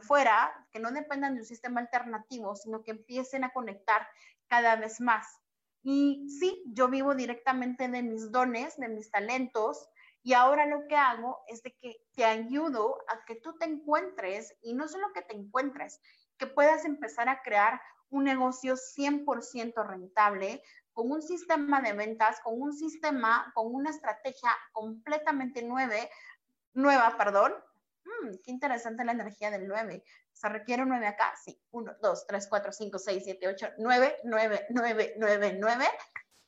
fuera, 0.04 0.54
que 0.72 0.78
no 0.78 0.92
dependan 0.92 1.34
de 1.34 1.40
un 1.40 1.48
sistema 1.48 1.82
alternativo, 1.82 2.56
sino 2.56 2.84
que 2.84 2.92
empiecen 2.92 3.44
a 3.44 3.52
conectar 3.52 4.08
cada 4.48 4.76
vez 4.76 5.02
más. 5.02 5.26
Y 5.82 6.30
sí, 6.40 6.64
yo 6.68 6.90
vivo 6.90 7.16
directamente 7.16 7.88
de 7.88 8.04
mis 8.04 8.32
dones, 8.32 8.78
de 8.78 8.88
mis 8.88 9.10
talentos, 9.10 9.90
y 10.22 10.34
ahora 10.34 10.68
lo 10.68 10.88
que 10.88 10.96
hago 10.96 11.40
es 11.48 11.64
de 11.64 11.76
que 11.76 11.96
te 12.14 12.24
ayudo 12.24 13.00
a 13.08 13.26
que 13.26 13.34
tú 13.38 13.58
te 13.58 13.66
encuentres, 13.66 14.56
y 14.62 14.76
no 14.76 14.88
solo 14.88 15.12
que 15.12 15.24
te 15.24 15.36
encuentres, 15.36 16.00
que 16.38 16.46
puedas 16.46 16.86
empezar 16.86 17.30
a 17.30 17.42
crear 17.42 17.82
un 18.12 18.26
negocio 18.26 18.76
100% 18.76 19.88
rentable, 19.88 20.62
con 20.94 21.12
un 21.12 21.22
sistema 21.22 21.82
de 21.82 21.94
ventas, 21.94 22.40
con 22.42 22.62
un 22.62 22.74
sistema, 22.74 23.52
con 23.54 23.74
una 23.74 23.90
estrategia 23.90 24.50
completamente 24.72 25.64
nueva, 25.64 25.96
nueva, 26.74 27.18
perdón, 27.18 27.54
Mm, 28.06 28.36
qué 28.44 28.52
interesante 28.52 29.06
la 29.06 29.14
energía 29.14 29.52
del 29.52 29.68
9. 29.68 30.04
¿Se 30.34 30.50
requiere 30.50 30.84
un 30.84 30.90
9 30.90 31.08
acá? 31.08 31.34
Sí. 31.44 31.60
1, 31.72 31.96
2, 32.02 32.28
3, 32.28 32.48
4, 32.48 32.72
5, 32.72 33.00
6, 33.00 33.24
7, 33.24 33.48
8, 33.48 33.68
9, 33.78 34.18
9, 34.24 34.68
9, 34.70 35.16
9, 35.18 35.58
9. 35.60 35.86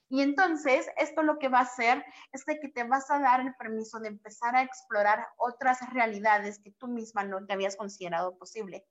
Y 0.09 0.21
entonces, 0.21 0.87
esto 0.97 1.23
lo 1.23 1.39
que 1.39 1.49
va 1.49 1.59
a 1.59 1.63
hacer 1.63 2.05
es 2.31 2.45
de 2.45 2.59
que 2.59 2.69
te 2.69 2.83
vas 2.83 3.09
a 3.09 3.19
dar 3.19 3.41
el 3.41 3.55
permiso 3.55 3.99
de 3.99 4.09
empezar 4.09 4.55
a 4.55 4.61
explorar 4.61 5.27
otras 5.37 5.79
realidades 5.93 6.59
que 6.59 6.71
tú 6.71 6.87
misma 6.87 7.23
no 7.23 7.45
te 7.45 7.53
habías 7.53 7.75
considerado 7.75 8.37
posible. 8.37 8.85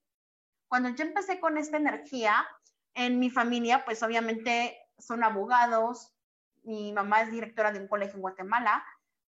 Cuando 0.69 0.89
yo 0.89 1.05
empecé 1.05 1.39
con 1.39 1.57
esta 1.57 1.77
energía, 1.77 2.45
en 2.95 3.19
mi 3.19 3.31
familia, 3.31 3.85
pues 3.85 4.03
obviamente 4.03 4.79
son 4.99 5.25
abogados, 5.25 6.13
mi 6.63 6.93
mamá 6.93 7.23
es 7.23 7.31
directora 7.31 7.73
de 7.73 7.81
un 7.81 7.89
colegio 7.89 8.17
en 8.17 8.23
Guatemala, 8.23 8.85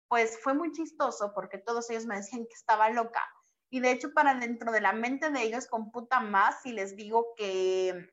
pues 0.08 0.40
fue 0.42 0.54
muy 0.54 0.72
chistoso 0.72 1.34
porque 1.34 1.58
todos 1.58 1.90
ellos 1.90 2.06
me 2.06 2.16
decían 2.16 2.46
que 2.46 2.54
estaba 2.54 2.90
loca. 2.90 3.22
Y 3.70 3.80
de 3.80 3.92
hecho, 3.92 4.14
para 4.14 4.36
dentro 4.36 4.72
de 4.72 4.82
la 4.82 4.94
mente 4.94 5.32
de 5.32 5.42
ellos 5.42 5.68
computa 5.68 6.20
más 6.20 6.62
si 6.62 6.72
les 6.72 6.96
digo 6.96 7.34
que 7.36 8.10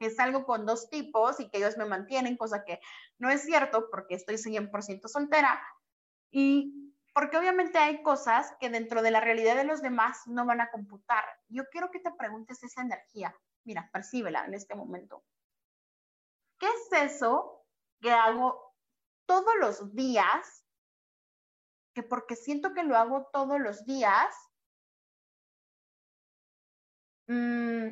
es 0.00 0.18
algo 0.18 0.44
con 0.44 0.66
dos 0.66 0.88
tipos 0.90 1.40
y 1.40 1.48
que 1.50 1.58
ellos 1.58 1.76
me 1.76 1.84
mantienen, 1.84 2.36
cosa 2.36 2.64
que 2.64 2.80
no 3.18 3.28
es 3.30 3.42
cierto 3.42 3.88
porque 3.90 4.14
estoy 4.14 4.36
100% 4.36 5.08
soltera. 5.08 5.60
Y 6.30 6.94
porque 7.14 7.36
obviamente 7.36 7.78
hay 7.78 8.02
cosas 8.02 8.52
que 8.60 8.70
dentro 8.70 9.02
de 9.02 9.10
la 9.10 9.20
realidad 9.20 9.56
de 9.56 9.64
los 9.64 9.82
demás 9.82 10.26
no 10.26 10.46
van 10.46 10.60
a 10.60 10.70
computar. 10.70 11.24
Yo 11.48 11.64
quiero 11.70 11.90
que 11.90 12.00
te 12.00 12.12
preguntes 12.12 12.62
esa 12.62 12.82
energía. 12.82 13.34
Mira, 13.64 13.90
percíbela 13.92 14.44
en 14.46 14.54
este 14.54 14.74
momento. 14.74 15.24
¿Qué 16.58 16.66
es 16.66 17.12
eso 17.12 17.64
que 18.00 18.12
hago 18.12 18.74
todos 19.26 19.54
los 19.60 19.94
días? 19.94 20.64
Que 21.94 22.02
porque 22.02 22.36
siento 22.36 22.74
que 22.74 22.82
lo 22.82 22.96
hago 22.96 23.28
todos 23.32 23.60
los 23.60 23.84
días, 23.84 24.34
mmm, 27.26 27.88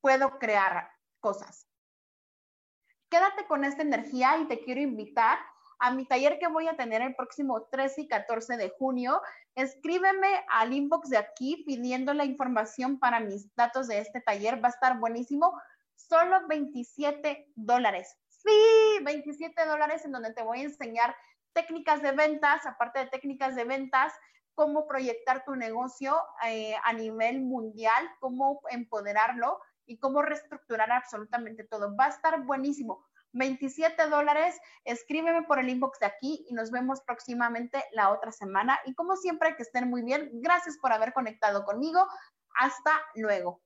puedo 0.00 0.38
crear 0.38 0.90
cosas. 1.20 1.66
Quédate 3.08 3.46
con 3.46 3.64
esta 3.64 3.82
energía 3.82 4.38
y 4.38 4.48
te 4.48 4.62
quiero 4.62 4.80
invitar 4.80 5.38
a 5.78 5.90
mi 5.90 6.06
taller 6.06 6.38
que 6.38 6.48
voy 6.48 6.68
a 6.68 6.76
tener 6.76 7.02
el 7.02 7.14
próximo 7.14 7.64
13 7.64 8.02
y 8.02 8.08
14 8.08 8.56
de 8.56 8.70
junio. 8.78 9.20
Escríbeme 9.54 10.44
al 10.48 10.72
inbox 10.72 11.10
de 11.10 11.18
aquí 11.18 11.64
pidiendo 11.66 12.14
la 12.14 12.24
información 12.24 12.98
para 12.98 13.20
mis 13.20 13.54
datos 13.54 13.88
de 13.88 13.98
este 13.98 14.20
taller. 14.20 14.62
Va 14.62 14.68
a 14.68 14.70
estar 14.70 14.98
buenísimo. 14.98 15.52
Solo 15.96 16.46
27 16.46 17.52
dólares. 17.56 18.16
Sí, 18.28 19.02
27 19.02 19.66
dólares 19.66 20.04
en 20.04 20.12
donde 20.12 20.32
te 20.32 20.42
voy 20.42 20.60
a 20.60 20.64
enseñar 20.64 21.16
técnicas 21.52 22.02
de 22.02 22.12
ventas, 22.12 22.64
aparte 22.66 23.00
de 23.00 23.06
técnicas 23.06 23.56
de 23.56 23.64
ventas, 23.64 24.12
cómo 24.54 24.86
proyectar 24.86 25.44
tu 25.44 25.56
negocio 25.56 26.16
eh, 26.46 26.74
a 26.84 26.92
nivel 26.92 27.42
mundial, 27.42 28.08
cómo 28.20 28.60
empoderarlo 28.70 29.60
y 29.86 29.98
cómo 29.98 30.22
reestructurar 30.22 30.92
absolutamente 30.92 31.64
todo. 31.64 31.96
Va 31.96 32.06
a 32.06 32.10
estar 32.10 32.44
buenísimo. 32.44 33.04
27 33.32 34.08
dólares, 34.08 34.58
escríbeme 34.84 35.42
por 35.42 35.58
el 35.58 35.68
inbox 35.68 35.98
de 36.00 36.06
aquí 36.06 36.46
y 36.48 36.54
nos 36.54 36.70
vemos 36.70 37.02
próximamente 37.02 37.84
la 37.92 38.10
otra 38.10 38.32
semana. 38.32 38.78
Y 38.86 38.94
como 38.94 39.16
siempre, 39.16 39.56
que 39.56 39.62
estén 39.62 39.90
muy 39.90 40.02
bien. 40.02 40.30
Gracias 40.34 40.78
por 40.78 40.92
haber 40.92 41.12
conectado 41.12 41.64
conmigo. 41.64 42.06
Hasta 42.54 42.92
luego. 43.14 43.65